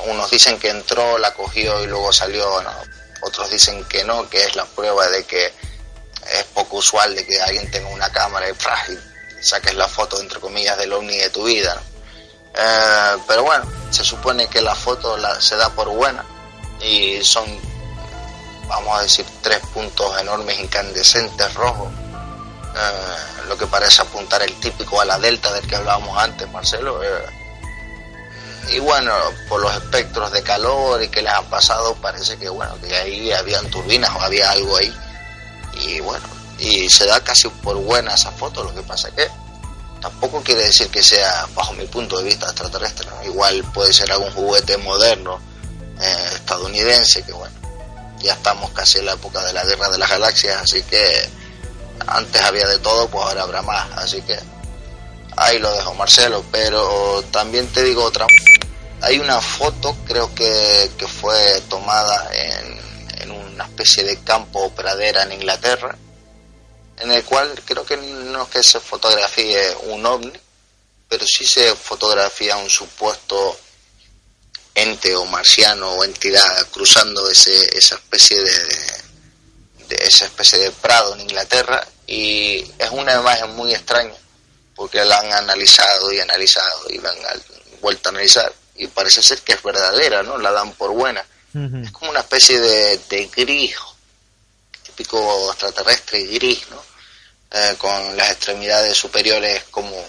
unos 0.07 0.29
dicen 0.29 0.59
que 0.59 0.69
entró, 0.69 1.17
la 1.17 1.33
cogió 1.33 1.83
y 1.83 1.87
luego 1.87 2.11
salió, 2.13 2.61
otros 3.21 3.49
dicen 3.49 3.83
que 3.85 4.03
no, 4.03 4.29
que 4.29 4.43
es 4.43 4.55
la 4.55 4.65
prueba 4.65 5.07
de 5.07 5.23
que 5.25 5.45
es 5.45 6.43
poco 6.53 6.77
usual 6.77 7.15
de 7.15 7.25
que 7.25 7.41
alguien 7.41 7.69
tenga 7.71 7.89
una 7.89 8.11
cámara 8.11 8.49
y, 8.49 8.53
frágil 8.53 8.99
saques 9.41 9.73
la 9.75 9.87
foto, 9.87 10.19
entre 10.19 10.39
comillas, 10.39 10.77
del 10.77 10.93
ovni 10.93 11.17
de 11.17 11.29
tu 11.29 11.43
vida. 11.43 11.81
Eh, 12.53 13.17
pero 13.27 13.43
bueno, 13.43 13.65
se 13.89 14.03
supone 14.03 14.47
que 14.47 14.61
la 14.61 14.75
foto 14.75 15.17
se 15.41 15.55
da 15.55 15.69
por 15.69 15.89
buena 15.89 16.23
y 16.81 17.23
son, 17.23 17.45
vamos 18.67 18.99
a 18.99 19.03
decir, 19.03 19.25
tres 19.41 19.59
puntos 19.73 20.19
enormes 20.19 20.59
incandescentes 20.59 21.53
rojos, 21.55 21.91
eh, 22.75 23.47
lo 23.47 23.57
que 23.57 23.67
parece 23.67 24.01
apuntar 24.01 24.41
el 24.43 24.53
típico 24.59 25.01
a 25.01 25.05
la 25.05 25.17
delta 25.17 25.51
del 25.53 25.67
que 25.67 25.75
hablábamos 25.75 26.17
antes, 26.17 26.49
Marcelo. 26.51 27.03
Eh, 27.03 27.40
y 28.69 28.79
bueno, 28.79 29.13
por 29.49 29.61
los 29.61 29.73
espectros 29.73 30.31
de 30.31 30.43
calor 30.43 31.01
y 31.01 31.09
que 31.09 31.21
les 31.21 31.31
han 31.31 31.45
pasado, 31.45 31.95
parece 31.95 32.37
que 32.37 32.49
bueno, 32.49 32.79
que 32.81 32.95
ahí 32.95 33.31
habían 33.31 33.69
turbinas 33.69 34.11
o 34.15 34.21
había 34.21 34.51
algo 34.51 34.77
ahí. 34.77 34.93
Y 35.73 35.99
bueno, 35.99 36.25
y 36.59 36.89
se 36.89 37.05
da 37.05 37.21
casi 37.21 37.49
por 37.49 37.77
buena 37.77 38.13
esa 38.13 38.31
foto, 38.31 38.63
lo 38.63 38.73
que 38.73 38.83
pasa 38.83 39.09
que 39.11 39.27
tampoco 40.01 40.41
quiere 40.41 40.63
decir 40.63 40.89
que 40.89 41.03
sea, 41.03 41.47
bajo 41.53 41.73
mi 41.73 41.85
punto 41.85 42.17
de 42.17 42.23
vista, 42.23 42.47
extraterrestre. 42.47 43.07
Igual 43.25 43.63
puede 43.73 43.93
ser 43.93 44.11
algún 44.11 44.31
juguete 44.31 44.77
moderno 44.77 45.39
eh, 45.99 46.29
estadounidense, 46.35 47.23
que 47.23 47.31
bueno, 47.31 47.55
ya 48.19 48.33
estamos 48.33 48.71
casi 48.71 48.99
en 48.99 49.05
la 49.05 49.13
época 49.13 49.43
de 49.43 49.53
la 49.53 49.63
guerra 49.63 49.89
de 49.89 49.97
las 49.97 50.09
galaxias, 50.09 50.61
así 50.61 50.81
que 50.83 51.29
antes 52.07 52.41
había 52.41 52.67
de 52.67 52.79
todo, 52.79 53.07
pues 53.07 53.23
ahora 53.25 53.43
habrá 53.43 53.61
más, 53.61 53.87
así 53.97 54.21
que 54.21 54.37
ahí 55.37 55.59
lo 55.59 55.71
dejo 55.73 55.93
Marcelo, 55.93 56.43
pero 56.51 57.23
también 57.31 57.67
te 57.67 57.83
digo 57.83 58.03
otra, 58.03 58.25
hay 59.01 59.19
una 59.19 59.41
foto, 59.41 59.95
creo 60.05 60.33
que, 60.35 60.91
que 60.97 61.07
fue 61.07 61.61
tomada 61.69 62.29
en, 62.33 62.79
en 63.21 63.31
una 63.31 63.65
especie 63.65 64.03
de 64.03 64.21
campo 64.23 64.59
o 64.59 64.71
pradera 64.71 65.23
en 65.23 65.33
Inglaterra, 65.33 65.97
en 66.97 67.11
el 67.11 67.23
cual 67.23 67.59
creo 67.65 67.85
que 67.85 67.97
no 67.97 68.43
es 68.43 68.49
que 68.49 68.63
se 68.63 68.79
fotografíe 68.79 69.75
un 69.87 70.05
ovni, 70.05 70.33
pero 71.09 71.25
sí 71.25 71.45
se 71.45 71.75
fotografía 71.75 72.57
un 72.57 72.69
supuesto 72.69 73.57
ente 74.75 75.15
o 75.15 75.25
marciano 75.25 75.91
o 75.93 76.03
entidad 76.03 76.67
cruzando 76.71 77.27
ese, 77.29 77.77
esa 77.77 77.95
especie 77.95 78.41
de, 78.41 79.95
esa 79.99 80.25
especie 80.25 80.59
de 80.59 80.71
prado 80.71 81.15
en 81.15 81.21
Inglaterra 81.21 81.85
y 82.07 82.59
es 82.77 82.89
una 82.91 83.15
imagen 83.15 83.53
muy 83.55 83.73
extraña 83.73 84.15
porque 84.75 85.03
la 85.03 85.19
han 85.19 85.33
analizado 85.33 86.13
y 86.13 86.19
analizado 86.19 86.89
y 86.89 86.97
la 86.99 87.09
han 87.09 87.17
vuelto 87.81 88.07
a 88.07 88.11
analizar 88.11 88.53
y 88.81 88.87
parece 88.87 89.21
ser 89.21 89.41
que 89.41 89.53
es 89.53 89.61
verdadera, 89.61 90.23
¿no? 90.23 90.39
La 90.39 90.51
dan 90.51 90.73
por 90.73 90.91
buena. 90.91 91.23
Es 91.53 91.91
como 91.91 92.09
una 92.09 92.21
especie 92.21 92.59
de, 92.59 92.97
de 92.97 93.27
gris, 93.27 93.75
típico 94.81 95.51
extraterrestre 95.51 96.23
gris, 96.23 96.63
¿no? 96.71 96.81
Eh, 97.51 97.75
con 97.77 98.17
las 98.17 98.31
extremidades 98.31 98.97
superiores 98.97 99.65
como 99.69 99.95
un 99.95 100.05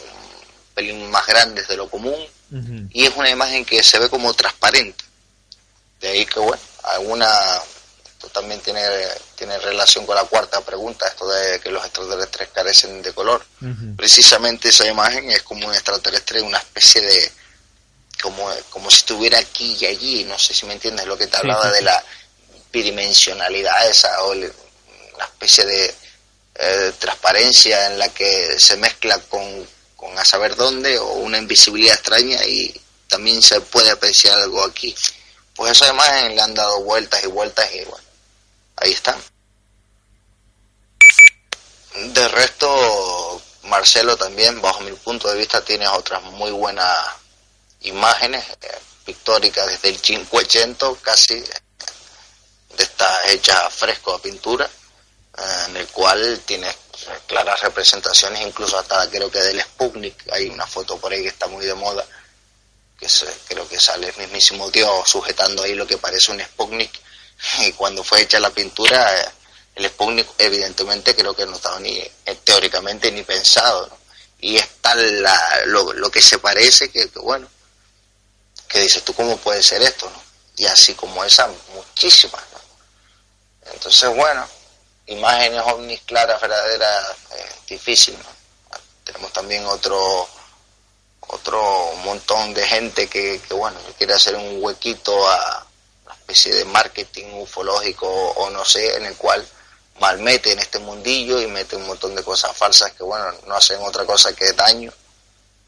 pelín 0.74 1.10
más 1.10 1.26
grandes 1.26 1.68
de 1.68 1.76
lo 1.76 1.90
común 1.90 2.16
y 2.90 3.04
es 3.04 3.16
una 3.16 3.28
imagen 3.28 3.64
que 3.64 3.82
se 3.82 3.98
ve 3.98 4.08
como 4.08 4.32
transparente. 4.32 5.04
De 6.00 6.08
ahí 6.08 6.24
que, 6.24 6.38
bueno, 6.38 6.62
alguna, 6.84 7.28
esto 8.06 8.28
también 8.28 8.60
tiene, 8.60 8.82
tiene 9.34 9.58
relación 9.58 10.06
con 10.06 10.16
la 10.16 10.24
cuarta 10.24 10.60
pregunta, 10.62 11.08
esto 11.08 11.28
de 11.28 11.60
que 11.60 11.70
los 11.70 11.84
extraterrestres 11.84 12.48
carecen 12.50 13.02
de 13.02 13.12
color. 13.12 13.44
Precisamente 13.96 14.68
esa 14.68 14.86
imagen 14.86 15.30
es 15.30 15.42
como 15.42 15.66
un 15.66 15.74
extraterrestre, 15.74 16.40
una 16.40 16.58
especie 16.58 17.00
de, 17.00 17.32
como, 18.22 18.48
como 18.70 18.88
si 18.88 18.96
estuviera 18.96 19.38
aquí 19.38 19.76
y 19.80 19.86
allí, 19.86 20.24
no 20.24 20.38
sé 20.38 20.54
si 20.54 20.64
me 20.64 20.72
entiendes 20.72 21.06
lo 21.06 21.18
que 21.18 21.26
te 21.26 21.36
hablaba 21.36 21.70
de 21.70 21.82
la 21.82 22.02
bidimensionalidad 22.72 23.90
esa, 23.90 24.22
o 24.22 24.32
una 24.32 25.24
especie 25.24 25.66
de 25.66 25.94
eh, 26.54 26.92
transparencia 26.98 27.86
en 27.86 27.98
la 27.98 28.08
que 28.08 28.58
se 28.58 28.76
mezcla 28.76 29.18
con 29.28 29.66
con 30.02 30.18
a 30.18 30.24
saber 30.24 30.56
dónde 30.56 30.98
o 30.98 31.12
una 31.12 31.38
invisibilidad 31.38 31.94
extraña 31.94 32.44
y 32.44 32.74
también 33.06 33.40
se 33.40 33.60
puede 33.60 33.92
apreciar 33.92 34.36
algo 34.36 34.60
aquí. 34.64 34.92
Pues 35.54 35.70
esa 35.70 35.92
imagen 35.92 36.34
le 36.34 36.42
han 36.42 36.54
dado 36.54 36.82
vueltas 36.82 37.22
y 37.22 37.28
vueltas 37.28 37.72
y 37.72 37.84
bueno, 37.84 38.04
ahí 38.78 38.90
están. 38.90 39.22
De 41.94 42.26
resto, 42.26 43.40
Marcelo 43.62 44.16
también, 44.16 44.60
bajo 44.60 44.80
mi 44.80 44.90
punto 44.90 45.30
de 45.30 45.38
vista, 45.38 45.64
tiene 45.64 45.86
otras 45.86 46.20
muy 46.24 46.50
buenas 46.50 46.96
imágenes 47.84 48.44
eh, 48.62 48.78
pictóricas 49.04 49.66
desde 49.66 49.88
el 49.88 50.00
580 50.00 50.86
casi, 51.02 51.40
de 51.40 52.82
estas 52.82 53.16
hechas 53.28 53.60
a 53.60 53.70
fresco 53.70 54.12
a 54.14 54.22
pintura, 54.22 54.66
eh, 54.66 55.64
en 55.68 55.76
el 55.76 55.86
cual 55.88 56.40
tiene 56.44 56.68
claras 57.26 57.60
representaciones, 57.60 58.46
incluso 58.46 58.78
hasta 58.78 59.08
creo 59.10 59.30
que 59.30 59.40
del 59.40 59.60
Sputnik, 59.60 60.30
hay 60.32 60.48
una 60.48 60.66
foto 60.66 60.98
por 60.98 61.12
ahí 61.12 61.22
que 61.22 61.28
está 61.28 61.46
muy 61.48 61.64
de 61.64 61.74
moda, 61.74 62.04
que 62.98 63.08
creo 63.48 63.68
que 63.68 63.80
sale 63.80 64.08
el 64.08 64.16
mismísimo 64.16 64.70
Dios 64.70 65.08
sujetando 65.08 65.62
ahí 65.62 65.74
lo 65.74 65.86
que 65.86 65.98
parece 65.98 66.30
un 66.30 66.40
Sputnik, 66.40 66.92
y 67.60 67.72
cuando 67.72 68.04
fue 68.04 68.22
hecha 68.22 68.38
la 68.38 68.50
pintura, 68.50 69.20
eh, 69.20 69.28
el 69.74 69.86
Sputnik 69.86 70.28
evidentemente 70.38 71.14
creo 71.14 71.34
que 71.34 71.46
no 71.46 71.56
estaba 71.56 71.80
ni 71.80 72.00
teóricamente 72.44 73.10
ni 73.10 73.22
pensado, 73.22 74.02
y 74.42 74.56
es 74.56 74.68
tal 74.80 75.24
lo, 75.66 76.10
que 76.10 76.20
se 76.20 76.38
parece 76.38 76.90
que, 76.90 77.06
bueno, 77.22 77.48
que 78.72 78.80
dices 78.80 79.04
tú 79.04 79.12
cómo 79.12 79.36
puede 79.36 79.62
ser 79.62 79.82
esto, 79.82 80.08
¿no? 80.08 80.22
Y 80.56 80.64
así 80.64 80.94
como 80.94 81.22
esa, 81.24 81.48
muchísimas, 81.74 82.42
Entonces, 83.72 84.14
bueno, 84.16 84.46
imágenes 85.06 85.62
ovnis 85.66 86.00
claras, 86.02 86.40
verdaderas, 86.40 87.08
eh, 87.32 87.50
difícil, 87.68 88.16
Tenemos 89.04 89.32
también 89.32 89.66
otro 89.66 90.28
otro 91.28 91.92
montón 92.04 92.52
de 92.52 92.66
gente 92.66 93.08
que, 93.08 93.40
que, 93.40 93.54
bueno, 93.54 93.78
quiere 93.96 94.14
hacer 94.14 94.36
un 94.36 94.62
huequito 94.62 95.12
a 95.28 95.66
una 96.04 96.14
especie 96.14 96.54
de 96.54 96.64
marketing 96.64 97.26
ufológico 97.34 98.06
o 98.08 98.50
no 98.50 98.64
sé, 98.64 98.96
en 98.96 99.06
el 99.06 99.16
cual 99.16 99.46
malmete 100.00 100.52
en 100.52 100.58
este 100.58 100.78
mundillo 100.78 101.40
y 101.40 101.46
mete 101.46 101.76
un 101.76 101.86
montón 101.86 102.14
de 102.14 102.24
cosas 102.24 102.56
falsas 102.56 102.92
que, 102.92 103.02
bueno, 103.02 103.32
no 103.46 103.54
hacen 103.54 103.80
otra 103.82 104.04
cosa 104.04 104.34
que 104.34 104.52
daño 104.52 104.92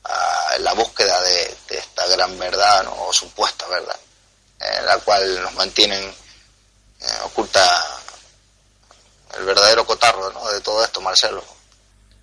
a 0.05 0.44
la 0.61 0.73
búsqueda 0.75 1.21
de, 1.23 1.57
esta 1.71 2.07
gran 2.09 2.39
verdad, 2.39 2.87
o 2.99 3.13
supuesta 3.13 3.67
verdad, 3.69 3.99
en 4.61 4.87
la 4.87 4.99
cual 4.99 5.43
nos 5.43 5.55
mantienen 5.55 6.03
eh, 6.03 7.07
oculta 7.25 7.65
el 9.39 9.45
verdadero 9.45 9.85
cotarro 9.85 10.33
¿no? 10.33 10.49
de 10.51 10.61
todo 10.61 10.85
esto, 10.85 11.01
Marcelo. 11.01 11.43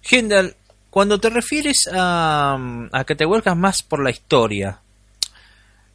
Hindel, 0.09 0.55
cuando 0.89 1.19
te 1.19 1.29
refieres 1.29 1.89
a, 1.93 2.57
a 2.91 3.03
que 3.03 3.15
te 3.15 3.25
vuelcas 3.25 3.55
más 3.55 3.83
por 3.83 4.03
la 4.03 4.11
historia, 4.11 4.81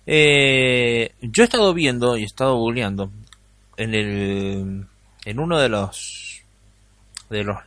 eh, 0.06 1.14
yo 1.20 1.42
he 1.42 1.46
estado 1.46 1.74
viendo 1.74 2.16
y 2.16 2.22
he 2.22 2.26
estado 2.26 2.56
googleando 2.56 3.10
en 3.76 3.94
el 3.94 4.86
en 5.24 5.40
uno 5.40 5.58
de 5.58 5.68
los 5.68 6.42
de 7.28 7.42
los 7.42 7.58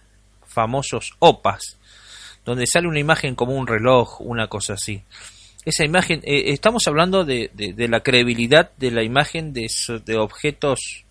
famosos 0.47 1.11
OPAs 1.20 1.78
donde 2.49 2.65
sale 2.65 2.87
una 2.87 2.99
imagen 2.99 3.35
como 3.35 3.53
un 3.53 3.67
reloj, 3.67 4.19
una 4.21 4.47
cosa 4.47 4.73
así. 4.73 5.03
Esa 5.65 5.85
imagen, 5.85 6.21
eh, 6.23 6.45
estamos 6.47 6.87
hablando 6.87 7.23
de, 7.23 7.51
de, 7.53 7.87
la 7.87 8.01
credibilidad 8.01 8.71
de 8.77 8.89
la 8.89 9.03
imagen 9.03 9.53
de, 9.53 9.69
de 10.03 10.17
objetos 10.17 11.05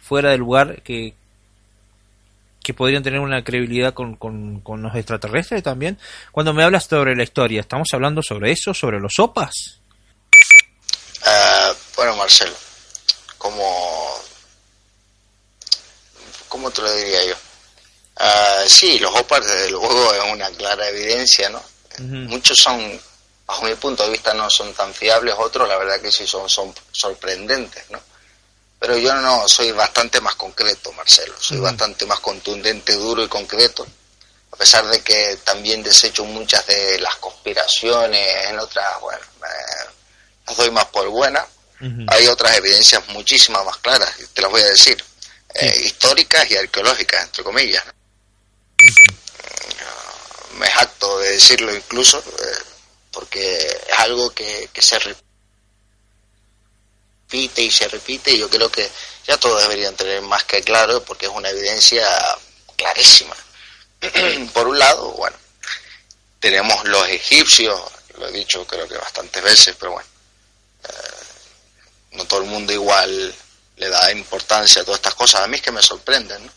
fuera 0.00 0.32
del 0.32 0.40
lugar 0.40 0.82
que, 0.82 1.14
que 2.60 2.74
podrían 2.74 3.04
tener 3.04 3.20
una 3.20 3.44
credibilidad 3.44 3.94
con, 3.94 4.16
con, 4.16 4.62
con, 4.62 4.82
los 4.82 4.96
extraterrestres 4.96 5.62
también. 5.62 5.96
Cuando 6.32 6.52
me 6.52 6.64
hablas 6.64 6.86
sobre 6.86 7.14
la 7.14 7.22
historia, 7.22 7.60
¿estamos 7.60 7.86
hablando 7.92 8.20
sobre 8.20 8.50
eso, 8.50 8.74
sobre 8.74 8.98
los 8.98 9.16
OPAs? 9.20 9.80
Uh, 11.24 11.72
bueno, 11.94 12.16
Marcelo, 12.16 12.56
como 13.38 13.62
¿cómo 16.48 16.68
te 16.72 16.82
lo 16.82 16.92
diría 16.96 17.26
yo? 17.28 17.53
Uh, 18.16 18.68
sí, 18.68 18.98
los 19.00 19.14
OPAs 19.14 19.44
desde 19.44 19.70
luego 19.70 20.14
es 20.14 20.32
una 20.32 20.48
clara 20.50 20.88
evidencia, 20.88 21.48
¿no? 21.50 21.62
Muchos 21.98 22.58
son, 22.58 23.00
bajo 23.46 23.64
mi 23.64 23.74
punto 23.74 24.04
de 24.04 24.10
vista, 24.10 24.34
no 24.34 24.48
son 24.50 24.72
tan 24.74 24.92
fiables, 24.92 25.34
otros 25.38 25.68
la 25.68 25.76
verdad 25.76 26.00
que 26.00 26.10
sí 26.10 26.26
son, 26.26 26.48
son 26.48 26.74
sorprendentes, 26.90 27.84
¿no? 27.90 28.00
Pero 28.78 28.96
yo 28.98 29.14
no 29.14 29.48
soy 29.48 29.72
bastante 29.72 30.20
más 30.20 30.34
concreto, 30.34 30.92
Marcelo, 30.92 31.34
soy 31.38 31.58
bastante 31.58 32.04
más 32.06 32.20
contundente, 32.20 32.94
duro 32.94 33.22
y 33.22 33.28
concreto, 33.28 33.86
a 34.52 34.56
pesar 34.56 34.86
de 34.86 35.00
que 35.02 35.38
también 35.42 35.82
desecho 35.82 36.24
muchas 36.24 36.66
de 36.66 36.98
las 37.00 37.16
conspiraciones, 37.16 38.46
en 38.48 38.58
otras, 38.58 39.00
bueno, 39.00 39.24
las 40.46 40.56
doy 40.56 40.70
más 40.70 40.86
por 40.86 41.08
buenas. 41.08 41.44
Hay 42.08 42.26
otras 42.28 42.56
evidencias 42.56 43.06
muchísimas 43.08 43.64
más 43.64 43.76
claras, 43.78 44.10
te 44.32 44.40
las 44.40 44.50
voy 44.50 44.62
a 44.62 44.66
decir. 44.66 45.02
Eh, 45.54 45.82
históricas 45.84 46.50
y 46.50 46.56
arqueológicas, 46.56 47.22
entre 47.24 47.44
comillas. 47.44 47.84
Me 50.58 50.66
jacto 50.68 51.18
de 51.18 51.32
decirlo 51.32 51.74
incluso, 51.74 52.18
eh, 52.18 52.58
porque 53.10 53.58
es 53.58 53.98
algo 53.98 54.30
que, 54.30 54.68
se 54.78 54.98
repite 57.28 57.62
y 57.62 57.70
se 57.70 57.88
repite 57.88 58.32
y 58.32 58.38
yo 58.38 58.48
creo 58.48 58.70
que 58.70 58.88
ya 59.26 59.36
todos 59.36 59.62
deberían 59.62 59.96
tener 59.96 60.22
más 60.22 60.44
que 60.44 60.62
claro 60.62 61.04
porque 61.04 61.26
es 61.26 61.32
una 61.32 61.50
evidencia 61.50 62.06
clarísima. 62.76 63.34
Por 64.52 64.68
un 64.68 64.78
lado, 64.78 65.12
bueno, 65.12 65.36
tenemos 66.38 66.84
los 66.84 67.08
egipcios, 67.08 67.80
lo 68.18 68.28
he 68.28 68.32
dicho 68.32 68.66
creo 68.66 68.86
que 68.86 68.96
bastantes 68.96 69.42
veces, 69.42 69.74
pero 69.78 69.92
bueno, 69.92 70.08
eh, 70.84 71.24
no 72.12 72.24
todo 72.26 72.40
el 72.40 72.46
mundo 72.46 72.72
igual 72.72 73.34
le 73.76 73.88
da 73.88 74.12
importancia 74.12 74.82
a 74.82 74.84
todas 74.84 74.98
estas 74.98 75.14
cosas. 75.14 75.42
A 75.42 75.48
mí 75.48 75.56
es 75.56 75.62
que 75.62 75.72
me 75.72 75.82
sorprenden. 75.82 76.50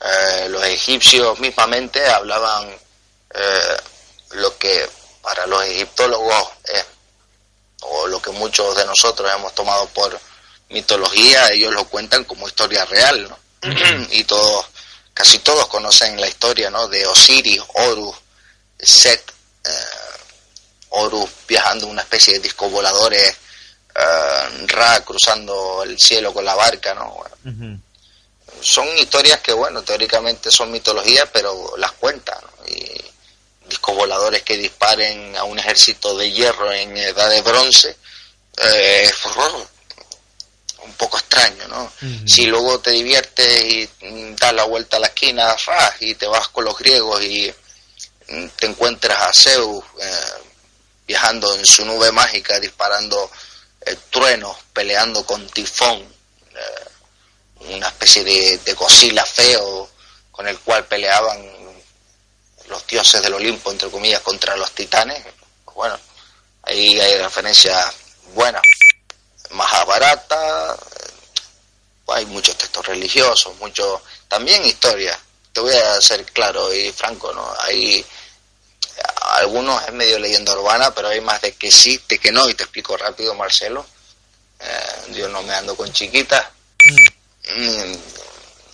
Eh, 0.00 0.48
los 0.50 0.62
egipcios 0.64 1.38
mismamente 1.40 2.06
hablaban 2.06 2.68
eh, 3.34 3.76
lo 4.32 4.56
que 4.58 4.88
para 5.22 5.46
los 5.46 5.64
egiptólogos 5.64 6.48
es, 6.64 6.84
o 7.82 8.06
lo 8.06 8.20
que 8.20 8.30
muchos 8.30 8.76
de 8.76 8.84
nosotros 8.84 9.30
hemos 9.34 9.54
tomado 9.54 9.86
por 9.88 10.18
mitología, 10.68 11.48
ellos 11.48 11.72
lo 11.72 11.84
cuentan 11.86 12.24
como 12.24 12.46
historia 12.46 12.84
real, 12.84 13.28
¿no? 13.28 13.38
y 14.10 14.24
todos, 14.24 14.66
casi 15.14 15.38
todos 15.38 15.66
conocen 15.68 16.20
la 16.20 16.28
historia, 16.28 16.70
¿no? 16.70 16.88
De 16.88 17.06
Osiris, 17.06 17.62
Horus, 17.74 18.14
Set, 18.78 19.32
eh, 19.64 19.70
Horus 20.90 21.28
viajando 21.48 21.86
una 21.86 22.02
especie 22.02 22.34
de 22.34 22.40
discos 22.40 22.70
voladores 22.70 23.36
uh, 23.94 24.66
Ra 24.66 25.00
cruzando 25.04 25.82
el 25.82 25.98
cielo 25.98 26.32
con 26.32 26.44
la 26.44 26.54
barca, 26.54 26.94
¿no? 26.94 27.24
Son 28.60 28.86
historias 28.98 29.40
que, 29.40 29.52
bueno, 29.52 29.82
teóricamente 29.82 30.50
son 30.50 30.70
mitología, 30.70 31.30
pero 31.32 31.76
las 31.76 31.92
cuentan, 31.92 32.38
Y 32.66 33.00
discos 33.68 33.96
voladores 33.96 34.42
que 34.42 34.56
disparen 34.56 35.36
a 35.36 35.44
un 35.44 35.58
ejército 35.58 36.16
de 36.16 36.30
hierro 36.30 36.72
en 36.72 36.96
edad 36.96 37.30
de 37.30 37.42
bronce, 37.42 37.96
eh, 38.58 39.10
un 40.84 40.92
poco 40.94 41.18
extraño, 41.18 41.66
¿no? 41.68 41.92
Si 42.26 42.46
luego 42.46 42.78
te 42.78 42.92
diviertes 42.92 43.64
y 43.64 43.88
das 44.38 44.52
la 44.52 44.64
vuelta 44.64 44.96
a 44.96 45.00
la 45.00 45.08
esquina, 45.08 45.56
y 46.00 46.14
te 46.14 46.26
vas 46.26 46.48
con 46.48 46.64
los 46.64 46.78
griegos 46.78 47.22
y 47.22 47.52
te 48.56 48.66
encuentras 48.66 49.20
a 49.20 49.32
Zeus 49.32 49.84
eh, 50.00 50.42
viajando 51.06 51.54
en 51.54 51.66
su 51.66 51.84
nube 51.84 52.12
mágica, 52.12 52.58
disparando 52.60 53.30
truenos 54.10 54.56
peleando 54.72 55.24
con 55.24 55.46
tifón, 55.48 56.00
eh, 56.00 56.84
una 57.60 57.88
especie 57.88 58.24
de, 58.24 58.58
de 58.58 58.76
feo 59.24 59.90
con 60.30 60.46
el 60.46 60.58
cual 60.60 60.84
peleaban 60.86 61.38
los 62.68 62.86
dioses 62.86 63.22
del 63.22 63.34
Olimpo, 63.34 63.70
entre 63.70 63.90
comillas, 63.90 64.20
contra 64.20 64.56
los 64.56 64.72
titanes. 64.72 65.22
Bueno, 65.74 65.98
ahí 66.62 66.98
hay 67.00 67.18
referencias 67.18 67.94
buenas, 68.34 68.62
eh, 69.50 70.76
hay 72.08 72.26
muchos 72.26 72.56
textos 72.56 72.86
religiosos, 72.86 73.56
mucho 73.56 74.02
también 74.28 74.64
historia. 74.64 75.18
Te 75.52 75.60
voy 75.60 75.74
a 75.74 76.00
ser 76.00 76.24
claro 76.26 76.72
y 76.72 76.92
franco, 76.92 77.32
¿no? 77.32 77.50
Hay 77.62 78.04
algunos 79.34 79.82
es 79.84 79.92
medio 79.92 80.18
leyenda 80.18 80.52
urbana, 80.54 80.94
pero 80.94 81.08
hay 81.08 81.20
más 81.20 81.40
de 81.40 81.52
que 81.52 81.70
sí, 81.70 82.00
de 82.08 82.18
que 82.18 82.32
no, 82.32 82.48
y 82.48 82.54
te 82.54 82.64
explico 82.64 82.96
rápido, 82.96 83.34
Marcelo. 83.34 83.86
Eh, 84.60 85.12
yo 85.14 85.28
no 85.28 85.42
me 85.42 85.54
ando 85.54 85.76
con 85.76 85.92
chiquitas. 85.92 86.44
Mm, 86.84 87.15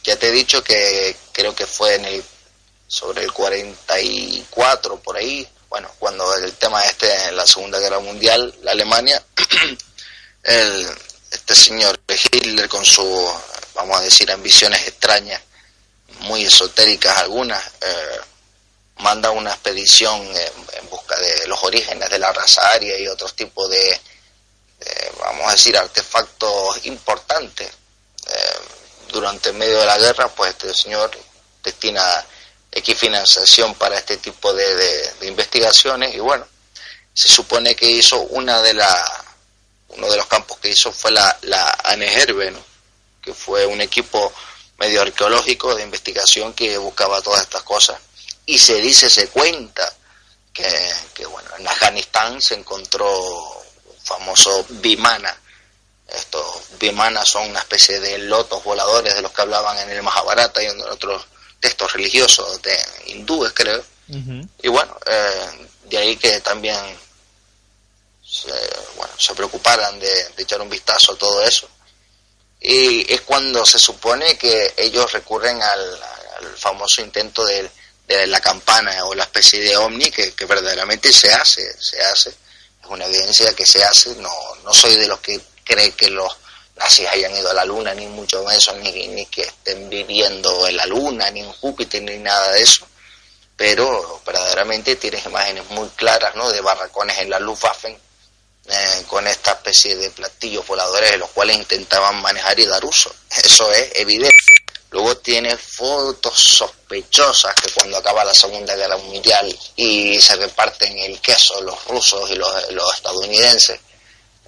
ya 0.04 0.16
te 0.16 0.28
he 0.28 0.32
dicho 0.32 0.62
que 0.62 1.16
creo 1.32 1.54
que 1.54 1.66
fue 1.66 1.94
en 1.94 2.04
el 2.04 2.24
sobre 2.92 3.24
el 3.24 3.32
44 3.32 5.00
por 5.00 5.16
ahí, 5.16 5.48
bueno, 5.70 5.90
cuando 5.98 6.34
el 6.36 6.52
tema 6.52 6.82
este 6.82 7.10
en 7.28 7.36
la 7.36 7.46
Segunda 7.46 7.78
Guerra 7.78 8.00
Mundial, 8.00 8.54
la 8.60 8.72
Alemania, 8.72 9.24
el, 10.42 10.88
este 11.30 11.54
señor 11.54 11.98
Hitler 12.06 12.68
con 12.68 12.84
su, 12.84 13.02
vamos 13.74 13.98
a 13.98 14.02
decir, 14.02 14.30
ambiciones 14.30 14.86
extrañas, 14.86 15.40
muy 16.20 16.44
esotéricas 16.44 17.16
algunas, 17.16 17.66
eh, 17.80 18.20
manda 18.96 19.30
una 19.30 19.52
expedición 19.52 20.20
en, 20.20 20.90
busca 20.90 21.16
de 21.16 21.46
los 21.46 21.62
orígenes 21.64 22.10
de 22.10 22.18
la 22.18 22.30
raza 22.30 22.60
aria 22.74 22.98
y 22.98 23.08
otros 23.08 23.34
tipos 23.34 23.70
de, 23.70 24.00
vamos 25.18 25.48
a 25.48 25.52
decir, 25.52 25.78
artefactos 25.78 26.84
importantes. 26.84 27.70
Eh, 28.32 28.58
durante 29.12 29.50
el 29.50 29.56
medio 29.56 29.78
de 29.78 29.86
la 29.86 29.98
guerra, 29.98 30.28
pues 30.28 30.50
este 30.52 30.72
señor 30.72 31.10
destina 31.62 32.02
equifinanciación 32.70 33.74
para 33.74 33.98
este 33.98 34.16
tipo 34.16 34.52
de, 34.54 35.14
investigaciones 35.22 36.14
y 36.14 36.18
bueno, 36.18 36.46
se 37.12 37.28
supone 37.28 37.76
que 37.76 37.90
hizo 37.90 38.18
una 38.20 38.62
de 38.62 38.72
las 38.74 39.02
uno 39.88 40.10
de 40.10 40.16
los 40.16 40.26
campos 40.26 40.56
que 40.58 40.70
hizo 40.70 40.90
fue 40.90 41.10
la, 41.10 41.38
la 41.42 41.78
ANEGERBE, 41.84 42.54
que 43.20 43.34
fue 43.34 43.66
un 43.66 43.82
equipo 43.82 44.32
medio 44.78 45.02
arqueológico 45.02 45.74
de 45.74 45.82
investigación 45.82 46.54
que 46.54 46.78
buscaba 46.78 47.20
todas 47.20 47.42
estas 47.42 47.62
cosas. 47.62 48.00
Y 48.46 48.58
se 48.58 48.80
dice, 48.80 49.10
se 49.10 49.28
cuenta 49.28 49.92
que, 50.52 50.92
que 51.12 51.26
bueno, 51.26 51.50
en 51.58 51.68
Afganistán 51.68 52.40
se 52.40 52.54
encontró 52.54 53.06
un 53.84 54.00
famoso 54.02 54.64
Vimana. 54.70 55.38
Estos 56.14 56.78
Vimanas 56.78 57.28
son 57.28 57.48
una 57.50 57.60
especie 57.60 58.00
de 58.00 58.18
lotos 58.18 58.62
voladores 58.64 59.14
de 59.14 59.22
los 59.22 59.32
que 59.32 59.42
hablaban 59.42 59.78
en 59.78 59.90
el 59.90 60.02
Mahabharata 60.02 60.62
y 60.62 60.66
en 60.66 60.80
otros 60.82 61.24
textos 61.60 61.92
religiosos 61.92 62.60
de 62.60 62.76
hindúes, 63.06 63.52
creo. 63.52 63.82
Y 64.62 64.68
bueno, 64.68 64.94
eh, 65.06 65.68
de 65.84 65.96
ahí 65.96 66.16
que 66.16 66.40
también 66.40 66.76
se, 68.22 68.50
bueno, 68.96 69.12
se 69.16 69.34
preocuparan 69.34 69.98
de, 69.98 70.32
echar 70.36 70.60
un 70.60 70.68
vistazo 70.68 71.12
a 71.12 71.16
todo 71.16 71.42
eso. 71.44 71.68
Y 72.60 73.10
es 73.12 73.22
cuando 73.22 73.64
se 73.64 73.78
supone 73.78 74.36
que 74.36 74.74
ellos 74.76 75.10
recurren 75.12 75.62
al, 75.62 76.00
famoso 76.56 77.00
intento 77.00 77.44
de, 77.44 77.70
la 78.26 78.40
campana 78.40 79.06
o 79.06 79.14
la 79.14 79.22
especie 79.22 79.60
de 79.60 79.74
ovni 79.76 80.10
que, 80.10 80.34
verdaderamente 80.46 81.10
se 81.12 81.32
hace, 81.32 81.74
se 81.80 82.02
hace. 82.02 82.28
Es 82.28 82.88
una 82.88 83.06
evidencia 83.06 83.54
que 83.54 83.64
se 83.64 83.82
hace. 83.82 84.14
No, 84.16 84.30
no 84.64 84.74
soy 84.74 84.96
de 84.96 85.06
los 85.06 85.20
que 85.20 85.40
cree 85.64 85.92
que 85.92 86.10
los 86.10 86.32
nazis 86.76 87.08
hayan 87.08 87.36
ido 87.36 87.50
a 87.50 87.54
la 87.54 87.64
luna, 87.64 87.94
ni 87.94 88.06
mucho 88.06 88.42
menos, 88.44 88.74
ni, 88.82 89.08
ni 89.08 89.26
que 89.26 89.42
estén 89.42 89.88
viviendo 89.88 90.66
en 90.66 90.76
la 90.76 90.86
luna, 90.86 91.30
ni 91.30 91.40
en 91.40 91.52
Júpiter, 91.52 92.02
ni 92.02 92.16
nada 92.18 92.52
de 92.52 92.62
eso. 92.62 92.86
Pero 93.56 94.22
verdaderamente 94.24 94.96
tienes 94.96 95.24
imágenes 95.26 95.68
muy 95.70 95.88
claras 95.90 96.34
¿no? 96.34 96.50
de 96.50 96.60
barracones 96.60 97.18
en 97.18 97.30
la 97.30 97.38
Luftwaffe 97.38 97.98
eh, 98.68 99.02
con 99.06 99.26
esta 99.26 99.52
especie 99.52 99.96
de 99.96 100.10
platillos 100.10 100.66
voladores 100.66 101.10
de 101.10 101.18
los 101.18 101.30
cuales 101.30 101.56
intentaban 101.56 102.22
manejar 102.22 102.58
y 102.58 102.66
dar 102.66 102.84
uso. 102.84 103.14
Eso 103.44 103.70
es 103.72 103.90
evidente. 103.96 104.36
Luego 104.90 105.16
tiene 105.16 105.56
fotos 105.56 106.38
sospechosas 106.38 107.54
que 107.54 107.70
cuando 107.72 107.96
acaba 107.96 108.24
la 108.24 108.34
Segunda 108.34 108.76
Guerra 108.76 108.98
Mundial 108.98 109.58
y 109.74 110.20
se 110.20 110.36
reparten 110.36 110.98
el 110.98 111.20
queso 111.20 111.60
los 111.62 111.84
rusos 111.86 112.30
y 112.30 112.34
los, 112.34 112.70
los 112.72 112.94
estadounidenses, 112.94 113.80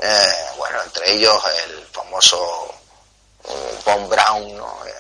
eh, 0.01 0.34
bueno, 0.57 0.82
entre 0.82 1.12
ellos 1.12 1.40
el 1.66 1.86
famoso 1.86 2.74
eh, 3.45 3.78
Von 3.84 4.09
Braun, 4.09 4.51
eh, 4.51 4.95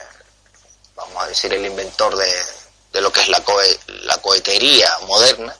vamos 0.94 1.24
a 1.24 1.26
decir 1.26 1.52
el 1.52 1.66
inventor 1.66 2.16
de, 2.16 2.32
de 2.92 3.00
lo 3.00 3.12
que 3.12 3.20
es 3.20 3.28
la, 3.28 3.42
la 4.02 4.18
cohetería 4.18 4.90
moderna, 5.06 5.56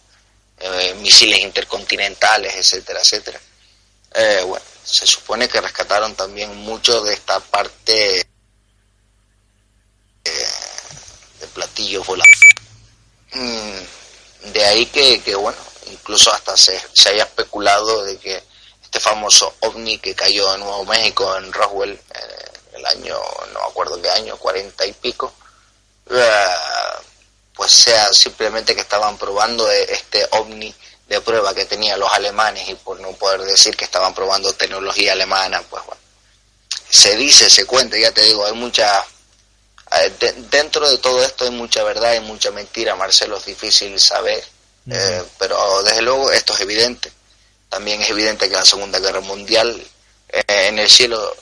misiles 0.97 1.41
intercontinentales, 1.41 2.55
etcétera, 2.55 3.01
etcétera. 3.01 3.41
bueno, 4.47 4.65
se 4.83 5.07
supone 5.07 5.49
que 5.49 5.61
rescataron 5.61 6.15
también 6.15 6.55
mucho 6.57 7.03
de 7.03 7.13
esta 7.13 7.41
parte 7.41 8.27
de 10.23 11.47
platillos 11.53 12.07
voladores. 12.07 12.41
Mm, 13.33 14.53
de 14.53 14.65
ahí 14.65 14.87
que, 14.87 15.21
que, 15.23 15.35
bueno, 15.35 15.59
incluso 15.91 16.33
hasta 16.33 16.57
se, 16.57 16.81
se 16.93 17.11
haya 17.11 17.25
especulado 17.25 18.05
de 18.05 18.17
que 18.17 18.43
este 18.95 19.11
famoso 19.11 19.53
ovni 19.59 19.99
que 19.99 20.15
cayó 20.15 20.55
en 20.55 20.61
Nuevo 20.61 20.85
México, 20.85 21.37
en 21.37 21.53
Roswell, 21.53 21.91
en 21.91 22.79
el 22.79 22.87
año, 22.87 23.19
no 23.53 23.59
me 23.59 23.67
acuerdo 23.67 24.01
qué 24.01 24.09
año, 24.09 24.37
cuarenta 24.37 24.87
y 24.87 24.93
pico, 24.93 25.35
eh, 26.11 26.47
pues 27.57 27.73
sea 27.73 28.13
simplemente 28.13 28.73
que 28.73 28.83
estaban 28.83 29.19
probando 29.19 29.69
este 29.69 30.29
ovni 30.31 30.73
de 31.09 31.21
prueba 31.23 31.53
que 31.53 31.65
tenían 31.65 31.99
los 31.99 32.09
alemanes 32.13 32.69
y 32.69 32.77
por 32.77 33.01
no 33.01 33.11
poder 33.15 33.41
decir 33.41 33.77
que 33.77 33.85
estaban 33.85 34.15
probando 34.15 34.53
tecnología 34.53 35.11
alemana, 35.11 35.61
pues 35.69 35.85
bueno, 35.85 36.01
se 36.89 37.17
dice, 37.17 37.51
se 37.51 37.67
cuenta, 37.67 37.99
ya 37.99 38.13
te 38.13 38.23
digo, 38.23 38.47
hay 38.47 38.53
mucha, 38.53 39.05
eh, 40.03 40.35
dentro 40.53 40.89
de 40.89 40.99
todo 40.99 41.21
esto 41.21 41.47
hay 41.47 41.51
mucha 41.51 41.83
verdad 41.83 42.15
y 42.15 42.21
mucha 42.21 42.53
mentira, 42.53 42.95
Marcelo, 42.95 43.39
es 43.39 43.45
difícil 43.45 43.99
saber, 43.99 44.45
eh, 44.89 45.25
pero 45.37 45.83
desde 45.83 46.03
luego 46.03 46.31
esto 46.31 46.55
es 46.55 46.61
evidente 46.61 47.13
también 47.75 48.01
es 48.01 48.11
evidente 48.11 48.47
que 48.47 48.55
en 48.55 48.61
la 48.61 48.65
Segunda 48.65 49.01
Guerra 49.01 49.19
Mundial, 49.19 49.85
eh, 50.29 50.45
en 50.47 50.79
el 50.79 50.89
cielo, 50.89 51.37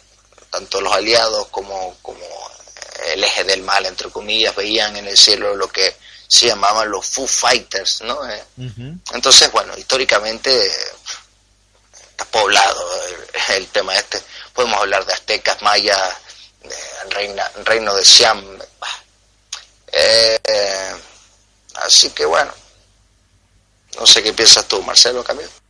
tanto 0.49 0.81
los 0.81 0.91
aliados 0.91 1.49
como, 1.49 1.95
como 2.01 2.25
el 3.05 3.23
eje 3.23 3.45
del 3.45 3.61
mal, 3.61 3.85
entre 3.85 4.09
comillas, 4.09 4.57
veían 4.57 4.97
en 4.97 5.09
el 5.09 5.19
cielo 5.19 5.55
lo 5.55 5.69
que 5.69 5.95
se 6.27 6.47
llamaban 6.47 6.91
los 6.91 7.05
Foo 7.05 7.27
Fighters, 7.27 8.01
¿no? 8.01 8.27
Eh, 8.27 8.45
entonces, 9.13 9.53
bueno, 9.53 9.77
históricamente 9.77 10.73
está 12.11 12.25
poblado 12.25 12.83
el, 13.51 13.67
tema 13.67 13.95
este. 13.95 14.23
Podemos 14.55 14.81
hablar 14.81 15.05
de 15.05 15.13
aztecas, 15.13 15.61
mayas, 15.61 16.01
de 16.63 17.11
reina, 17.11 17.47
reino 17.63 17.95
de 17.95 18.07
Siam. 18.07 18.59
Eh, 19.93 20.95
así 21.75 22.09
que 22.09 22.25
bueno, 22.25 22.55
no 24.01 24.07
sé 24.07 24.23
qué 24.23 24.33
piensas 24.33 24.67
tú, 24.67 24.83
Marcelo 24.83 25.23
Camilo. 25.23 25.62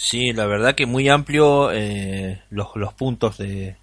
Sí, 0.00 0.32
la 0.32 0.46
verdad 0.46 0.76
que 0.76 0.86
muy 0.86 1.08
amplio 1.08 1.72
eh, 1.72 2.40
los, 2.50 2.68
los 2.76 2.94
puntos 2.94 3.36
de 3.36 3.76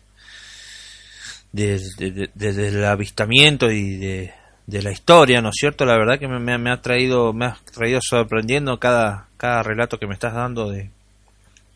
desde 1.51 2.31
de, 2.33 2.87
avistamiento 2.87 3.69
y 3.69 3.97
de, 3.97 4.33
la 4.81 4.91
historia, 4.91 5.41
¿no 5.41 5.49
es 5.49 5.55
cierto? 5.59 5.85
La 5.85 5.97
verdad 5.97 6.17
que 6.17 6.29
me, 6.29 6.57
me, 6.57 6.71
ha 6.71 6.81
traído 6.81 7.33
me 7.33 7.47
ha 7.47 7.57
traído 7.73 7.99
sorprendiendo 8.01 8.79
cada 8.79 9.27
cada 9.35 9.61
relato 9.61 9.99
que 9.99 10.07
me 10.07 10.13
estás 10.13 10.33
dando 10.33 10.69
de 10.69 10.89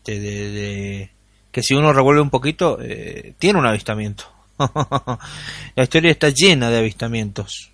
de, 0.06 1.10
que 1.52 1.62
si 1.62 1.74
uno 1.74 1.92
revuelve 1.92 2.22
un 2.22 2.30
poquito 2.30 2.78
eh, 2.80 3.34
tiene 3.38 3.58
un 3.58 3.66
avistamiento. 3.66 4.24
la 4.58 5.82
historia 5.82 6.12
está 6.12 6.30
llena 6.30 6.70
de 6.70 6.78
avistamientos. 6.78 7.70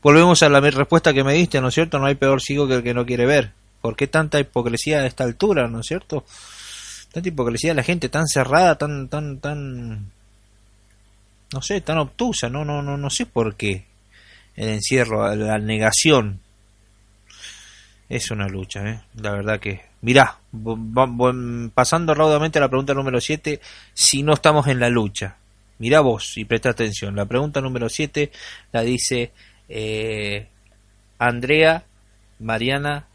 Volvemos 0.00 0.42
a 0.42 0.48
la 0.48 0.60
respuesta 0.60 1.12
que 1.12 1.22
me 1.22 1.34
diste, 1.34 1.60
¿no 1.60 1.68
es 1.68 1.74
cierto? 1.74 1.98
No 1.98 2.06
hay 2.06 2.14
peor 2.14 2.40
ciego 2.40 2.66
que 2.66 2.76
el 2.76 2.82
que 2.82 2.94
no 2.94 3.04
quiere 3.04 3.26
ver. 3.26 3.52
¿Por 3.86 3.94
qué 3.94 4.08
tanta 4.08 4.40
hipocresía 4.40 4.98
a 4.98 5.06
esta 5.06 5.22
altura, 5.22 5.68
no 5.68 5.78
es 5.78 5.86
cierto? 5.86 6.24
Tanta 7.12 7.28
hipocresía 7.28 7.70
de 7.70 7.76
la 7.76 7.84
gente 7.84 8.08
tan 8.08 8.26
cerrada, 8.26 8.76
tan, 8.76 9.06
tan, 9.06 9.38
tan, 9.38 10.10
no 11.52 11.62
sé, 11.62 11.80
tan 11.82 11.98
obtusa, 11.98 12.48
no, 12.48 12.64
no, 12.64 12.82
no, 12.82 12.96
no 12.96 13.10
sé 13.10 13.26
por 13.26 13.54
qué. 13.54 13.84
El 14.56 14.70
encierro, 14.70 15.32
la 15.36 15.58
negación, 15.58 16.40
es 18.08 18.28
una 18.32 18.48
lucha, 18.48 18.80
¿eh? 18.88 19.02
La 19.22 19.30
verdad 19.30 19.60
que, 19.60 19.82
mirá, 20.00 20.36
pasando 21.72 22.12
raudamente 22.12 22.58
a 22.58 22.62
la 22.62 22.68
pregunta 22.68 22.92
número 22.92 23.20
7, 23.20 23.60
si 23.94 24.24
no 24.24 24.32
estamos 24.32 24.66
en 24.66 24.80
la 24.80 24.88
lucha. 24.88 25.36
Mirá 25.78 26.00
vos 26.00 26.36
y 26.38 26.44
presta 26.44 26.70
atención. 26.70 27.14
La 27.14 27.26
pregunta 27.26 27.60
número 27.60 27.88
7 27.88 28.32
la 28.72 28.82
dice 28.82 29.30
eh, 29.68 30.48
Andrea 31.20 31.84
Mariana 32.40 33.06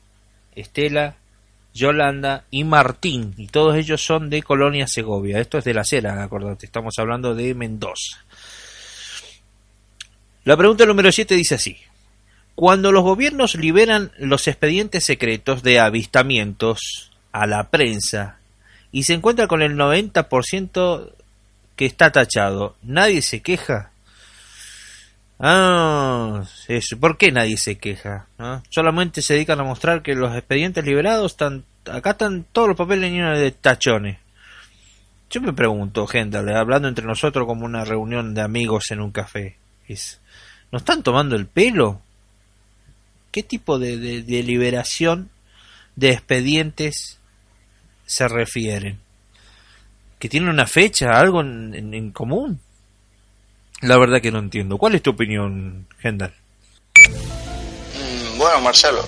Estela, 0.55 1.15
Yolanda 1.73 2.43
y 2.51 2.63
Martín, 2.63 3.33
y 3.37 3.47
todos 3.47 3.75
ellos 3.75 4.03
son 4.03 4.29
de 4.29 4.43
Colonia 4.43 4.87
Segovia. 4.87 5.39
Esto 5.39 5.57
es 5.57 5.63
de 5.63 5.73
la 5.73 5.83
Cera, 5.83 6.21
acordate, 6.21 6.65
estamos 6.65 6.95
hablando 6.97 7.33
de 7.33 7.53
Mendoza. 7.53 8.25
La 10.43 10.57
pregunta 10.57 10.85
número 10.85 11.11
7 11.11 11.35
dice 11.35 11.55
así. 11.55 11.77
Cuando 12.55 12.91
los 12.91 13.03
gobiernos 13.03 13.55
liberan 13.55 14.11
los 14.17 14.47
expedientes 14.47 15.05
secretos 15.05 15.63
de 15.63 15.79
avistamientos 15.79 17.11
a 17.31 17.47
la 17.47 17.69
prensa 17.69 18.37
y 18.91 19.03
se 19.03 19.13
encuentra 19.13 19.47
con 19.47 19.61
el 19.61 19.75
90% 19.75 21.11
que 21.75 21.85
está 21.85 22.11
tachado, 22.11 22.75
¿nadie 22.83 23.21
se 23.21 23.41
queja? 23.41 23.90
Ah, 25.43 26.43
eso. 26.67 26.99
¿por 26.99 27.17
qué 27.17 27.31
nadie 27.31 27.57
se 27.57 27.79
queja? 27.79 28.27
Solamente 28.69 29.23
se 29.23 29.33
dedican 29.33 29.59
a 29.59 29.63
mostrar 29.63 30.03
que 30.03 30.13
los 30.13 30.35
expedientes 30.35 30.85
liberados 30.85 31.31
están, 31.31 31.65
acá 31.91 32.11
están 32.11 32.45
todos 32.51 32.67
los 32.67 32.77
papeles 32.77 33.11
llenos 33.11 33.39
de 33.39 33.49
tachones. 33.49 34.19
Yo 35.31 35.41
me 35.41 35.51
pregunto, 35.51 36.05
gente, 36.05 36.37
hablando 36.37 36.87
entre 36.87 37.07
nosotros 37.07 37.47
como 37.47 37.65
una 37.65 37.83
reunión 37.83 38.35
de 38.35 38.41
amigos 38.41 38.91
en 38.91 39.01
un 39.01 39.11
café, 39.11 39.57
es, 39.87 40.21
¿nos 40.71 40.83
están 40.83 41.01
tomando 41.01 41.35
el 41.35 41.47
pelo? 41.47 42.01
¿Qué 43.31 43.41
tipo 43.41 43.79
de, 43.79 43.97
de, 43.97 44.43
liberación 44.43 45.31
de 45.95 46.11
expedientes 46.11 47.19
se 48.05 48.27
refieren? 48.27 48.99
¿Que 50.19 50.29
tienen 50.29 50.49
una 50.49 50.67
fecha, 50.67 51.17
algo 51.17 51.41
en 51.41 52.11
común? 52.11 52.59
La 53.81 53.97
verdad 53.97 54.21
que 54.21 54.31
no 54.31 54.39
entiendo. 54.39 54.77
¿Cuál 54.77 54.95
es 54.95 55.01
tu 55.01 55.09
opinión, 55.09 55.87
Gendal? 55.99 56.33
Mm, 56.95 58.37
bueno, 58.37 58.61
Marcelo, 58.61 59.03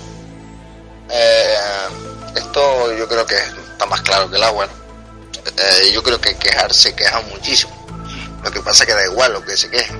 eh, 1.11 1.55
esto 2.35 2.97
yo 2.97 3.07
creo 3.07 3.25
que 3.25 3.35
está 3.35 3.85
más 3.85 4.01
claro 4.01 4.29
que 4.31 4.37
el 4.37 4.43
agua. 4.43 4.67
Eh, 5.45 5.91
yo 5.93 6.01
creo 6.01 6.19
que 6.19 6.35
quejarse 6.37 6.95
queja 6.95 7.21
muchísimo. 7.21 7.71
Lo 8.43 8.51
que 8.51 8.61
pasa 8.61 8.83
es 8.83 8.89
que 8.89 8.95
da 8.95 9.05
igual 9.05 9.33
lo 9.33 9.45
que 9.45 9.55
se 9.55 9.69
queje. 9.69 9.93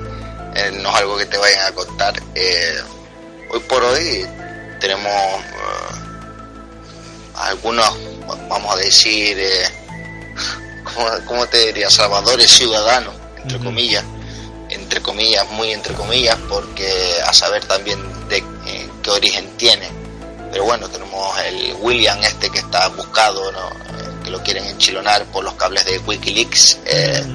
Eh, 0.56 0.72
no 0.82 0.90
es 0.90 0.96
algo 0.96 1.18
que 1.18 1.28
te 1.28 1.38
vayan 1.38 1.68
a 1.68 1.72
contar. 1.72 2.16
hoy 3.52 3.60
por 3.70 3.84
hoy 3.84 4.26
tenemos 4.80 5.14
algunos, 7.36 7.96
vamos 8.50 8.74
a 8.74 8.78
decir, 8.78 9.38
¿cómo, 11.28 11.46
te 11.46 11.68
diría? 11.68 11.92
Salvadores 11.92 12.50
ciudadanos, 12.50 13.14
entre 13.38 13.60
comillas 13.60 14.04
entre 14.94 15.02
comillas, 15.02 15.50
muy 15.50 15.72
entre 15.72 15.96
comillas, 15.96 16.38
porque 16.48 16.88
a 17.26 17.34
saber 17.34 17.66
también 17.66 18.00
de 18.30 18.44
qué 19.02 19.10
origen 19.10 19.58
tiene. 19.58 19.90
Pero 20.52 20.66
bueno, 20.66 20.88
tenemos 20.88 21.36
el 21.40 21.76
William 21.80 22.24
este 22.24 22.52
que 22.52 22.60
está 22.60 22.90
buscado, 22.90 23.52
que 24.24 24.30
lo 24.30 24.44
quieren 24.44 24.66
enchilonar 24.66 25.26
por 25.32 25.44
los 25.44 25.56
cables 25.56 25.84
de 25.86 25.98
Wikileaks, 25.98 26.78
eh, 26.86 27.26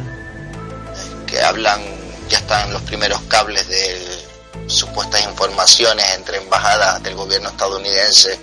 que 1.26 1.42
hablan, 1.42 1.80
ya 2.28 2.38
están 2.38 2.72
los 2.72 2.82
primeros 2.82 3.20
cables 3.22 3.66
de 3.66 4.24
supuestas 4.68 5.24
informaciones 5.24 6.06
entre 6.14 6.38
embajadas 6.38 7.02
del 7.02 7.16
gobierno 7.16 7.48
estadounidense 7.48 8.38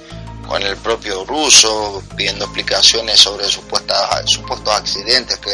con 0.45 0.61
el 0.61 0.75
propio 0.75 1.23
ruso, 1.23 2.03
pidiendo 2.17 2.43
explicaciones 2.43 3.17
sobre 3.17 3.47
supuestas, 3.47 4.29
supuestos 4.29 4.73
accidentes 4.73 5.37
que 5.37 5.53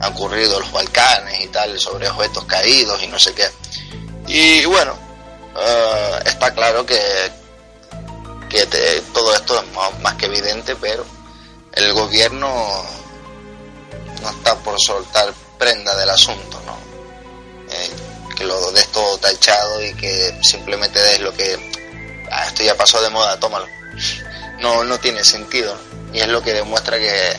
han 0.00 0.12
ocurrido 0.12 0.60
los 0.60 0.72
Balcanes 0.72 1.40
y 1.40 1.48
tal, 1.48 1.78
sobre 1.78 2.08
objetos 2.08 2.44
caídos 2.44 3.02
y 3.02 3.06
no 3.06 3.18
sé 3.18 3.34
qué. 3.34 3.48
Y 4.26 4.64
bueno, 4.66 4.96
eh, 5.56 6.20
está 6.26 6.52
claro 6.52 6.84
que, 6.84 7.00
que 8.48 8.66
todo 9.12 9.34
esto 9.34 9.60
es 9.60 10.00
más, 10.02 10.14
que 10.14 10.26
evidente, 10.26 10.76
pero 10.76 11.04
el 11.72 11.92
gobierno 11.92 12.84
no 14.22 14.30
está 14.30 14.56
por 14.56 14.80
soltar 14.80 15.32
prenda 15.58 15.96
del 15.96 16.10
asunto, 16.10 16.60
¿no? 16.66 16.76
Eh, 17.72 17.90
que 18.36 18.44
lo 18.44 18.72
des 18.72 18.88
todo 18.88 19.16
tachado 19.18 19.82
y 19.82 19.94
que 19.94 20.38
simplemente 20.42 21.00
des 21.00 21.20
lo 21.20 21.32
que 21.32 21.56
ah, 22.30 22.46
esto 22.46 22.62
ya 22.62 22.76
pasó 22.76 23.00
de 23.00 23.10
moda, 23.10 23.38
tómalo. 23.40 23.66
No, 24.60 24.84
no 24.84 24.98
tiene 24.98 25.24
sentido. 25.24 25.76
Y 26.12 26.20
es 26.20 26.28
lo 26.28 26.42
que 26.42 26.52
demuestra 26.52 26.98
que, 26.98 27.38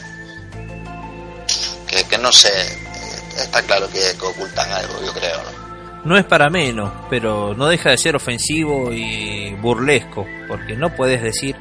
que, 1.88 2.18
no 2.18 2.32
sé, 2.32 2.52
está 3.38 3.62
claro 3.64 3.90
que, 3.90 4.00
ocultan 4.26 4.72
algo, 4.72 4.94
yo 5.06 5.14
creo. 5.14 5.38
¿no? 5.44 5.68
no 6.08 6.18
es 6.18 6.26
para 6.26 6.50
menos, 6.50 6.92
pero 7.10 7.54
no 7.54 7.68
deja 7.68 7.90
de 7.90 7.98
ser 7.98 8.16
ofensivo 8.16 8.94
y 8.94 9.54
burlesco, 9.56 10.26
porque 10.48 10.76
no 10.76 10.96
puedes 10.96 11.22
decir 11.22 11.56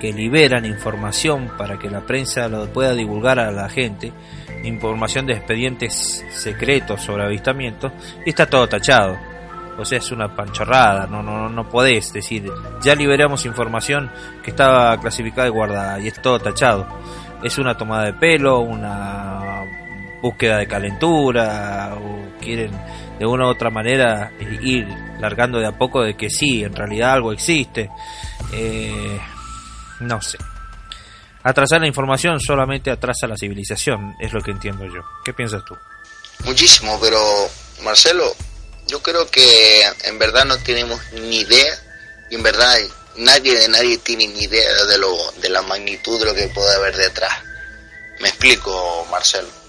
que 0.00 0.12
liberan 0.12 0.66
información 0.66 1.52
para 1.56 1.78
que 1.78 1.88
la 1.88 2.00
prensa 2.00 2.48
lo 2.48 2.66
pueda 2.72 2.94
divulgar 2.94 3.38
a 3.38 3.52
la 3.52 3.68
gente, 3.68 4.12
información 4.64 5.26
de 5.26 5.34
expedientes 5.34 6.24
secretos 6.32 7.02
sobre 7.02 7.24
avistamientos, 7.24 7.92
y 8.26 8.30
está 8.30 8.46
todo 8.46 8.68
tachado. 8.68 9.16
O 9.78 9.84
sea, 9.84 9.98
es 9.98 10.10
una 10.10 10.34
panchorrada, 10.34 11.06
no, 11.06 11.22
no, 11.22 11.48
no 11.48 11.68
podés 11.68 12.12
decir, 12.12 12.50
ya 12.82 12.96
liberamos 12.96 13.46
información 13.46 14.10
que 14.42 14.50
estaba 14.50 14.98
clasificada 15.00 15.46
y 15.46 15.52
guardada, 15.52 16.00
y 16.00 16.08
es 16.08 16.20
todo 16.20 16.40
tachado. 16.40 16.88
Es 17.44 17.56
una 17.58 17.76
tomada 17.76 18.06
de 18.06 18.14
pelo, 18.14 18.60
una 18.60 19.41
búsqueda 20.22 20.58
de 20.58 20.68
calentura 20.68 21.96
o 21.96 22.38
quieren 22.40 22.70
de 23.18 23.26
una 23.26 23.46
u 23.46 23.50
otra 23.50 23.70
manera 23.70 24.32
ir 24.62 24.86
largando 25.20 25.58
de 25.58 25.66
a 25.66 25.76
poco 25.76 26.02
de 26.02 26.16
que 26.16 26.30
sí, 26.30 26.64
en 26.64 26.74
realidad 26.74 27.12
algo 27.12 27.32
existe. 27.32 27.90
Eh, 28.52 29.20
no 30.00 30.22
sé. 30.22 30.38
Atrasar 31.42 31.80
la 31.80 31.88
información 31.88 32.40
solamente 32.40 32.90
atrasa 32.90 33.26
la 33.26 33.36
civilización, 33.36 34.14
es 34.20 34.32
lo 34.32 34.40
que 34.40 34.52
entiendo 34.52 34.84
yo. 34.86 35.02
¿Qué 35.24 35.32
piensas 35.32 35.64
tú? 35.64 35.76
Muchísimo, 36.44 36.98
pero 37.00 37.18
Marcelo, 37.82 38.32
yo 38.86 39.02
creo 39.02 39.28
que 39.28 39.82
en 40.04 40.18
verdad 40.18 40.44
no 40.44 40.56
tenemos 40.58 41.00
ni 41.12 41.40
idea, 41.40 41.74
y 42.30 42.36
en 42.36 42.42
verdad 42.42 42.78
nadie 43.16 43.56
de 43.56 43.68
nadie 43.68 43.98
tiene 43.98 44.28
ni 44.28 44.44
idea 44.44 44.84
de, 44.88 44.98
lo, 44.98 45.16
de 45.40 45.48
la 45.48 45.62
magnitud 45.62 46.18
de 46.20 46.26
lo 46.26 46.34
que 46.34 46.48
puede 46.48 46.74
haber 46.76 46.96
detrás. 46.96 47.32
Me 48.20 48.28
explico, 48.28 49.06
Marcelo 49.10 49.61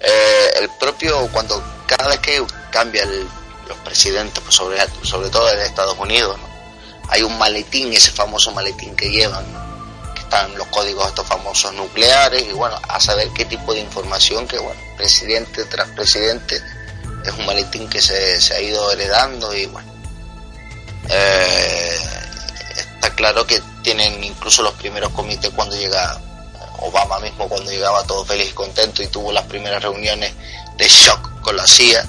eh, 0.00 0.50
el 0.60 0.70
propio, 0.78 1.28
cuando 1.32 1.62
cada 1.86 2.08
vez 2.08 2.18
que 2.20 2.44
cambian 2.70 3.08
los 3.68 3.78
presidentes, 3.78 4.42
pues 4.42 4.54
sobre, 4.54 5.28
todo 5.30 5.50
en 5.50 5.60
Estados 5.60 5.98
Unidos, 5.98 6.36
hay 7.08 7.22
un 7.22 7.36
maletín, 7.38 7.92
ese 7.92 8.10
famoso 8.10 8.52
maletín 8.52 8.94
que 8.96 9.10
llevan, 9.10 9.44
que 10.14 10.20
están 10.20 10.56
los 10.56 10.66
códigos 10.68 11.08
estos 11.08 11.26
famosos 11.26 11.72
nucleares, 11.74 12.44
y 12.48 12.52
bueno, 12.52 12.80
a 12.88 13.00
saber 13.00 13.30
qué 13.30 13.44
tipo 13.44 13.72
de 13.72 13.80
información 13.80 14.46
que, 14.46 14.58
bueno, 14.58 14.80
presidente 14.96 15.64
tras 15.64 15.88
presidente, 15.90 16.60
es 17.24 17.32
un 17.32 17.46
maletín 17.46 17.88
que 17.88 18.00
se, 18.00 18.40
se 18.40 18.54
ha 18.54 18.60
ido 18.60 18.92
heredando 18.92 19.54
y 19.54 19.66
bueno. 19.66 19.92
Eh, 21.08 21.98
está 22.76 23.14
claro 23.14 23.46
que 23.46 23.62
tienen 23.82 24.22
incluso 24.24 24.62
los 24.62 24.74
primeros 24.74 25.10
comités 25.12 25.50
cuando 25.50 25.76
llega 25.76 26.20
Obama 26.80 27.18
mismo 27.20 27.48
cuando 27.48 27.70
llegaba 27.70 28.04
todo 28.04 28.24
feliz 28.24 28.50
y 28.50 28.52
contento 28.52 29.02
y 29.02 29.06
tuvo 29.08 29.32
las 29.32 29.44
primeras 29.44 29.82
reuniones 29.82 30.32
de 30.76 30.88
shock 30.88 31.40
con 31.40 31.56
la 31.56 31.66
CIA, 31.66 32.06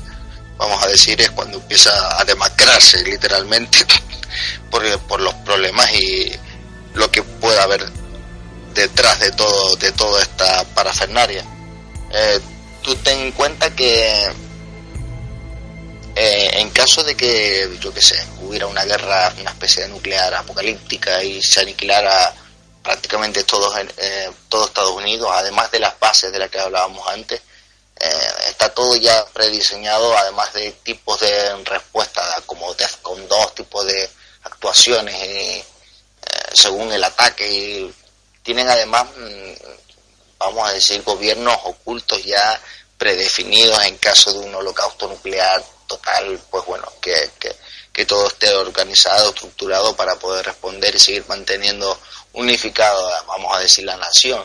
vamos 0.58 0.84
a 0.84 0.88
decir, 0.88 1.20
es 1.22 1.32
cuando 1.32 1.58
empieza 1.58 2.20
a 2.20 2.26
demacrarse 2.26 3.04
literalmente 3.04 3.80
por, 4.72 5.00
por 5.02 5.22
los 5.22 5.34
problemas 5.36 5.92
y 5.94 6.32
lo 6.94 7.10
que 7.12 7.24
pueda 7.24 7.64
haber 7.64 7.86
detrás 8.74 9.20
de 9.20 9.32
todo 9.32 9.76
de 9.78 9.92
toda 9.92 10.22
esta 10.22 10.64
parafernaria. 10.76 11.44
Eh, 12.12 12.40
tú 12.84 12.96
ten 12.96 13.20
en 13.20 13.32
cuenta 13.32 13.76
que 13.76 14.32
eh, 16.20 16.62
en 16.62 16.72
caso 16.72 17.04
de 17.04 17.16
que, 17.16 17.70
yo 17.80 17.94
qué 17.94 18.02
sé, 18.02 18.18
hubiera 18.42 18.66
una 18.66 18.84
guerra, 18.86 19.32
una 19.40 19.52
especie 19.52 19.84
de 19.84 19.90
nuclear 19.90 20.34
apocalíptica 20.34 21.24
y 21.24 21.44
se 21.44 21.62
aniquilara 21.62 22.34
prácticamente 22.88 23.44
todos, 23.44 23.78
eh, 23.98 24.32
todo 24.48 24.68
Estados 24.68 24.92
Unidos, 24.92 25.30
además 25.34 25.70
de 25.72 25.80
las 25.80 26.00
bases 26.00 26.32
de 26.32 26.40
las 26.40 26.50
que 26.50 26.58
hablábamos 26.58 27.06
antes, 27.10 27.42
eh, 28.00 28.32
está 28.48 28.74
todo 28.74 28.96
ya 28.96 29.26
prediseñado, 29.26 30.18
además 30.18 30.54
de 30.54 30.72
tipos 30.72 31.20
de 31.20 31.66
respuesta 31.66 32.24
como 32.46 32.74
con 33.02 33.28
dos 33.28 33.54
tipos 33.56 33.86
de 33.86 34.10
actuaciones 34.44 35.14
eh, 35.22 35.66
según 36.54 36.90
el 36.94 37.04
ataque. 37.04 37.46
Y 37.52 37.94
tienen 38.42 38.70
además, 38.70 39.06
mm, 39.18 39.52
vamos 40.38 40.70
a 40.70 40.72
decir, 40.72 41.04
gobiernos 41.04 41.58
ocultos 41.66 42.24
ya 42.24 42.62
predefinidos 42.98 43.84
en 43.84 43.98
caso 43.98 44.32
de 44.32 44.40
un 44.40 44.56
holocausto 44.56 45.10
nuclear 45.10 45.62
total, 45.88 46.40
pues 46.50 46.64
bueno, 46.66 46.90
que, 47.02 47.32
que, 47.38 47.54
que 47.92 48.06
todo 48.06 48.28
esté 48.28 48.50
organizado, 48.54 49.32
estructurado 49.32 49.94
para 49.98 50.16
poder 50.16 50.46
responder 50.46 50.96
y 50.96 51.00
seguir 51.00 51.26
manteniendo 51.28 52.00
unificado, 52.38 53.12
vamos 53.28 53.56
a 53.56 53.60
decir, 53.60 53.84
la 53.84 53.98
nación. 53.98 54.44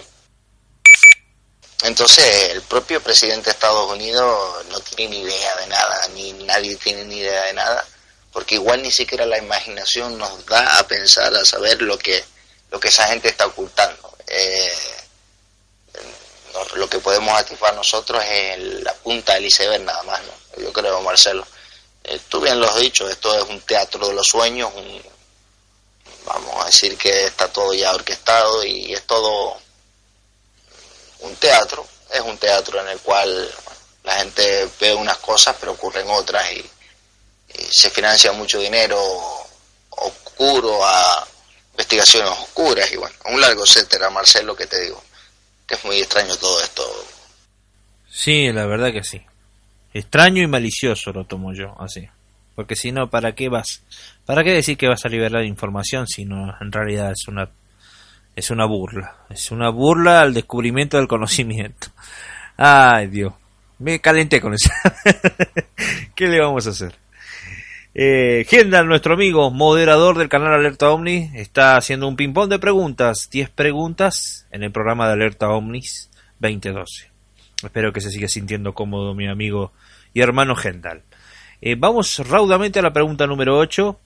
Entonces, 1.84 2.50
el 2.50 2.62
propio 2.62 3.02
presidente 3.02 3.46
de 3.46 3.50
Estados 3.52 3.90
Unidos 3.90 4.64
no 4.70 4.80
tiene 4.80 5.16
ni 5.16 5.22
idea 5.22 5.54
de 5.56 5.66
nada, 5.66 6.06
ni 6.14 6.32
nadie 6.44 6.76
tiene 6.76 7.04
ni 7.04 7.18
idea 7.18 7.42
de 7.46 7.54
nada, 7.54 7.84
porque 8.32 8.54
igual 8.54 8.82
ni 8.82 8.90
siquiera 8.90 9.26
la 9.26 9.38
imaginación 9.38 10.16
nos 10.16 10.46
da 10.46 10.78
a 10.78 10.86
pensar, 10.86 11.34
a 11.34 11.44
saber 11.44 11.82
lo 11.82 11.98
que, 11.98 12.24
lo 12.70 12.80
que 12.80 12.88
esa 12.88 13.08
gente 13.08 13.28
está 13.28 13.46
ocultando. 13.46 14.16
Eh, 14.28 14.72
lo 16.74 16.88
que 16.88 16.98
podemos 16.98 17.36
atisbar 17.38 17.74
nosotros 17.74 18.22
es 18.28 18.58
la 18.82 18.94
punta 18.94 19.34
del 19.34 19.46
iceberg 19.46 19.82
nada 19.82 20.02
más, 20.04 20.20
¿no? 20.22 20.62
Yo 20.62 20.72
creo, 20.72 21.00
Marcelo. 21.00 21.46
Eh, 22.04 22.20
tú 22.28 22.40
bien 22.40 22.60
lo 22.60 22.68
has 22.68 22.76
dicho, 22.76 23.08
esto 23.08 23.36
es 23.36 23.44
un 23.48 23.60
teatro 23.62 24.08
de 24.08 24.14
los 24.14 24.26
sueños, 24.26 24.70
un, 24.74 25.02
vamos 26.24 26.62
a 26.62 26.66
decir 26.66 26.96
que 26.96 27.26
está 27.26 27.48
todo 27.48 27.74
ya 27.74 27.94
orquestado 27.94 28.64
y 28.64 28.92
es 28.92 29.02
todo 29.06 29.56
un 31.20 31.36
teatro, 31.36 31.86
es 32.12 32.20
un 32.20 32.36
teatro 32.38 32.80
en 32.80 32.88
el 32.88 32.98
cual 33.00 33.50
la 34.04 34.14
gente 34.14 34.68
ve 34.80 34.94
unas 34.94 35.18
cosas 35.18 35.56
pero 35.58 35.72
ocurren 35.72 36.08
otras 36.10 36.50
y, 36.52 36.64
se 37.70 37.90
financia 37.90 38.32
mucho 38.32 38.58
dinero 38.58 38.98
oscuro 39.90 40.84
a 40.86 41.26
investigaciones 41.72 42.30
oscuras 42.30 42.90
y 42.90 42.96
bueno, 42.96 43.14
un 43.26 43.40
largo 43.40 43.64
etcétera, 43.64 44.08
Marcelo, 44.08 44.56
que 44.56 44.66
te 44.66 44.80
digo, 44.80 45.02
que 45.66 45.74
es 45.74 45.84
muy 45.84 45.98
extraño 45.98 46.34
todo 46.36 46.62
esto. 46.62 47.06
Sí, 48.10 48.50
la 48.52 48.64
verdad 48.64 48.90
que 48.90 49.04
sí. 49.04 49.22
Extraño 49.92 50.42
y 50.42 50.46
malicioso 50.46 51.12
lo 51.12 51.26
tomo 51.26 51.52
yo, 51.52 51.74
así. 51.78 52.08
Porque 52.54 52.76
si 52.76 52.92
no, 52.92 53.10
¿para 53.10 53.34
qué 53.34 53.48
vas? 53.48 53.82
¿Para 54.32 54.44
qué 54.44 54.52
decir 54.52 54.78
que 54.78 54.88
vas 54.88 55.04
a 55.04 55.10
liberar 55.10 55.44
información 55.44 56.06
si 56.06 56.24
no 56.24 56.54
en 56.58 56.72
realidad 56.72 57.12
es 57.12 57.28
una 57.28 57.50
es 58.34 58.50
una 58.50 58.64
burla? 58.64 59.26
Es 59.28 59.50
una 59.50 59.68
burla 59.68 60.22
al 60.22 60.32
descubrimiento 60.32 60.96
del 60.96 61.06
conocimiento. 61.06 61.88
Ay, 62.56 63.08
Dios. 63.08 63.34
Me 63.78 64.00
calenté 64.00 64.40
con 64.40 64.54
eso. 64.54 64.70
¿Qué 66.14 66.28
le 66.28 66.40
vamos 66.40 66.66
a 66.66 66.70
hacer? 66.70 66.94
Eh, 67.94 68.46
Gendal, 68.48 68.86
nuestro 68.86 69.12
amigo, 69.12 69.50
moderador 69.50 70.16
del 70.16 70.30
canal 70.30 70.54
Alerta 70.54 70.88
Omni, 70.88 71.30
está 71.34 71.76
haciendo 71.76 72.08
un 72.08 72.16
ping-pong 72.16 72.48
de 72.48 72.58
preguntas. 72.58 73.28
10 73.30 73.50
preguntas 73.50 74.46
en 74.50 74.62
el 74.62 74.72
programa 74.72 75.08
de 75.08 75.12
Alerta 75.12 75.50
Omnis 75.50 76.08
2012. 76.38 77.10
Espero 77.62 77.92
que 77.92 78.00
se 78.00 78.08
siga 78.08 78.28
sintiendo 78.28 78.72
cómodo 78.72 79.14
mi 79.14 79.28
amigo 79.28 79.72
y 80.14 80.22
hermano 80.22 80.56
Gendal. 80.56 81.02
Eh, 81.60 81.76
vamos 81.78 82.26
raudamente 82.26 82.78
a 82.78 82.82
la 82.82 82.94
pregunta 82.94 83.26
número 83.26 83.58
8. 83.58 84.00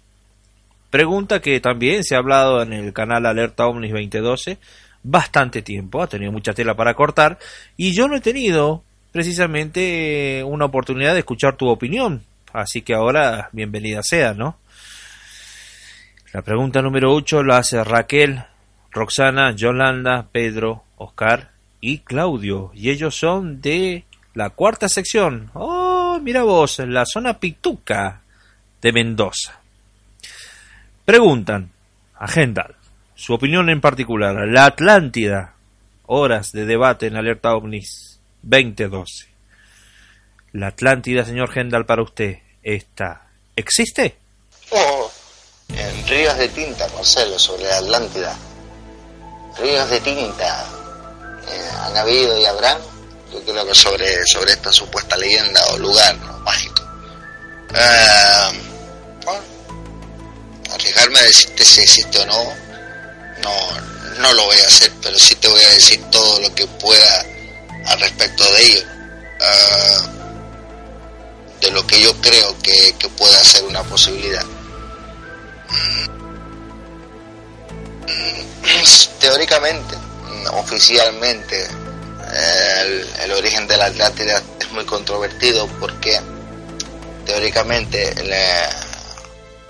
Pregunta 0.91 1.41
que 1.41 1.61
también 1.61 2.05
se 2.05 2.15
ha 2.15 2.19
hablado 2.19 2.63
en 2.63 2.73
el 2.73 2.93
canal 2.93 3.27
Alerta 3.27 3.67
Omnis 3.67 3.93
2012 3.93 4.59
bastante 5.03 5.63
tiempo, 5.63 6.03
ha 6.03 6.09
tenido 6.09 6.33
mucha 6.33 6.53
tela 6.53 6.75
para 6.75 6.95
cortar 6.95 7.39
y 7.77 7.95
yo 7.95 8.09
no 8.09 8.17
he 8.17 8.21
tenido 8.21 8.83
precisamente 9.13 10.43
una 10.45 10.65
oportunidad 10.65 11.13
de 11.13 11.21
escuchar 11.21 11.57
tu 11.57 11.69
opinión 11.69 12.23
Así 12.57 12.81
que 12.81 12.95
ahora, 12.95 13.51
bienvenida 13.53 14.03
sea, 14.03 14.33
¿no? 14.33 14.57
La 16.33 16.41
pregunta 16.41 16.81
número 16.81 17.13
8 17.13 17.43
la 17.43 17.59
hace 17.59 17.85
Raquel, 17.85 18.45
Roxana, 18.91 19.53
Yolanda, 19.55 20.27
Pedro, 20.33 20.85
Oscar 20.97 21.51
y 21.83 21.99
Claudio. 21.99 22.71
Y 22.75 22.89
ellos 22.89 23.15
son 23.15 23.61
de 23.61 24.07
la 24.33 24.49
cuarta 24.49 24.89
sección. 24.89 25.51
Oh, 25.53 26.19
mira 26.23 26.45
vos, 26.45 26.79
en 26.79 26.95
la 26.95 27.05
zona 27.05 27.39
Pituca 27.39 28.23
de 28.81 28.91
Mendoza. 28.91 29.61
Preguntan 31.07 31.73
a 32.19 32.27
Gendal 32.27 32.75
su 33.15 33.33
opinión 33.33 33.71
en 33.71 33.81
particular. 33.81 34.35
La 34.49 34.67
Atlántida. 34.67 35.55
Horas 36.09 36.53
de 36.53 36.67
debate 36.67 37.07
en 37.07 37.17
Alerta 37.17 37.55
OVNIS 37.55 38.19
2012. 38.43 39.29
La 40.53 40.69
Atlántida, 40.69 41.25
señor 41.25 41.51
Gendal, 41.51 41.87
para 41.87 42.03
usted 42.03 42.39
esta 42.63 43.29
existe? 43.55 44.17
Oh, 44.71 45.11
en 45.69 46.07
ríos 46.09 46.37
de 46.39 46.49
tinta, 46.49 46.89
Marcelo, 46.95 47.39
sobre 47.39 47.65
la 47.65 47.79
Atlántida. 47.79 48.37
Ríos 49.61 49.89
de 49.89 50.01
tinta 50.01 50.65
eh, 51.49 51.71
han 51.83 51.97
habido 51.97 52.37
y 52.39 52.45
habrán, 52.47 52.79
yo 53.33 53.41
creo 53.45 53.65
que 53.65 53.75
sobre, 53.75 54.27
sobre 54.27 54.53
esta 54.53 54.73
supuesta 54.73 55.17
leyenda 55.17 55.61
o 55.73 55.79
lugar 55.79 56.17
mágico. 56.45 56.83
Eh, 57.75 58.61
bueno, 59.25 59.56
arriesgarme 60.77 61.19
a 61.19 61.23
decirte 61.23 61.65
si 61.65 61.81
existe 61.81 62.19
o 62.19 62.27
no, 62.27 62.55
no, 63.43 63.55
no 64.19 64.35
lo 64.35 64.45
voy 64.45 64.59
a 64.59 64.67
hacer, 64.67 64.93
pero 65.03 65.19
sí 65.19 65.35
te 65.37 65.49
voy 65.49 65.63
a 65.63 65.71
decir 65.71 66.03
todo 66.11 66.39
lo 66.41 66.55
que 66.55 66.67
pueda 66.67 67.25
al 67.87 67.99
respecto 68.01 68.45
de 68.53 68.63
ello. 68.63 68.83
Eh, 69.41 69.99
de 71.61 71.71
lo 71.71 71.87
que 71.87 72.01
yo 72.01 72.15
creo 72.21 72.57
que, 72.63 72.95
que 72.99 73.09
pueda 73.09 73.43
ser 73.43 73.65
una 73.65 73.83
posibilidad. 73.83 74.45
Teóricamente, 79.21 79.97
oficialmente, 80.53 81.67
el, 83.23 83.33
origen 83.33 83.67
de 83.67 83.77
la 83.77 83.87
Atlántida 83.87 84.41
es 84.61 84.71
muy 84.73 84.85
controvertido 84.85 85.67
porque 85.81 86.21
teóricamente 87.25 88.15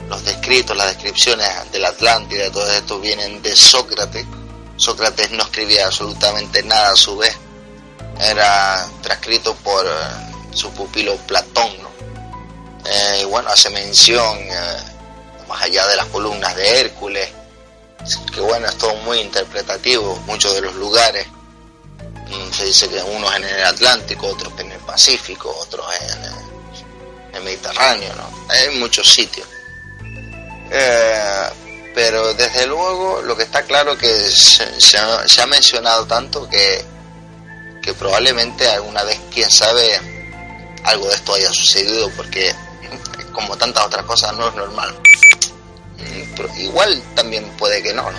los 0.08 0.24
descritos, 0.24 0.76
las 0.76 0.88
descripciones 0.88 1.48
de 1.72 1.78
la 1.78 1.88
Atlántida, 1.88 2.50
todo 2.50 2.70
esto 2.70 3.00
vienen 3.00 3.42
de 3.42 3.54
Sócrates. 3.56 4.24
Sócrates 4.76 5.30
no 5.32 5.42
escribía 5.42 5.86
absolutamente 5.86 6.62
nada 6.62 6.92
a 6.92 6.96
su 6.96 7.16
vez, 7.16 7.36
era 8.20 8.86
transcrito 9.02 9.54
por 9.56 9.86
su 10.52 10.70
pupilo 10.72 11.16
Platón, 11.26 11.70
¿no? 11.82 11.90
Eh, 12.84 13.20
y 13.22 13.24
bueno, 13.24 13.50
hace 13.50 13.70
mención, 13.70 14.38
eh, 14.38 14.76
más 15.48 15.62
allá 15.62 15.86
de 15.86 15.96
las 15.96 16.06
columnas 16.06 16.54
de 16.54 16.80
Hércules, 16.80 17.28
que 18.32 18.40
bueno, 18.40 18.68
es 18.68 18.78
todo 18.78 18.94
muy 18.96 19.18
interpretativo, 19.18 20.16
muchos 20.26 20.54
de 20.54 20.60
los 20.60 20.74
lugares, 20.76 21.26
mm, 22.28 22.52
se 22.52 22.64
dice 22.66 22.88
que 22.88 23.02
unos 23.02 23.34
en 23.34 23.44
el 23.44 23.64
Atlántico, 23.64 24.28
otros 24.28 24.52
en 24.58 24.70
el 24.70 24.78
Pacífico, 24.80 25.54
otros 25.58 25.84
en 26.00 27.34
el 27.34 27.42
Mediterráneo, 27.42 28.14
¿no? 28.14 28.30
Hay 28.48 28.78
muchos 28.78 29.12
sitios. 29.12 29.48
Eh, 30.70 31.48
pero 31.94 32.34
desde 32.34 32.66
luego 32.66 33.22
lo 33.22 33.36
que 33.36 33.44
está 33.44 33.62
claro 33.62 33.96
que 33.96 34.08
se, 34.08 34.98
ha, 34.98 35.46
mencionado 35.46 36.06
tanto 36.06 36.48
que, 36.48 36.84
que 37.82 37.94
probablemente 37.94 38.68
alguna 38.68 39.02
vez, 39.04 39.18
quién 39.32 39.50
sabe, 39.50 39.98
algo 40.84 41.08
de 41.08 41.14
esto 41.14 41.34
haya 41.34 41.50
sucedido 41.52 42.10
porque 42.10 42.54
como 43.32 43.56
tantas 43.56 43.86
otras 43.86 44.04
cosas 44.04 44.34
no 44.36 44.48
es 44.48 44.54
normal. 44.54 44.94
Mm, 45.98 46.60
igual 46.60 47.02
también 47.14 47.44
puede 47.56 47.82
que 47.82 47.94
no, 47.94 48.10
¿no? 48.10 48.18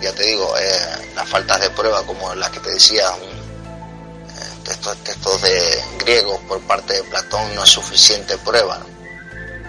Ya 0.00 0.12
te 0.12 0.22
digo, 0.22 0.56
eh, 0.58 1.12
las 1.14 1.28
faltas 1.28 1.60
de 1.60 1.70
prueba 1.70 2.04
como 2.04 2.34
las 2.34 2.50
que 2.50 2.60
te 2.60 2.70
decía, 2.70 3.10
un, 3.10 3.28
eh, 3.28 4.94
textos, 5.04 5.42
de 5.42 5.82
griegos 5.98 6.40
por 6.48 6.60
parte 6.62 6.94
de 6.94 7.02
Platón 7.04 7.54
no 7.54 7.64
es 7.64 7.70
suficiente 7.70 8.38
prueba, 8.38 8.78
¿no? 8.78 8.97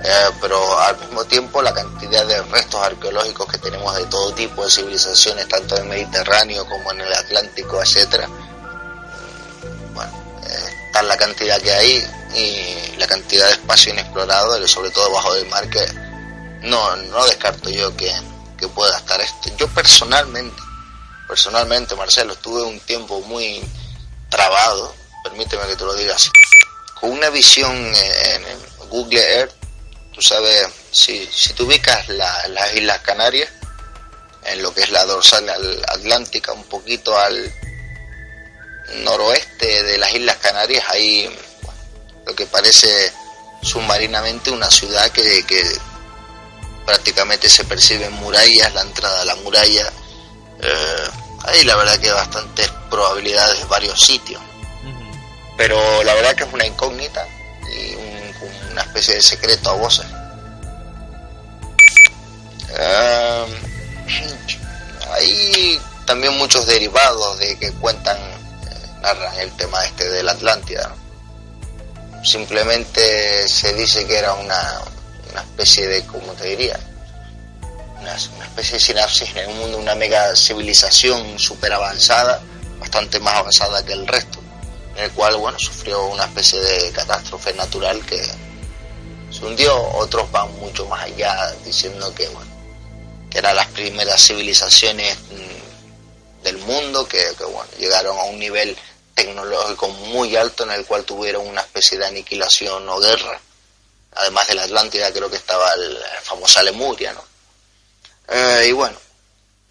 Eh, 0.02 0.30
pero 0.40 0.80
al 0.80 0.98
mismo 1.00 1.26
tiempo 1.26 1.62
la 1.62 1.74
cantidad 1.74 2.26
de 2.26 2.42
restos 2.44 2.82
arqueológicos 2.82 3.48
que 3.48 3.58
tenemos 3.58 3.96
de 3.98 4.06
todo 4.06 4.34
tipo 4.34 4.64
de 4.64 4.72
civilizaciones, 4.72 5.48
tanto 5.48 5.76
en 5.76 5.84
el 5.84 5.90
Mediterráneo 5.90 6.66
como 6.68 6.92
en 6.94 7.02
el 7.02 7.14
Atlántico, 7.14 7.82
etcétera, 7.82 8.30
bueno, 9.94 10.12
tal 10.94 11.08
la 11.08 11.18
cantidad 11.18 11.60
que 11.62 11.72
hay, 11.72 12.08
y 12.36 12.98
la 12.98 13.08
cantidad 13.08 13.48
de 13.48 13.54
espacio 13.54 13.94
inexplorado, 13.94 14.66
sobre 14.68 14.92
todo 14.92 15.12
bajo 15.12 15.34
del 15.34 15.48
mar, 15.48 15.70
que 15.70 15.86
no, 16.62 16.96
no 16.96 17.26
descarto 17.26 17.70
yo 17.70 17.96
que, 17.96 18.14
que 18.58 18.68
pueda 18.68 18.98
estar 18.98 19.20
este. 19.20 19.54
Yo 19.58 19.68
personalmente, 19.70 20.62
personalmente, 21.28 21.96
Marcelo, 21.96 22.34
estuve 22.34 22.64
un 22.64 22.80
tiempo 22.82 23.20
muy 23.22 23.64
trabado, 24.30 24.94
permíteme 25.24 25.66
que 25.68 25.76
te 25.76 25.86
lo 25.86 25.94
diga 25.96 26.16
con 27.00 27.12
una 27.12 27.30
visión 27.30 27.74
en 27.74 28.90
Google 28.90 29.40
Earth, 29.40 29.59
tú 30.20 30.24
sabes, 30.24 30.68
si, 30.92 31.26
si 31.32 31.54
tú 31.54 31.64
ubicas 31.64 32.10
las 32.10 32.76
Islas 32.76 33.00
Canarias, 33.00 33.50
en 34.44 34.62
lo 34.62 34.74
que 34.74 34.82
es 34.82 34.92
la 34.92 35.06
dorsal 35.06 35.50
atlántica, 35.88 36.52
un 36.52 36.66
poquito 36.66 37.18
al 37.18 37.50
noroeste 38.96 39.84
de 39.84 39.98
las 39.98 40.14
Islas 40.14 40.36
Canarias, 40.36 40.84
hay 40.90 41.34
lo 42.26 42.36
que 42.36 42.46
parece 42.48 43.14
submarinamente 43.62 44.52
una 44.52 44.70
ciudad 44.70 45.10
que, 45.12 45.42
prácticamente 46.86 47.48
se 47.48 47.64
perciben 47.64 48.12
murallas, 48.12 48.74
la 48.74 48.82
entrada 48.82 49.22
a 49.22 49.26
la 49.26 49.36
muralla. 49.36 49.90
Eh, 50.62 51.10
ahí 51.46 51.64
la 51.64 51.78
verdad 51.78 51.98
que 51.98 52.08
hay 52.08 52.14
bastantes 52.14 52.70
probabilidades 52.90 53.60
de 53.60 53.66
varios 53.66 54.02
sitios. 54.02 54.42
Pero 55.56 56.04
la 56.04 56.14
verdad 56.16 56.36
que 56.36 56.44
es 56.44 56.52
una 56.52 56.66
incógnita 56.66 57.26
y 57.72 58.09
una 58.80 58.88
especie 58.88 59.16
de 59.16 59.22
secreto 59.22 59.70
a 59.72 59.74
voces. 59.74 60.06
Hay 65.12 65.82
también 66.06 66.38
muchos 66.38 66.66
derivados 66.66 67.38
de 67.40 67.58
que 67.58 67.74
cuentan, 67.74 68.18
eh, 68.18 68.88
narran 69.02 69.38
el 69.40 69.52
tema 69.58 69.84
este 69.84 70.10
de 70.10 70.24
la 70.24 70.32
Atlántida 70.32 70.96
simplemente 72.24 73.48
se 73.48 73.74
dice 73.74 74.06
que 74.06 74.18
era 74.18 74.34
una, 74.34 74.82
una 75.32 75.42
especie 75.42 75.88
de, 75.88 76.06
¿cómo 76.06 76.34
te 76.34 76.48
diría? 76.48 76.78
Una, 78.02 78.16
especie 78.16 78.74
de 78.74 78.80
sinapsis 78.80 79.30
en 79.32 79.50
el 79.50 79.56
mundo, 79.56 79.78
una 79.78 79.96
mega 79.96 80.36
civilización 80.36 81.40
súper 81.40 81.72
avanzada, 81.72 82.42
bastante 82.80 83.20
más 83.20 83.36
avanzada 83.36 83.86
que 83.86 83.94
el 83.94 84.06
resto, 84.06 84.40
en 84.96 85.06
el 85.06 85.12
cual, 85.12 85.38
bueno, 85.38 85.58
sufrió 85.60 86.06
una 86.08 86.26
especie 86.26 86.60
de 86.60 86.92
catástrofe 86.92 87.54
natural 87.54 88.06
que 88.06 88.22
se 89.40 89.46
hundió, 89.46 89.82
otros 89.94 90.30
van 90.32 90.52
mucho 90.60 90.86
más 90.86 91.04
allá 91.04 91.52
diciendo 91.64 92.14
que, 92.14 92.28
bueno, 92.28 92.52
que 93.32 93.38
eran 93.38 93.56
las 93.56 93.68
primeras 93.68 94.22
civilizaciones 94.22 95.18
mm, 95.18 96.44
del 96.44 96.58
mundo 96.60 97.08
que, 97.08 97.34
que 97.38 97.46
bueno, 97.46 97.70
llegaron 97.78 98.18
a 98.18 98.24
un 98.24 98.40
nivel 98.40 98.78
tecnológico 99.14 99.88
muy 99.90 100.36
alto 100.36 100.64
en 100.64 100.72
el 100.72 100.86
cual 100.86 101.04
tuvieron 101.04 101.48
una 101.48 101.62
especie 101.62 101.98
de 101.98 102.06
aniquilación 102.06 102.88
o 102.90 103.00
guerra. 103.00 103.40
Además 104.16 104.48
de 104.48 104.56
la 104.56 104.64
Atlántida 104.64 105.14
creo 105.14 105.30
que 105.30 105.38
estaba 105.38 105.76
la 105.76 106.22
famosa 106.24 106.64
Lemuria, 106.64 107.14
¿no? 107.14 107.24
Eh, 108.28 108.68
y 108.70 108.72
bueno, 108.72 108.98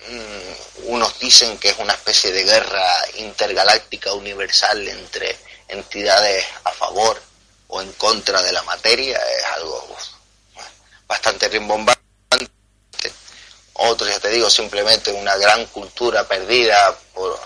mm, 0.08 0.88
unos 0.92 1.18
dicen 1.18 1.58
que 1.58 1.70
es 1.70 1.78
una 1.78 1.92
especie 1.92 2.32
de 2.32 2.44
guerra 2.44 2.90
intergaláctica 3.16 4.12
universal 4.14 4.86
entre 4.88 5.36
entidades 5.68 6.44
a 6.64 6.70
favor 6.70 7.27
o 7.68 7.80
en 7.80 7.92
contra 7.92 8.42
de 8.42 8.52
la 8.52 8.62
materia, 8.62 9.16
es 9.16 9.44
algo 9.56 9.96
bastante 11.06 11.48
rimbombante. 11.48 11.98
Otros, 13.74 14.10
ya 14.10 14.18
te 14.18 14.30
digo, 14.30 14.50
simplemente 14.50 15.12
una 15.12 15.36
gran 15.36 15.64
cultura 15.66 16.26
perdida 16.26 16.98
por 17.14 17.38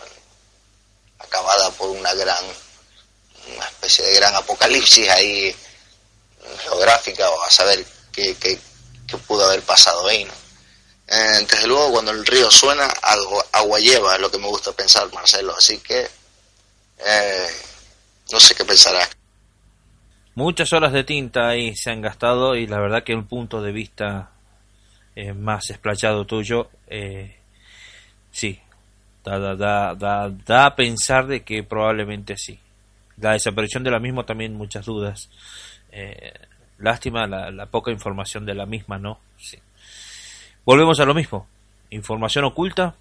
acabada 1.19 1.71
por 1.71 1.91
una 1.91 2.13
gran, 2.15 2.45
una 3.55 3.67
especie 3.67 4.05
de 4.05 4.15
gran 4.15 4.35
apocalipsis 4.35 5.09
ahí 5.09 5.55
geográfica 6.63 7.29
o 7.31 7.43
a 7.43 7.51
saber 7.51 7.85
que, 8.13 8.37
que, 8.37 8.59
pudo 9.27 9.45
haber 9.45 9.63
pasado 9.63 10.07
ahí, 10.09 10.25
¿no? 10.25 10.33
Eh, 11.07 11.47
desde 11.47 11.67
luego, 11.67 11.93
cuando 11.93 12.13
el 12.13 12.25
río 12.25 12.51
suena, 12.51 12.87
algo, 13.03 13.45
agua 13.53 13.79
lleva, 13.79 14.15
es 14.15 14.21
lo 14.23 14.31
que 14.31 14.39
me 14.39 14.47
gusta 14.47 14.73
pensar, 14.73 15.13
Marcelo. 15.13 15.55
Así 15.55 15.79
que 15.81 16.11
eh, 17.05 17.49
no 18.31 18.41
sé 18.41 18.55
qué 18.55 18.65
pensará. 18.65 19.07
Muchas 20.35 20.73
horas 20.73 20.93
de 20.93 21.05
tinta 21.05 21.49
ahí 21.49 21.75
se 21.77 21.91
han 21.91 22.01
gastado 22.01 22.57
y 22.57 22.67
la 22.67 22.81
verdad 22.81 23.05
que 23.05 23.15
un 23.15 23.27
punto 23.27 23.61
de 23.61 23.73
vista 23.73 24.31
eh, 25.15 25.35
más 25.35 25.69
explayado 25.69 26.25
tuyo, 26.25 26.71
eh, 26.87 27.37
sí, 28.31 28.59
da, 29.23 29.39
da, 29.39 29.95
da, 29.95 30.31
da, 30.31 30.67
a 30.67 30.75
pensar 30.75 31.27
de 31.27 31.43
que 31.43 31.63
probablemente 31.63 32.37
sí. 32.39 32.59
La 33.19 33.33
desaparición 33.33 33.85
de 33.85 33.91
la 33.91 34.01
misma 34.01 34.25
también 34.25 34.55
muchas 34.55 34.87
dudas. 34.87 35.29
Eh, 35.91 36.33
lástima 36.79 37.27
la, 37.27 37.51
la, 37.51 37.67
poca 37.67 37.91
información 37.91 38.47
de 38.47 38.55
la 38.55 38.65
misma, 38.65 38.99
¿no? 38.99 39.21
Sí. 39.37 39.59
Volvemos 40.65 40.99
a 40.99 41.05
lo 41.05 41.13
mismo. 41.13 41.47
Información 41.91 42.47
oculta, 42.47 42.95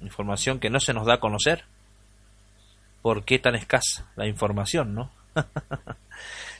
información 0.00 0.58
que 0.58 0.70
no 0.70 0.80
se 0.80 0.94
nos 0.94 1.06
da 1.06 1.14
a 1.14 1.20
conocer. 1.20 1.64
¿Por 3.02 3.24
qué 3.24 3.38
tan 3.38 3.54
escasa 3.54 4.10
la 4.16 4.26
información, 4.26 4.94
no? 4.94 5.10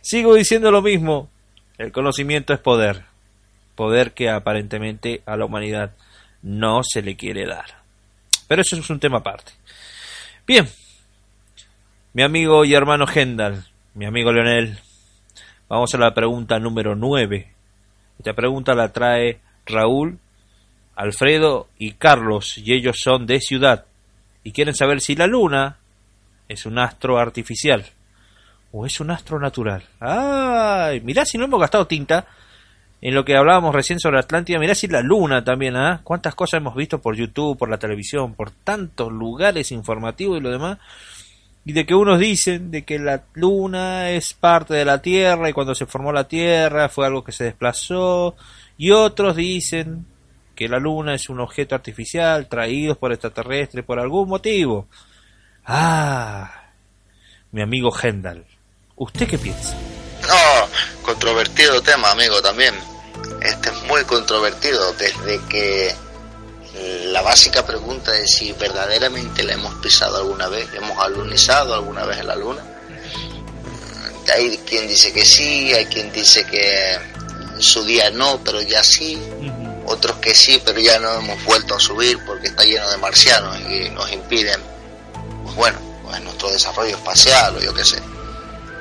Sigo 0.08 0.36
diciendo 0.36 0.70
lo 0.70 0.80
mismo. 0.80 1.28
El 1.76 1.92
conocimiento 1.92 2.54
es 2.54 2.60
poder. 2.60 3.04
Poder 3.74 4.12
que 4.12 4.30
aparentemente 4.30 5.20
a 5.26 5.36
la 5.36 5.44
humanidad 5.44 5.96
no 6.40 6.80
se 6.82 7.02
le 7.02 7.14
quiere 7.14 7.44
dar. 7.44 7.82
Pero 8.46 8.62
eso 8.62 8.76
es 8.76 8.88
un 8.88 9.00
tema 9.00 9.18
aparte. 9.18 9.52
Bien. 10.46 10.66
Mi 12.14 12.22
amigo 12.22 12.64
y 12.64 12.72
hermano 12.72 13.04
Hendal, 13.06 13.66
mi 13.92 14.06
amigo 14.06 14.32
Leonel, 14.32 14.78
vamos 15.68 15.94
a 15.94 15.98
la 15.98 16.14
pregunta 16.14 16.58
número 16.58 16.96
9. 16.96 17.52
Esta 18.18 18.32
pregunta 18.32 18.74
la 18.74 18.90
trae 18.94 19.40
Raúl, 19.66 20.18
Alfredo 20.96 21.68
y 21.78 21.92
Carlos, 21.92 22.56
y 22.56 22.72
ellos 22.72 22.96
son 22.98 23.26
de 23.26 23.40
ciudad, 23.40 23.84
y 24.42 24.52
quieren 24.52 24.74
saber 24.74 25.02
si 25.02 25.16
la 25.16 25.26
luna 25.26 25.76
es 26.48 26.64
un 26.64 26.78
astro 26.78 27.18
artificial 27.18 27.84
o 28.72 28.86
es 28.86 29.00
un 29.00 29.10
astro 29.10 29.38
natural. 29.38 29.82
Ay, 30.00 31.00
mirá 31.00 31.24
si 31.24 31.38
no 31.38 31.44
hemos 31.44 31.60
gastado 31.60 31.86
tinta 31.86 32.26
en 33.00 33.14
lo 33.14 33.24
que 33.24 33.36
hablábamos 33.36 33.74
recién 33.74 34.00
sobre 34.00 34.18
Atlántida, 34.18 34.58
mirá 34.58 34.74
si 34.74 34.88
la 34.88 35.02
luna 35.02 35.44
también, 35.44 35.76
¿ah? 35.76 36.00
Cuántas 36.02 36.34
cosas 36.34 36.58
hemos 36.58 36.74
visto 36.74 37.00
por 37.00 37.14
YouTube, 37.14 37.56
por 37.56 37.68
la 37.68 37.78
televisión, 37.78 38.34
por 38.34 38.50
tantos 38.50 39.12
lugares 39.12 39.70
informativos 39.70 40.38
y 40.38 40.40
lo 40.40 40.50
demás. 40.50 40.78
Y 41.64 41.72
de 41.72 41.86
que 41.86 41.94
unos 41.94 42.18
dicen 42.18 42.70
de 42.70 42.82
que 42.84 42.98
la 42.98 43.24
luna 43.34 44.10
es 44.10 44.34
parte 44.34 44.74
de 44.74 44.84
la 44.84 45.00
Tierra 45.00 45.48
y 45.48 45.52
cuando 45.52 45.74
se 45.74 45.86
formó 45.86 46.12
la 46.12 46.26
Tierra 46.26 46.88
fue 46.88 47.06
algo 47.06 47.22
que 47.22 47.32
se 47.32 47.44
desplazó. 47.44 48.36
Y 48.76 48.90
otros 48.90 49.36
dicen 49.36 50.06
que 50.56 50.68
la 50.68 50.78
luna 50.78 51.14
es 51.14 51.28
un 51.28 51.40
objeto 51.40 51.74
artificial 51.76 52.48
traído 52.48 52.96
por 52.96 53.12
extraterrestres 53.12 53.84
por 53.84 54.00
algún 54.00 54.28
motivo. 54.28 54.88
Ah, 55.64 56.72
mi 57.52 57.62
amigo 57.62 57.92
Hendal. 58.02 58.44
¿Usted 58.98 59.28
qué 59.28 59.38
piensa? 59.38 59.74
No, 60.22 60.68
controvertido 61.02 61.80
tema, 61.82 62.10
amigo, 62.10 62.42
también. 62.42 62.74
Este 63.40 63.70
es 63.70 63.82
muy 63.84 64.02
controvertido 64.04 64.92
desde 64.94 65.40
que 65.48 65.94
la 67.06 67.22
básica 67.22 67.64
pregunta 67.64 68.16
es 68.16 68.34
si 68.36 68.52
verdaderamente 68.52 69.42
la 69.42 69.54
hemos 69.54 69.74
pisado 69.76 70.18
alguna 70.18 70.48
vez, 70.48 70.68
hemos 70.74 70.98
alunizado 70.98 71.74
alguna 71.74 72.04
vez 72.04 72.18
en 72.18 72.26
la 72.26 72.36
luna. 72.36 72.64
Hay 74.34 74.58
quien 74.58 74.88
dice 74.88 75.12
que 75.12 75.24
sí, 75.24 75.72
hay 75.72 75.86
quien 75.86 76.12
dice 76.12 76.44
que 76.44 76.94
en 76.94 77.62
su 77.62 77.84
día 77.84 78.10
no, 78.10 78.40
pero 78.44 78.60
ya 78.60 78.82
sí. 78.82 79.18
Otros 79.86 80.18
que 80.18 80.34
sí, 80.34 80.60
pero 80.64 80.80
ya 80.80 80.98
no 80.98 81.14
hemos 81.14 81.42
vuelto 81.44 81.76
a 81.76 81.80
subir 81.80 82.18
porque 82.26 82.48
está 82.48 82.64
lleno 82.64 82.90
de 82.90 82.98
marcianos 82.98 83.58
y 83.60 83.88
nos 83.90 84.12
impiden, 84.12 84.60
pues 85.44 85.56
bueno, 85.56 85.78
pues 86.04 86.20
nuestro 86.20 86.50
desarrollo 86.50 86.96
espacial 86.96 87.56
o 87.56 87.60
yo 87.60 87.72
qué 87.72 87.84
sé. 87.84 88.02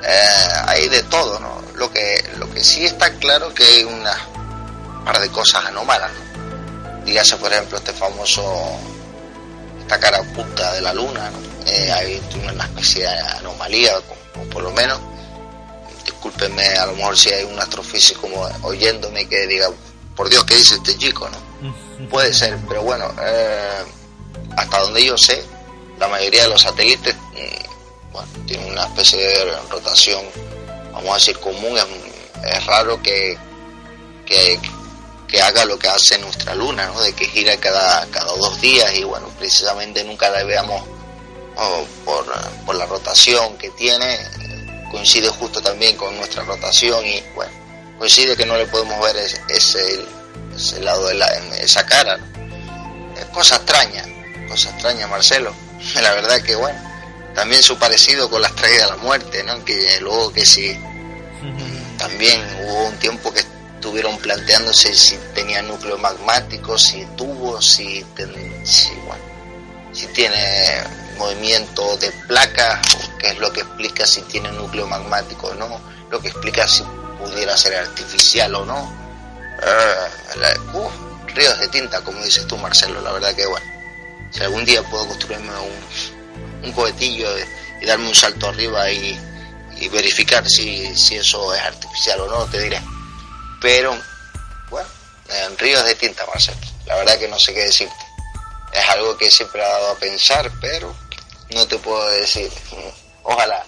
Eh, 0.04 0.62
hay 0.66 0.88
de 0.88 1.02
todo, 1.04 1.38
¿no? 1.40 1.62
Lo 1.74 1.90
que, 1.90 2.22
lo 2.38 2.48
que 2.52 2.62
sí 2.62 2.84
está 2.84 3.12
claro 3.14 3.52
que 3.52 3.64
hay 3.64 3.84
una 3.84 4.16
par 5.04 5.20
de 5.20 5.28
cosas 5.30 5.64
anómalas, 5.64 6.10
¿no? 6.12 7.04
Dígase, 7.04 7.36
por 7.36 7.52
ejemplo, 7.52 7.78
este 7.78 7.92
famoso, 7.92 8.42
esta 9.80 9.98
cara 9.98 10.20
oculta 10.20 10.72
de 10.74 10.82
la 10.82 10.92
luna, 10.92 11.30
¿no? 11.30 11.38
Eh, 11.66 11.90
hay 11.92 12.22
una 12.50 12.64
especie 12.64 13.02
de 13.02 13.08
anomalía, 13.08 13.92
o, 13.98 14.42
por 14.50 14.62
lo 14.62 14.70
menos, 14.72 15.00
discúlpenme, 16.04 16.66
a 16.66 16.86
lo 16.86 16.94
mejor 16.94 17.16
si 17.16 17.30
hay 17.30 17.44
un 17.44 17.58
astrofísico 17.58 18.28
oyéndome 18.62 19.26
que 19.28 19.46
diga, 19.46 19.70
por 20.14 20.28
Dios, 20.28 20.44
¿qué 20.44 20.54
dice 20.54 20.76
este 20.76 20.96
chico, 20.96 21.28
no? 21.28 22.08
Puede 22.10 22.32
ser, 22.32 22.58
pero 22.68 22.82
bueno, 22.82 23.10
eh, 23.20 23.84
hasta 24.56 24.80
donde 24.80 25.04
yo 25.04 25.16
sé, 25.16 25.42
la 25.98 26.08
mayoría 26.08 26.42
de 26.42 26.48
los 26.50 26.62
satélites 26.62 27.14
mm, 28.22 28.46
tiene 28.46 28.66
una 28.66 28.84
especie 28.86 29.18
de 29.18 29.56
rotación, 29.70 30.24
vamos 30.92 31.10
a 31.10 31.14
decir, 31.14 31.38
común. 31.38 31.76
Es, 32.44 32.66
raro 32.66 33.02
que, 33.02 33.36
que, 34.26 34.60
haga 35.42 35.64
lo 35.64 35.78
que 35.78 35.88
hace 35.88 36.18
nuestra 36.18 36.54
luna, 36.54 36.86
¿no? 36.86 37.00
de 37.00 37.12
que 37.12 37.26
gira 37.26 37.56
cada, 37.58 38.06
cada 38.06 38.32
dos 38.32 38.60
días 38.60 38.92
y 38.94 39.04
bueno, 39.04 39.28
precisamente 39.38 40.02
nunca 40.04 40.30
la 40.30 40.42
veamos 40.44 40.82
por, 42.04 42.26
por 42.64 42.74
la 42.74 42.86
rotación 42.86 43.56
que 43.58 43.70
tiene. 43.70 44.18
Coincide 44.90 45.28
justo 45.28 45.60
también 45.60 45.96
con 45.96 46.16
nuestra 46.16 46.44
rotación 46.44 47.04
y 47.04 47.22
bueno, 47.34 47.52
coincide 47.98 48.36
que 48.36 48.46
no 48.46 48.56
le 48.56 48.66
podemos 48.66 48.98
ver 49.02 49.16
ese, 49.16 50.06
ese, 50.54 50.80
lado 50.80 51.08
de 51.08 51.14
la, 51.14 51.26
esa 51.60 51.84
cara. 51.84 52.18
Es 53.18 53.26
cosa 53.26 53.56
extraña, 53.56 54.04
cosa 54.48 54.70
extraña, 54.70 55.06
Marcelo. 55.08 55.52
La 56.00 56.14
verdad 56.14 56.40
que 56.40 56.56
bueno 56.56 56.87
también 57.38 57.62
su 57.62 57.78
parecido 57.78 58.28
con 58.28 58.42
las 58.42 58.52
traídas 58.56 58.90
de 58.90 58.96
la 58.96 58.96
muerte, 58.96 59.44
¿no? 59.44 59.64
Que 59.64 60.00
luego 60.00 60.32
que 60.32 60.44
sí, 60.44 60.76
también 61.96 62.44
hubo 62.64 62.88
un 62.88 62.98
tiempo 62.98 63.32
que 63.32 63.44
estuvieron 63.76 64.18
planteándose 64.18 64.92
si 64.92 65.16
tenía 65.36 65.62
núcleo 65.62 65.96
magmático, 65.98 66.76
si 66.76 67.06
tuvo, 67.16 67.62
si, 67.62 68.04
si, 68.64 68.90
bueno, 69.06 69.22
si 69.92 70.08
tiene 70.08 70.82
movimiento 71.16 71.96
de 71.98 72.10
placas, 72.26 72.80
que 73.20 73.28
es 73.28 73.38
lo 73.38 73.52
que 73.52 73.60
explica 73.60 74.04
si 74.04 74.20
tiene 74.22 74.50
núcleo 74.50 74.88
magmático 74.88 75.46
o 75.46 75.54
no, 75.54 75.80
lo 76.10 76.20
que 76.20 76.30
explica 76.30 76.66
si 76.66 76.82
pudiera 77.20 77.56
ser 77.56 77.76
artificial 77.76 78.52
o 78.56 78.64
no. 78.64 78.82
Uh, 80.74 80.88
ríos 81.28 81.56
de 81.60 81.68
tinta, 81.68 82.00
como 82.00 82.20
dices 82.24 82.48
tú, 82.48 82.56
Marcelo, 82.56 83.00
la 83.00 83.12
verdad 83.12 83.32
que 83.32 83.46
bueno, 83.46 83.66
si 84.32 84.42
algún 84.42 84.64
día 84.64 84.82
puedo 84.82 85.06
construirme 85.06 85.52
un, 85.52 86.07
un 86.62 86.72
cohetillo 86.72 87.28
y 87.80 87.86
darme 87.86 88.08
un 88.08 88.14
salto 88.14 88.48
arriba 88.48 88.90
y, 88.90 89.18
verificar 89.92 90.46
si, 90.48 90.94
si, 90.96 91.16
eso 91.16 91.54
es 91.54 91.60
artificial 91.60 92.20
o 92.20 92.28
no, 92.28 92.44
te 92.46 92.60
diré. 92.60 92.80
Pero, 93.60 93.96
bueno, 94.70 94.88
en 95.28 95.56
ríos 95.56 95.84
de 95.84 95.94
tinta, 95.94 96.26
Marcelo. 96.26 96.58
La 96.86 96.96
verdad 96.96 97.18
que 97.18 97.28
no 97.28 97.38
sé 97.38 97.54
qué 97.54 97.60
decirte. 97.60 97.94
Es 98.72 98.88
algo 98.90 99.16
que 99.16 99.30
siempre 99.30 99.62
ha 99.62 99.68
dado 99.68 99.92
a 99.92 99.98
pensar, 99.98 100.50
pero 100.60 100.94
no 101.54 101.66
te 101.66 101.78
puedo 101.78 102.08
decir. 102.10 102.50
Ojalá. 103.22 103.64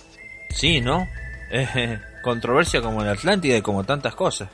Sí, 0.50 0.80
¿no? 0.80 1.08
Es 1.50 1.68
controversia 2.22 2.82
como 2.82 3.02
en 3.02 3.08
Atlántida 3.08 3.56
y 3.56 3.62
como 3.62 3.84
tantas 3.84 4.14
cosas. 4.14 4.48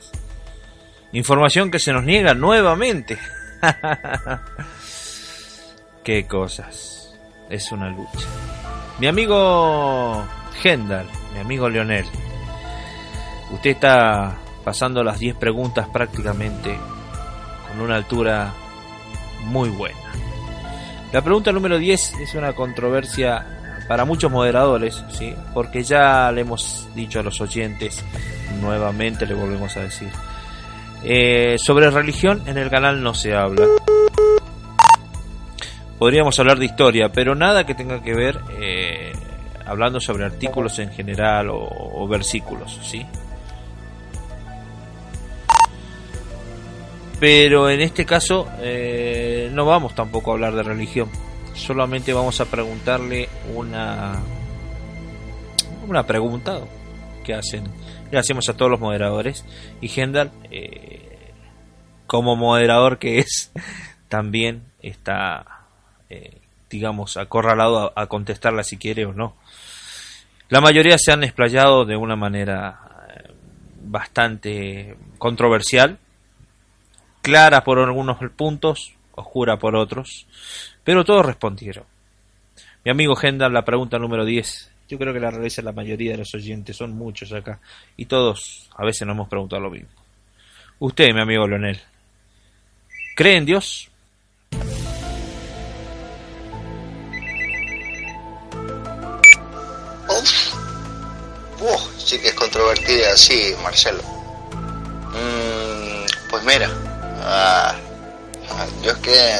Información 1.11 1.71
que 1.71 1.79
se 1.79 1.91
nos 1.91 2.03
niega 2.03 2.33
nuevamente. 2.33 3.17
Qué 6.03 6.27
cosas 6.27 6.96
es 7.49 7.71
una 7.71 7.89
lucha. 7.89 8.27
Mi 8.99 9.07
amigo 9.07 10.25
Hendal, 10.63 11.05
mi 11.33 11.39
amigo 11.39 11.69
Leonel, 11.69 12.05
usted 13.51 13.71
está 13.71 14.37
pasando 14.63 15.03
las 15.03 15.19
10 15.19 15.35
preguntas 15.37 15.87
prácticamente 15.89 16.77
con 17.67 17.81
una 17.81 17.95
altura 17.95 18.53
muy 19.45 19.69
buena. 19.69 19.97
La 21.13 21.21
pregunta 21.21 21.51
número 21.51 21.77
10 21.77 22.15
es 22.19 22.35
una 22.35 22.53
controversia 22.53 23.45
para 23.87 24.03
muchos 24.03 24.29
moderadores, 24.29 25.03
¿sí? 25.09 25.33
porque 25.53 25.83
ya 25.83 26.31
le 26.31 26.41
hemos 26.41 26.87
dicho 26.93 27.19
a 27.19 27.23
los 27.23 27.39
oyentes, 27.39 28.03
nuevamente 28.59 29.25
le 29.25 29.33
volvemos 29.33 29.77
a 29.77 29.81
decir, 29.81 30.09
eh, 31.03 31.55
sobre 31.57 31.89
religión 31.89 32.43
en 32.47 32.57
el 32.57 32.69
canal 32.69 33.01
no 33.01 33.13
se 33.13 33.33
habla 33.33 33.65
podríamos 35.99 36.39
hablar 36.39 36.59
de 36.59 36.65
historia, 36.65 37.11
pero 37.11 37.35
nada 37.35 37.65
que 37.65 37.75
tenga 37.75 38.01
que 38.01 38.13
ver 38.13 38.39
eh, 38.59 39.13
hablando 39.65 39.99
sobre 39.99 40.25
artículos 40.25 40.79
en 40.79 40.91
general 40.91 41.49
o, 41.51 42.07
versículos, 42.07 42.79
¿sí? 42.83 43.05
Pero 47.19 47.69
en 47.69 47.81
este 47.81 48.05
caso 48.05 48.47
eh, 48.59 49.49
no 49.51 49.65
vamos 49.65 49.95
tampoco 49.95 50.31
a 50.31 50.33
hablar 50.35 50.53
de 50.53 50.63
religión, 50.63 51.09
solamente 51.53 52.13
vamos 52.13 52.39
a 52.41 52.45
preguntarle 52.45 53.27
una 53.55 54.19
una 55.87 56.05
pregunta 56.05 56.59
que 57.23 57.33
hacen 57.33 57.63
Gracias 58.11 58.49
a 58.49 58.53
todos 58.53 58.71
los 58.71 58.79
moderadores. 58.79 59.45
Y 59.81 59.89
Gendal, 59.89 60.31
eh, 60.49 61.33
como 62.05 62.35
moderador 62.35 62.99
que 62.99 63.19
es, 63.19 63.51
también 64.07 64.63
está, 64.81 65.56
eh, 66.09 66.37
digamos, 66.69 67.17
acorralado 67.17 67.93
a, 67.95 68.07
contestarla 68.07 68.63
si 68.63 68.77
quiere 68.77 69.05
o 69.05 69.13
no. 69.13 69.35
La 70.49 70.61
mayoría 70.61 70.97
se 70.97 71.11
han 71.11 71.23
explayado 71.23 71.85
de 71.85 71.95
una 71.95 72.15
manera 72.15 72.79
eh, 73.09 73.33
bastante 73.83 74.97
controversial, 75.17 75.97
clara 77.21 77.63
por 77.63 77.79
algunos 77.79 78.17
puntos, 78.35 78.93
oscura 79.15 79.57
por 79.57 79.75
otros, 79.75 80.27
pero 80.83 81.03
todos 81.03 81.25
respondieron. 81.25 81.85
Mi 82.85 82.91
amigo 82.91 83.15
Gendal, 83.15 83.51
la 83.53 83.65
pregunta 83.65 83.99
número 83.99 84.23
10. 84.23 84.71
Yo 84.87 84.97
creo 84.97 85.13
que 85.13 85.19
la 85.19 85.31
realiza 85.31 85.61
la 85.61 85.73
mayoría 85.73 86.13
de 86.13 86.19
los 86.19 86.33
oyentes, 86.33 86.77
son 86.77 86.93
muchos 86.93 87.33
acá, 87.33 87.59
y 87.97 88.05
todos 88.05 88.69
a 88.75 88.85
veces 88.85 89.05
nos 89.05 89.15
hemos 89.15 89.27
preguntado 89.27 89.61
lo 89.61 89.69
mismo. 89.69 89.89
Usted, 90.79 91.13
mi 91.13 91.21
amigo 91.21 91.47
Leonel, 91.47 91.81
¿cree 93.15 93.35
en 93.35 93.45
Dios? 93.45 93.89
Sí 102.07 102.19
que 102.19 102.29
es 102.29 102.33
controvertida, 102.35 103.17
sí, 103.17 103.53
Marcelo. 103.61 104.01
Mm, 105.11 106.05
pues 106.29 106.43
mira, 106.45 106.69
ah, 107.21 107.75
yo 108.81 108.91
es 108.91 108.97
que, 108.99 109.37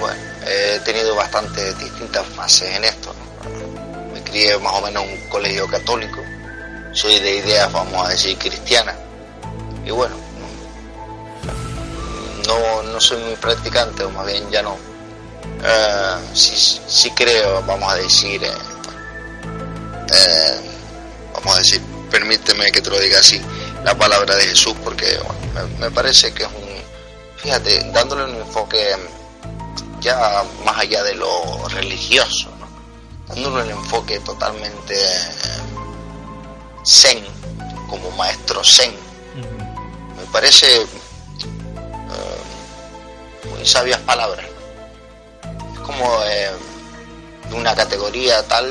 bueno, 0.00 0.20
he 0.44 0.80
tenido 0.80 1.14
bastantes 1.14 1.78
distintas 1.78 2.26
fases 2.26 2.74
en 2.76 2.84
esto. 2.84 3.14
Me 4.12 4.20
crié 4.24 4.58
más 4.58 4.74
o 4.74 4.80
menos 4.82 5.04
en 5.04 5.12
un 5.12 5.28
colegio 5.28 5.68
católico, 5.68 6.20
soy 6.92 7.20
de 7.20 7.36
ideas, 7.36 7.72
vamos 7.72 8.04
a 8.04 8.10
decir, 8.10 8.36
cristianas. 8.36 8.96
Y 9.86 9.92
bueno, 9.92 10.16
no, 12.44 12.82
no 12.82 13.00
soy 13.00 13.22
muy 13.22 13.36
practicante, 13.36 14.02
o 14.02 14.10
más 14.10 14.26
bien 14.26 14.50
ya 14.50 14.62
no. 14.62 14.72
Uh, 14.74 16.34
sí, 16.34 17.10
creo, 17.12 17.62
vamos 17.62 17.92
a 17.92 17.96
decir, 17.96 18.42
eh, 18.42 18.52
eh, 20.12 20.67
vamos 21.38 21.54
a 21.54 21.58
decir, 21.58 21.80
permíteme 22.10 22.70
que 22.72 22.82
te 22.82 22.90
lo 22.90 22.98
diga 22.98 23.20
así, 23.20 23.40
la 23.84 23.96
palabra 23.96 24.34
de 24.34 24.42
Jesús, 24.42 24.74
porque 24.82 25.18
bueno, 25.18 25.68
me, 25.78 25.86
me, 25.86 25.90
parece 25.90 26.32
que 26.32 26.42
es 26.42 26.48
un, 26.48 26.68
fíjate, 27.36 27.90
dándole 27.92 28.24
un 28.24 28.34
enfoque 28.36 28.96
ya 30.00 30.44
más 30.64 30.78
allá 30.78 31.02
de 31.04 31.14
lo 31.14 31.68
religioso, 31.68 32.50
¿no? 32.58 32.68
dándole 33.28 33.64
un 33.64 33.70
enfoque 33.70 34.18
totalmente 34.20 34.96
zen, 36.84 37.24
como 37.88 38.10
maestro 38.12 38.64
zen. 38.64 38.90
Uh 38.90 38.96
-huh. 39.40 40.16
Me 40.16 40.24
parece 40.32 40.80
uh, 40.80 40.86
muy 43.48 43.64
sabias 43.66 44.00
palabras. 44.00 44.46
Es 45.74 45.78
como 45.80 46.22
eh, 46.24 46.50
de 47.48 47.54
una 47.54 47.74
categoría 47.74 48.42
tal 48.46 48.66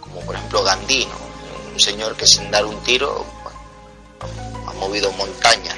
como 0.00 0.20
por 0.22 0.34
ejemplo 0.36 0.62
Gandhi, 0.62 1.06
¿no? 1.06 1.25
Un 1.76 1.80
señor 1.80 2.16
que 2.16 2.26
sin 2.26 2.50
dar 2.50 2.64
un 2.64 2.82
tiro 2.84 3.26
ha 4.66 4.72
movido 4.72 5.12
montañas. 5.12 5.76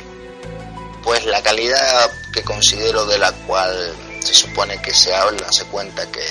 Pues 1.03 1.27
la 1.27 1.43
calidad 1.43 2.09
que 2.33 2.41
considero 2.45 3.05
de 3.05 3.19
la 3.19 3.33
cual 3.49 3.93
se 4.21 4.33
supone 4.33 4.81
que 4.81 4.95
se 4.95 5.13
habla, 5.13 5.51
se 5.51 5.65
cuenta 5.65 6.09
que 6.13 6.25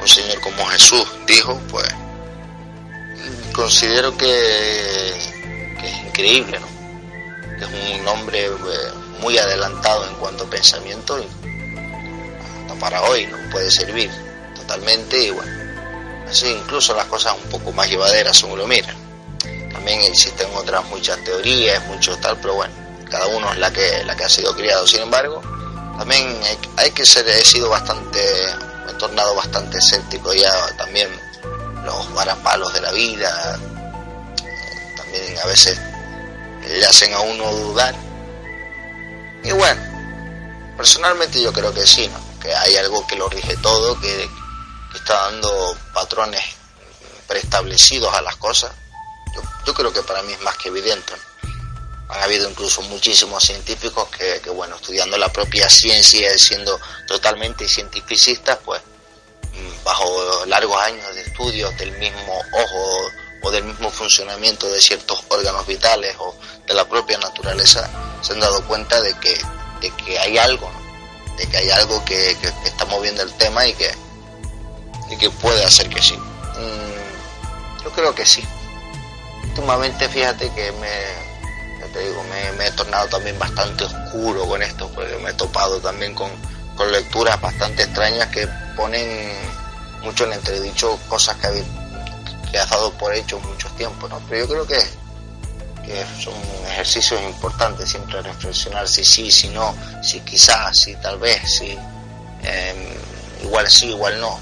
un 0.00 0.08
señor 0.08 0.40
como 0.40 0.66
Jesús 0.66 1.06
dijo, 1.28 1.60
pues 1.70 1.88
considero 3.52 4.16
que, 4.18 5.14
que 5.80 5.86
es 5.88 5.98
increíble, 6.06 6.58
¿no? 6.58 6.66
Que 7.56 7.64
es 7.66 8.00
un 8.00 8.08
hombre 8.08 8.46
eh, 8.46 8.50
muy 9.20 9.38
adelantado 9.38 10.08
en 10.08 10.14
cuanto 10.16 10.42
a 10.42 10.50
pensamiento 10.50 11.20
y 11.20 11.28
hasta 12.62 12.74
para 12.80 13.00
hoy 13.02 13.26
no 13.26 13.36
puede 13.50 13.70
servir 13.70 14.10
totalmente 14.56 15.22
y 15.22 15.30
bueno, 15.30 15.57
incluso 16.42 16.94
las 16.94 17.06
cosas 17.06 17.34
un 17.42 17.50
poco 17.50 17.72
más 17.72 17.88
llevaderas 17.88 18.36
según 18.36 18.58
lo 18.58 18.66
miran. 18.66 18.96
También 19.72 20.00
existen 20.02 20.48
otras 20.54 20.84
muchas 20.86 21.22
teorías, 21.24 21.84
muchos 21.86 22.20
tal, 22.20 22.38
pero 22.40 22.54
bueno, 22.54 22.74
cada 23.10 23.26
uno 23.26 23.52
es 23.52 23.58
la 23.58 23.72
que, 23.72 24.04
la 24.04 24.16
que 24.16 24.24
ha 24.24 24.28
sido 24.28 24.54
criado. 24.54 24.86
Sin 24.86 25.00
embargo, 25.00 25.40
también 25.98 26.38
hay, 26.76 26.90
que 26.90 27.04
ser, 27.04 27.28
he 27.28 27.44
sido 27.44 27.68
bastante, 27.70 28.20
me 28.86 28.92
he 28.92 28.94
tornado 28.94 29.34
bastante 29.34 29.78
escéptico 29.78 30.32
ya 30.34 30.52
también 30.76 31.08
los 31.84 32.14
varapalos 32.14 32.72
de 32.74 32.80
la 32.80 32.92
vida, 32.92 33.58
también 34.96 35.38
a 35.42 35.46
veces 35.46 35.78
le 36.68 36.84
hacen 36.84 37.12
a 37.14 37.20
uno 37.20 37.50
dudar. 37.52 37.94
Y 39.42 39.52
bueno, 39.52 39.80
personalmente 40.76 41.40
yo 41.40 41.52
creo 41.52 41.72
que 41.72 41.86
sí, 41.86 42.08
¿no? 42.08 42.28
que 42.40 42.54
hay 42.54 42.76
algo 42.76 43.06
que 43.06 43.16
lo 43.16 43.28
rige 43.28 43.56
todo, 43.58 43.98
que 44.00 44.28
está 44.94 45.14
dando 45.30 45.76
patrones 45.92 46.42
preestablecidos 47.26 48.14
a 48.14 48.22
las 48.22 48.36
cosas. 48.36 48.72
Yo, 49.34 49.42
yo, 49.66 49.74
creo 49.74 49.92
que 49.92 50.02
para 50.02 50.22
mí 50.22 50.32
es 50.32 50.40
más 50.40 50.56
que 50.56 50.68
evidente. 50.68 51.12
¿no? 51.12 51.28
han 52.08 52.22
habido 52.22 52.48
incluso 52.48 52.80
muchísimos 52.82 53.44
científicos 53.44 54.08
que, 54.08 54.40
bueno, 54.50 54.76
estudiando 54.76 55.18
la 55.18 55.30
propia 55.30 55.68
ciencia 55.68 56.34
y 56.34 56.38
siendo 56.38 56.80
totalmente 57.06 57.68
cientificistas, 57.68 58.58
pues 58.64 58.80
bajo 59.84 60.46
largos 60.46 60.80
años 60.82 61.14
de 61.14 61.22
estudios 61.22 61.76
del 61.76 61.92
mismo 61.92 62.32
ojo 62.52 63.10
o 63.42 63.50
del 63.50 63.64
mismo 63.64 63.90
funcionamiento 63.90 64.68
de 64.68 64.80
ciertos 64.80 65.22
órganos 65.28 65.66
vitales 65.66 66.14
o 66.18 66.34
de 66.66 66.74
la 66.74 66.88
propia 66.88 67.18
naturaleza, 67.18 67.88
se 68.22 68.32
han 68.32 68.40
dado 68.40 68.66
cuenta 68.66 69.00
de 69.00 69.14
que, 69.18 69.38
de 69.80 69.90
que 69.90 70.18
hay 70.18 70.38
algo, 70.38 70.70
de 71.36 71.46
que 71.46 71.56
hay 71.58 71.70
algo 71.70 72.04
que, 72.04 72.30
está 72.64 72.84
moviendo 72.86 73.22
el 73.22 73.32
tema 73.34 73.66
y 73.66 73.74
que, 73.74 73.94
y 75.10 75.16
que 75.16 75.30
puede 75.30 75.64
hacer 75.64 75.88
que 75.88 76.02
sí. 76.02 76.16
Mm, 76.16 77.82
yo 77.84 77.90
creo 77.90 78.14
que 78.14 78.26
sí. 78.26 78.44
Últimamente 79.44 80.08
fíjate 80.08 80.50
que 80.50 80.72
me, 80.72 81.88
te 81.92 82.00
digo, 82.00 82.22
me, 82.56 82.66
he 82.66 82.70
tornado 82.72 83.08
también 83.08 83.38
bastante 83.38 83.84
oscuro 83.84 84.46
con 84.46 84.62
esto, 84.62 84.88
porque 84.94 85.16
me 85.18 85.30
he 85.30 85.34
topado 85.34 85.80
también 85.80 86.14
con, 86.14 86.30
con 86.76 86.90
lecturas 86.92 87.40
bastante 87.40 87.84
extrañas 87.84 88.28
que 88.28 88.48
ponen 88.76 89.32
mucho 90.02 90.24
en 90.24 90.34
entredicho 90.34 90.98
cosas 91.08 91.36
que, 91.36 91.46
había, 91.46 91.64
que 92.50 92.58
ha 92.58 92.66
dado 92.66 92.92
por 92.92 93.14
hecho 93.14 93.40
mucho 93.40 93.68
tiempo, 93.70 94.08
¿no? 94.08 94.20
Pero 94.28 94.46
yo 94.46 94.48
creo 94.48 94.66
que, 94.66 94.80
que 95.84 96.06
son 96.22 96.34
ejercicios 96.68 97.20
importantes 97.22 97.88
siempre 97.88 98.22
reflexionar 98.22 98.86
si 98.86 99.04
sí, 99.04 99.30
si 99.30 99.48
no, 99.48 99.74
si 100.02 100.20
quizás, 100.20 100.76
si 100.76 100.94
tal 100.96 101.18
vez, 101.18 101.40
si 101.58 101.76
eh, 102.44 102.98
igual 103.42 103.70
sí, 103.70 103.88
igual 103.88 104.20
no. 104.20 104.38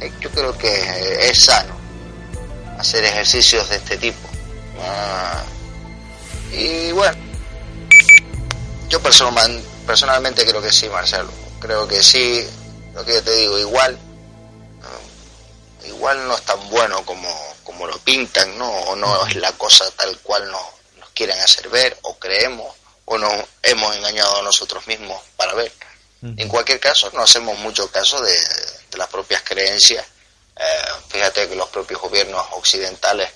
Eh, 0.00 0.12
yo 0.20 0.30
creo 0.30 0.56
que 0.56 1.28
es 1.28 1.44
sano 1.44 1.76
hacer 2.78 3.04
ejercicios 3.04 3.68
de 3.68 3.76
este 3.76 3.96
tipo. 3.98 4.28
Ah, 4.80 5.42
y 6.52 6.92
bueno, 6.92 7.18
yo 8.88 9.00
personalmente 9.02 10.46
creo 10.46 10.62
que 10.62 10.72
sí, 10.72 10.88
Marcelo. 10.88 11.30
Creo 11.60 11.88
que 11.88 12.02
sí, 12.02 12.46
lo 12.94 13.04
que 13.04 13.14
yo 13.14 13.22
te 13.22 13.32
digo, 13.32 13.58
igual, 13.58 13.98
igual 15.84 16.28
no 16.28 16.36
es 16.36 16.42
tan 16.42 16.68
bueno 16.70 17.04
como, 17.04 17.28
como 17.64 17.86
lo 17.86 17.98
pintan, 17.98 18.56
¿no? 18.56 18.70
O 18.70 18.96
no 18.96 19.26
es 19.26 19.36
la 19.36 19.52
cosa 19.52 19.90
tal 19.92 20.16
cual 20.20 20.50
nos, 20.50 20.62
nos 20.98 21.08
quieren 21.10 21.38
hacer 21.40 21.68
ver, 21.68 21.98
o 22.02 22.16
creemos, 22.18 22.72
o 23.04 23.18
nos 23.18 23.32
hemos 23.62 23.96
engañado 23.96 24.38
a 24.38 24.42
nosotros 24.42 24.86
mismos 24.86 25.20
para 25.36 25.54
ver. 25.54 25.72
En 26.20 26.48
cualquier 26.48 26.80
caso, 26.80 27.10
no 27.14 27.22
hacemos 27.22 27.56
mucho 27.58 27.90
caso 27.90 28.20
de, 28.20 28.36
las 28.96 29.08
propias 29.08 29.42
creencias. 29.42 30.04
Eh, 30.56 30.84
fíjate 31.08 31.48
que 31.48 31.54
los 31.54 31.68
propios 31.68 32.00
gobiernos 32.00 32.44
occidentales 32.52 33.30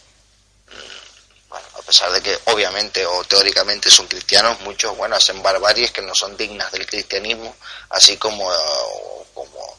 bueno, 1.53 1.67
a 1.79 1.83
pesar 1.83 2.11
de 2.11 2.23
que 2.23 2.39
obviamente 2.47 3.05
o 3.05 3.25
teóricamente 3.25 3.91
son 3.91 4.07
cristianos, 4.07 4.59
muchos, 4.61 4.97
bueno, 4.97 5.17
hacen 5.17 5.43
barbaries 5.43 5.93
que 5.93 6.01
no 6.01 6.15
son 6.15 6.35
dignas 6.35 6.73
del 6.73 6.87
cristianismo, 6.87 7.55
así 7.91 8.17
como, 8.17 8.51
como 9.35 9.79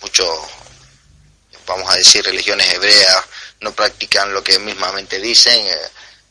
muchos, 0.00 0.28
vamos 1.64 1.88
a 1.88 1.94
decir, 1.94 2.24
religiones 2.24 2.72
hebreas 2.72 3.24
no 3.60 3.72
practican 3.72 4.34
lo 4.34 4.42
que 4.42 4.58
mismamente 4.58 5.20
dicen. 5.20 5.64
Eh, 5.64 5.78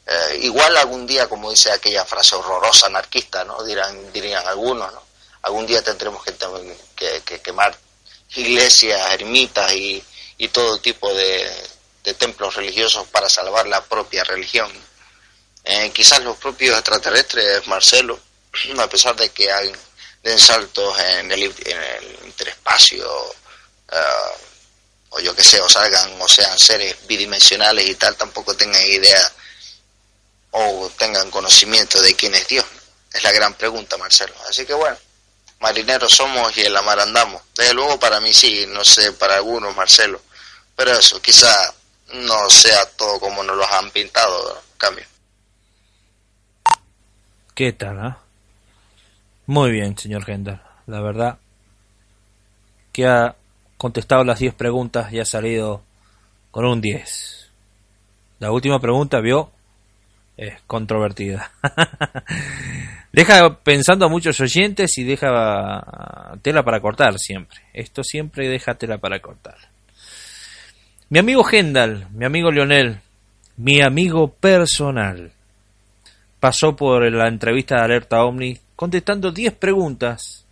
eh, 0.05 0.39
igual 0.41 0.75
algún 0.77 1.07
día, 1.07 1.27
como 1.27 1.49
dice 1.49 1.71
aquella 1.71 2.05
frase 2.05 2.35
horrorosa 2.35 2.87
anarquista, 2.87 3.43
¿no? 3.45 3.63
Dirán, 3.63 4.11
dirían 4.11 4.45
algunos, 4.47 4.91
¿no? 4.91 5.03
Algún 5.43 5.65
día 5.65 5.81
tendremos 5.81 6.23
que, 6.23 6.33
que, 6.95 7.21
que 7.21 7.41
quemar 7.41 7.77
iglesias, 8.35 9.11
ermitas 9.11 9.71
y, 9.73 10.03
y 10.37 10.47
todo 10.49 10.79
tipo 10.79 11.13
de, 11.13 11.49
de 12.03 12.13
templos 12.15 12.55
religiosos 12.55 13.07
para 13.07 13.29
salvar 13.29 13.67
la 13.67 13.83
propia 13.83 14.23
religión. 14.23 14.71
Eh, 15.63 15.91
quizás 15.93 16.21
los 16.23 16.37
propios 16.37 16.77
extraterrestres, 16.77 17.65
Marcelo, 17.67 18.19
a 18.79 18.87
pesar 18.87 19.15
de 19.15 19.29
que 19.29 19.51
hay 19.51 19.71
den 20.21 20.39
saltos 20.39 20.97
en 20.99 21.31
el, 21.31 21.43
en 21.43 21.83
el 21.83 22.19
interespacio, 22.25 23.05
uh, 23.91 24.35
o 25.09 25.19
yo 25.19 25.35
que 25.35 25.43
sé, 25.43 25.59
o 25.59 25.67
salgan 25.67 26.19
o 26.21 26.27
sean 26.29 26.57
seres 26.57 26.95
bidimensionales 27.05 27.87
y 27.89 27.95
tal, 27.95 28.15
tampoco 28.15 28.55
tengan 28.55 28.81
idea 28.85 29.19
o 30.53 30.89
tengan 30.97 31.29
conocimiento 31.29 32.01
de 32.01 32.13
quién 32.15 32.33
es 32.35 32.47
Dios. 32.47 32.65
Es 33.11 33.23
la 33.23 33.31
gran 33.31 33.53
pregunta, 33.53 33.97
Marcelo. 33.97 34.33
Así 34.49 34.65
que 34.65 34.73
bueno, 34.73 34.97
marineros 35.59 36.11
somos 36.11 36.57
y 36.57 36.61
en 36.61 36.73
la 36.73 36.81
mar 36.81 36.99
andamos. 36.99 37.41
Desde 37.55 37.73
luego 37.73 37.99
para 37.99 38.19
mí 38.19 38.33
sí, 38.33 38.65
no 38.69 38.83
sé, 38.83 39.13
para 39.13 39.35
algunos, 39.35 39.75
Marcelo. 39.75 40.21
Pero 40.75 40.91
eso, 40.91 41.21
quizá 41.21 41.73
no 42.13 42.49
sea 42.49 42.85
todo 42.97 43.19
como 43.19 43.43
nos 43.43 43.57
lo 43.57 43.65
han 43.73 43.89
pintado, 43.91 44.61
cambio. 44.77 45.05
¿Qué 47.55 47.71
tal, 47.73 47.99
ah? 47.99 48.17
Muy 49.45 49.71
bien, 49.71 49.97
señor 49.97 50.25
Gendal. 50.25 50.63
La 50.87 51.01
verdad 51.01 51.37
que 52.91 53.07
ha 53.07 53.35
contestado 53.77 54.23
las 54.23 54.39
10 54.39 54.53
preguntas 54.55 55.11
y 55.11 55.19
ha 55.19 55.25
salido 55.25 55.83
con 56.51 56.65
un 56.65 56.81
10. 56.81 57.49
La 58.39 58.51
última 58.51 58.79
pregunta, 58.79 59.19
vio, 59.19 59.51
es 60.37 60.53
controvertida. 60.67 61.51
deja 63.11 63.59
pensando 63.59 64.05
a 64.05 64.09
muchos 64.09 64.39
oyentes 64.39 64.97
y 64.97 65.03
deja 65.03 66.35
tela 66.41 66.63
para 66.63 66.79
cortar 66.79 67.17
siempre. 67.19 67.59
Esto 67.73 68.03
siempre 68.03 68.49
deja 68.49 68.75
tela 68.75 68.97
para 68.97 69.19
cortar. 69.19 69.57
Mi 71.09 71.19
amigo 71.19 71.43
Gendal, 71.43 72.07
mi 72.11 72.25
amigo 72.25 72.51
Lionel, 72.51 72.99
mi 73.57 73.81
amigo 73.81 74.29
personal, 74.29 75.31
pasó 76.39 76.75
por 76.75 77.09
la 77.11 77.27
entrevista 77.27 77.75
de 77.75 77.81
Alerta 77.83 78.23
Omni 78.23 78.57
contestando 78.75 79.31
10 79.31 79.53
preguntas, 79.53 80.45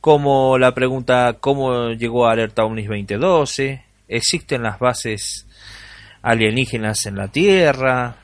como 0.00 0.58
la 0.58 0.74
pregunta 0.74 1.36
¿cómo 1.38 1.90
llegó 1.90 2.26
a 2.26 2.32
Alerta 2.32 2.64
Omnis 2.64 2.88
2012? 2.88 3.84
¿Existen 4.08 4.62
las 4.62 4.78
bases 4.78 5.46
alienígenas 6.22 7.06
en 7.06 7.16
la 7.16 7.28
Tierra? 7.28 8.21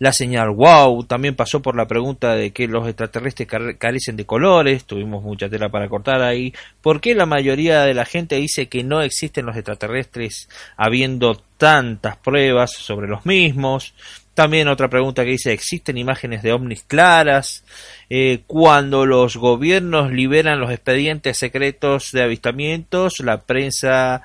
La 0.00 0.14
señal 0.14 0.48
wow 0.48 1.04
también 1.04 1.36
pasó 1.36 1.60
por 1.60 1.76
la 1.76 1.86
pregunta 1.86 2.34
de 2.34 2.52
que 2.52 2.66
los 2.66 2.88
extraterrestres 2.88 3.46
carecen 3.78 4.16
de 4.16 4.24
colores, 4.24 4.86
tuvimos 4.86 5.22
mucha 5.22 5.50
tela 5.50 5.68
para 5.68 5.90
cortar 5.90 6.22
ahí. 6.22 6.54
¿Por 6.80 7.02
qué 7.02 7.14
la 7.14 7.26
mayoría 7.26 7.82
de 7.82 7.92
la 7.92 8.06
gente 8.06 8.36
dice 8.36 8.66
que 8.66 8.82
no 8.82 9.02
existen 9.02 9.44
los 9.44 9.56
extraterrestres 9.56 10.48
habiendo 10.78 11.34
tantas 11.58 12.16
pruebas 12.16 12.72
sobre 12.72 13.08
los 13.08 13.26
mismos? 13.26 13.92
También 14.32 14.68
otra 14.68 14.88
pregunta 14.88 15.22
que 15.22 15.32
dice, 15.32 15.52
¿existen 15.52 15.98
imágenes 15.98 16.42
de 16.42 16.54
ovnis 16.54 16.82
claras? 16.82 17.62
Eh, 18.08 18.40
cuando 18.46 19.04
los 19.04 19.36
gobiernos 19.36 20.10
liberan 20.10 20.60
los 20.60 20.70
expedientes 20.70 21.36
secretos 21.36 22.08
de 22.12 22.22
avistamientos, 22.22 23.20
la 23.20 23.42
prensa 23.42 24.22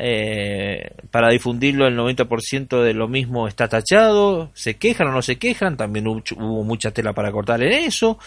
eh, 0.00 0.92
para 1.10 1.30
difundirlo 1.30 1.86
el 1.86 1.96
90% 1.96 2.82
de 2.82 2.94
lo 2.94 3.08
mismo 3.08 3.48
está 3.48 3.68
tachado, 3.68 4.50
se 4.54 4.76
quejan 4.76 5.08
o 5.08 5.12
no 5.12 5.22
se 5.22 5.36
quejan, 5.36 5.76
también 5.76 6.06
hubo 6.06 6.64
mucha 6.64 6.90
tela 6.90 7.12
para 7.12 7.30
cortar 7.32 7.62
en 7.62 7.72
eso. 7.72 8.18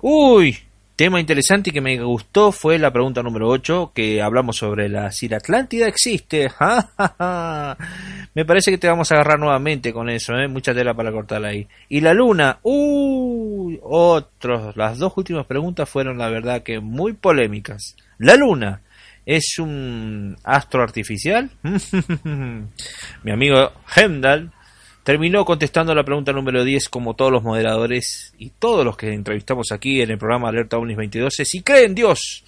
Uy, 0.00 0.58
Tema 0.96 1.18
interesante 1.18 1.70
y 1.70 1.72
que 1.72 1.80
me 1.80 2.00
gustó 2.00 2.52
fue 2.52 2.78
la 2.78 2.92
pregunta 2.92 3.20
número 3.20 3.48
8, 3.48 3.90
que 3.92 4.22
hablamos 4.22 4.58
sobre 4.58 4.88
la 4.88 5.10
si 5.10 5.28
la 5.28 5.38
Atlántida 5.38 5.88
existe. 5.88 6.48
me 8.34 8.44
parece 8.44 8.70
que 8.70 8.78
te 8.78 8.86
vamos 8.86 9.10
a 9.10 9.16
agarrar 9.16 9.40
nuevamente 9.40 9.92
con 9.92 10.08
eso, 10.08 10.34
¿eh? 10.34 10.46
mucha 10.46 10.72
tela 10.72 10.94
para 10.94 11.10
cortarla 11.10 11.48
ahí. 11.48 11.66
Y 11.88 12.00
la 12.00 12.14
luna, 12.14 12.60
uy, 12.62 13.80
otros. 13.82 14.76
Las 14.76 14.98
dos 14.98 15.12
últimas 15.16 15.46
preguntas 15.46 15.88
fueron 15.88 16.16
la 16.16 16.28
verdad 16.28 16.62
que 16.62 16.78
muy 16.78 17.12
polémicas. 17.12 17.96
La 18.18 18.36
luna, 18.36 18.82
¿es 19.26 19.58
un 19.58 20.36
astro 20.44 20.82
artificial? 20.82 21.50
Mi 23.22 23.32
amigo 23.32 23.72
Hemdal 23.96 24.52
Terminó 25.04 25.44
contestando 25.44 25.94
la 25.94 26.02
pregunta 26.02 26.32
número 26.32 26.64
10 26.64 26.88
como 26.88 27.12
todos 27.12 27.30
los 27.30 27.42
moderadores 27.42 28.32
y 28.38 28.48
todos 28.48 28.86
los 28.86 28.96
que 28.96 29.12
entrevistamos 29.12 29.70
aquí 29.70 30.00
en 30.00 30.10
el 30.10 30.16
programa 30.16 30.48
Alerta 30.48 30.78
Unis 30.78 30.96
22 30.96 31.34
si 31.44 31.60
cree 31.60 31.84
en 31.84 31.94
Dios 31.94 32.42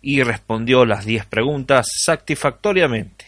y 0.00 0.22
respondió 0.22 0.86
las 0.86 1.04
10 1.04 1.26
preguntas 1.26 1.86
satisfactoriamente. 2.02 3.26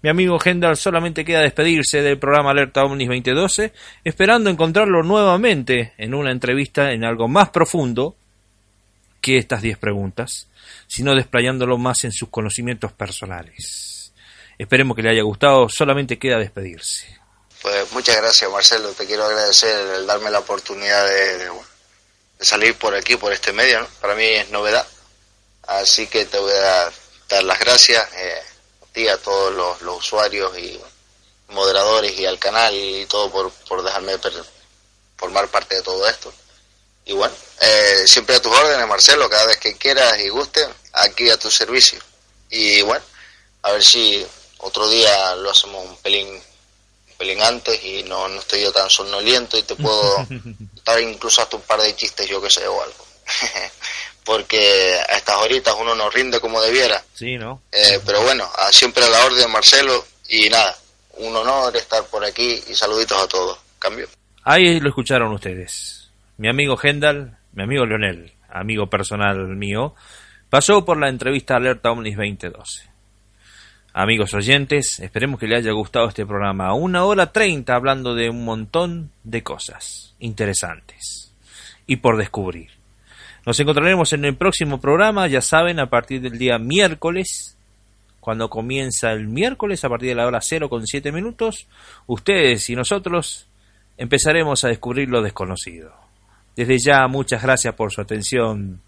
Mi 0.00 0.08
amigo 0.08 0.38
Hendal 0.42 0.78
solamente 0.78 1.22
queda 1.22 1.42
despedirse 1.42 2.00
del 2.00 2.18
programa 2.18 2.52
Alerta 2.52 2.82
Omnis 2.82 3.08
2012, 3.08 3.74
esperando 4.04 4.48
encontrarlo 4.48 5.02
nuevamente 5.02 5.92
en 5.98 6.14
una 6.14 6.30
entrevista 6.30 6.92
en 6.92 7.04
algo 7.04 7.28
más 7.28 7.50
profundo 7.50 8.16
que 9.20 9.36
estas 9.36 9.60
10 9.60 9.76
preguntas, 9.76 10.48
sino 10.88 11.14
desplayándolo 11.14 11.78
más 11.78 12.02
en 12.04 12.12
sus 12.12 12.30
conocimientos 12.30 12.92
personales. 12.92 14.12
Esperemos 14.58 14.96
que 14.96 15.02
le 15.02 15.10
haya 15.10 15.22
gustado, 15.22 15.68
solamente 15.68 16.18
queda 16.18 16.38
despedirse. 16.38 17.20
Pues 17.62 17.92
muchas 17.92 18.16
gracias 18.16 18.50
Marcelo, 18.50 18.90
te 18.92 19.06
quiero 19.06 19.24
agradecer 19.24 19.94
el 19.96 20.06
darme 20.06 20.30
la 20.30 20.40
oportunidad 20.40 21.06
de, 21.06 21.50
salir 22.40 22.74
por 22.76 22.94
aquí, 22.94 23.16
por 23.16 23.32
este 23.32 23.52
medio, 23.52 23.86
para 24.00 24.14
mí 24.14 24.24
es 24.24 24.50
novedad, 24.50 24.86
así 25.66 26.06
que 26.06 26.24
te 26.24 26.38
voy 26.38 26.52
a 26.52 26.90
dar 27.28 27.44
las 27.44 27.58
gracias 27.58 28.08
eh, 28.14 29.10
a 29.10 29.16
todos 29.18 29.80
los, 29.80 29.96
usuarios 29.96 30.58
y 30.58 30.80
moderadores 31.48 32.18
y 32.18 32.26
al 32.26 32.38
canal 32.38 32.74
y 32.74 33.06
todo 33.06 33.30
por, 33.30 33.52
por 33.68 33.84
dejarme 33.84 34.14
formar 35.16 35.48
parte 35.48 35.76
de 35.76 35.82
todo 35.82 36.08
esto. 36.08 36.32
Y 37.08 37.14
bueno, 37.14 37.34
eh, 37.60 38.06
siempre 38.06 38.36
a 38.36 38.42
tus 38.42 38.52
órdenes 38.52 38.86
Marcelo, 38.86 39.30
cada 39.30 39.46
vez 39.46 39.56
que 39.56 39.74
quieras 39.76 40.20
y 40.20 40.28
guste, 40.28 40.60
aquí 40.92 41.30
a 41.30 41.38
tu 41.38 41.50
servicio. 41.50 41.98
Y 42.50 42.82
bueno, 42.82 43.02
a 43.62 43.72
ver 43.72 43.82
si 43.82 44.24
otro 44.58 44.86
día 44.90 45.34
lo 45.36 45.50
hacemos 45.50 45.84
un 45.86 45.96
pelín 45.96 46.28
pelín 47.16 47.42
antes 47.42 47.82
y 47.82 48.04
no, 48.04 48.28
no 48.28 48.38
estoy 48.38 48.62
yo 48.62 48.72
tan 48.72 48.88
somnoliento 48.88 49.58
y 49.58 49.62
te 49.62 49.74
puedo 49.74 50.26
dar 50.84 51.00
incluso 51.00 51.42
hasta 51.42 51.56
un 51.56 51.62
par 51.62 51.80
de 51.80 51.96
chistes, 51.96 52.28
yo 52.28 52.42
que 52.42 52.50
sé, 52.50 52.68
o 52.68 52.80
algo. 52.80 53.06
Porque 54.24 55.00
a 55.08 55.16
estas 55.16 55.36
horitas 55.36 55.74
uno 55.80 55.94
no 55.94 56.10
rinde 56.10 56.38
como 56.40 56.60
debiera. 56.60 57.02
Sí, 57.14 57.38
¿no? 57.38 57.62
Eh, 57.72 58.00
pero 58.04 58.20
bueno, 58.22 58.48
siempre 58.70 59.02
a 59.02 59.08
la 59.08 59.24
orden, 59.24 59.50
Marcelo, 59.50 60.04
y 60.28 60.50
nada, 60.50 60.76
un 61.14 61.34
honor 61.34 61.74
estar 61.74 62.04
por 62.04 62.22
aquí 62.22 62.62
y 62.68 62.74
saluditos 62.74 63.20
a 63.20 63.26
todos. 63.26 63.58
Cambio. 63.78 64.06
Ahí 64.44 64.78
lo 64.78 64.90
escucharon 64.90 65.32
ustedes. 65.32 65.97
Mi 66.38 66.46
amigo 66.46 66.78
Hendal, 66.80 67.36
mi 67.52 67.64
amigo 67.64 67.84
Leonel, 67.84 68.30
amigo 68.48 68.86
personal 68.86 69.56
mío, 69.56 69.96
pasó 70.48 70.84
por 70.84 70.96
la 70.96 71.08
entrevista 71.08 71.56
Alerta 71.56 71.90
Omnis 71.90 72.16
2012. 72.16 72.88
Amigos 73.92 74.34
oyentes, 74.34 75.00
esperemos 75.00 75.40
que 75.40 75.48
les 75.48 75.58
haya 75.58 75.72
gustado 75.72 76.06
este 76.06 76.24
programa. 76.24 76.72
Una 76.74 77.02
hora 77.02 77.32
treinta 77.32 77.74
hablando 77.74 78.14
de 78.14 78.30
un 78.30 78.44
montón 78.44 79.10
de 79.24 79.42
cosas 79.42 80.14
interesantes 80.20 81.34
y 81.88 81.96
por 81.96 82.16
descubrir. 82.16 82.70
Nos 83.44 83.58
encontraremos 83.58 84.12
en 84.12 84.24
el 84.24 84.36
próximo 84.36 84.80
programa, 84.80 85.26
ya 85.26 85.40
saben, 85.40 85.80
a 85.80 85.90
partir 85.90 86.20
del 86.20 86.38
día 86.38 86.56
miércoles, 86.60 87.56
cuando 88.20 88.48
comienza 88.48 89.10
el 89.10 89.26
miércoles, 89.26 89.84
a 89.84 89.88
partir 89.88 90.10
de 90.10 90.14
la 90.14 90.28
hora 90.28 90.38
0 90.40 90.68
con 90.68 90.86
7 90.86 91.10
minutos, 91.10 91.66
ustedes 92.06 92.70
y 92.70 92.76
nosotros 92.76 93.48
empezaremos 93.96 94.62
a 94.62 94.68
descubrir 94.68 95.08
lo 95.08 95.20
desconocido. 95.20 96.07
Desde 96.58 96.76
ya, 96.76 97.06
muchas 97.06 97.40
gracias 97.40 97.72
por 97.72 97.92
su 97.92 98.00
atención 98.00 98.82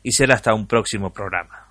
y 0.00 0.12
será 0.12 0.36
hasta 0.36 0.54
un 0.54 0.68
próximo 0.68 1.12
programa. 1.12 1.65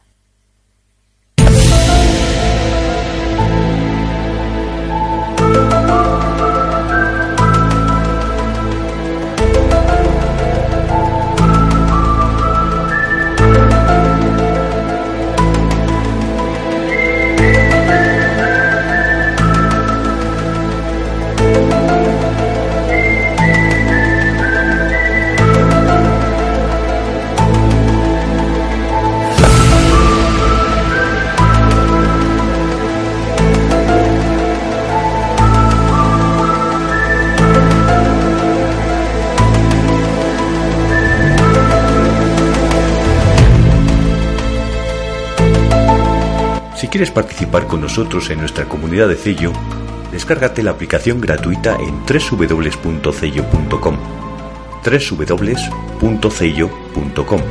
Quieres 46.96 47.12
participar 47.12 47.68
con 47.68 47.82
nosotros 47.82 48.30
en 48.30 48.40
nuestra 48.40 48.70
comunidad 48.70 49.10
de 49.10 49.18
Cello, 49.18 49.52
descárgate 50.14 50.64
la 50.64 50.72
aplicación 50.72 51.20
gratuita 51.20 51.76
en 51.76 52.06
www.cello.com. 52.06 53.98
www.cello.com. 56.00 57.42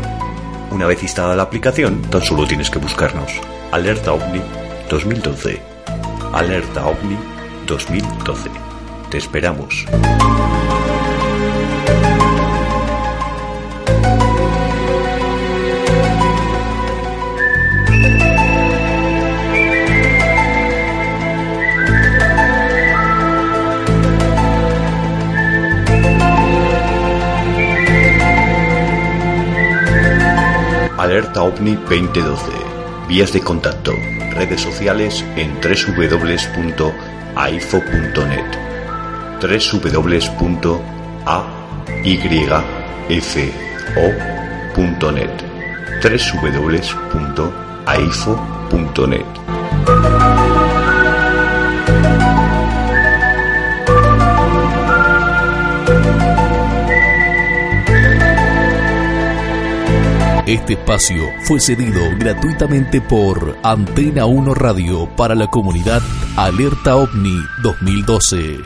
Una 0.71 0.87
vez 0.87 1.03
instalada 1.03 1.37
la 1.37 1.43
aplicación, 1.43 2.01
tan 2.01 2.23
solo 2.23 2.47
tienes 2.47 2.71
que 2.71 2.79
buscarnos 2.79 3.31
Alerta 3.71 4.15
OVNI 4.15 4.41
2012. 4.89 5.61
Alerta 6.33 6.87
OVNI 6.87 7.19
2012. 7.67 8.49
Te 9.11 9.19
esperamos. 9.19 9.85
Alerta 31.15 31.45
OVNI 31.45 31.77
2012. 31.77 32.51
Vías 33.07 33.33
de 33.33 33.41
contacto. 33.41 33.93
Redes 34.33 34.61
sociales 34.61 35.25
en 35.37 35.55
www.aifo.net. 35.63 36.89
www.ayfo.net. 39.41 40.75
www.aifo.net. 46.03 46.85
Este 60.47 60.75
espacio 60.75 61.31
fue 61.45 61.59
cedido 61.59 62.03
gratuitamente 62.19 63.01
por 63.01 63.57
Antena 63.63 64.27
1 64.27 64.53
Radio 64.53 65.09
para 65.17 65.35
la 65.35 65.47
comunidad 65.47 66.03
Alerta 66.37 66.97
OVNI 66.97 67.39
2012. 67.63 68.59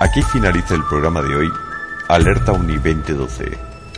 Aquí 0.00 0.22
finaliza 0.22 0.76
el 0.76 0.84
programa 0.84 1.22
de 1.22 1.34
hoy, 1.34 1.48
Alerta 2.06 2.52
OVNI 2.52 2.76
2012. 2.76 3.44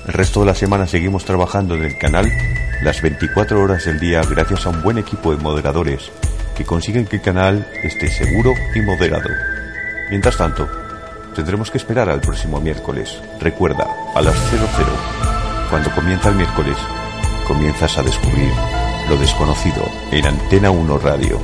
El 0.07 0.12
resto 0.15 0.40
de 0.40 0.47
la 0.47 0.55
semana 0.55 0.86
seguimos 0.86 1.27
trabajando 1.27 1.74
en 1.74 1.85
el 1.85 1.98
canal 1.98 2.32
las 2.82 3.02
24 3.02 3.62
horas 3.62 3.85
del 3.85 4.01
día 4.01 4.23
gracias 4.31 4.65
a 4.65 4.70
un 4.70 4.82
buen 4.82 4.97
equipo 4.97 5.36
de 5.36 5.43
moderadores 5.43 6.11
que 6.57 6.65
consiguen 6.65 7.05
que 7.05 7.16
el 7.16 7.23
canal 7.23 7.69
esté 7.82 8.09
seguro 8.09 8.55
y 8.74 8.81
moderado. 8.81 9.28
Mientras 10.09 10.39
tanto, 10.39 10.66
tendremos 11.35 11.70
que 11.70 11.78
esperar 11.78 12.09
al 12.09 12.20
próximo 12.20 12.61
miércoles. 12.61 13.20
Recuerda, 13.40 13.86
a 14.15 14.23
las 14.23 14.35
00. 14.51 14.61
Cuando 15.70 15.90
comienza 15.93 16.28
el 16.28 16.36
miércoles, 16.36 16.77
comienzas 17.47 17.98
a 17.98 18.02
descubrir 18.02 18.52
lo 19.09 19.16
desconocido 19.16 19.82
en 20.11 20.27
Antena 20.27 20.70
1 20.70 20.98
Radio. 20.98 21.40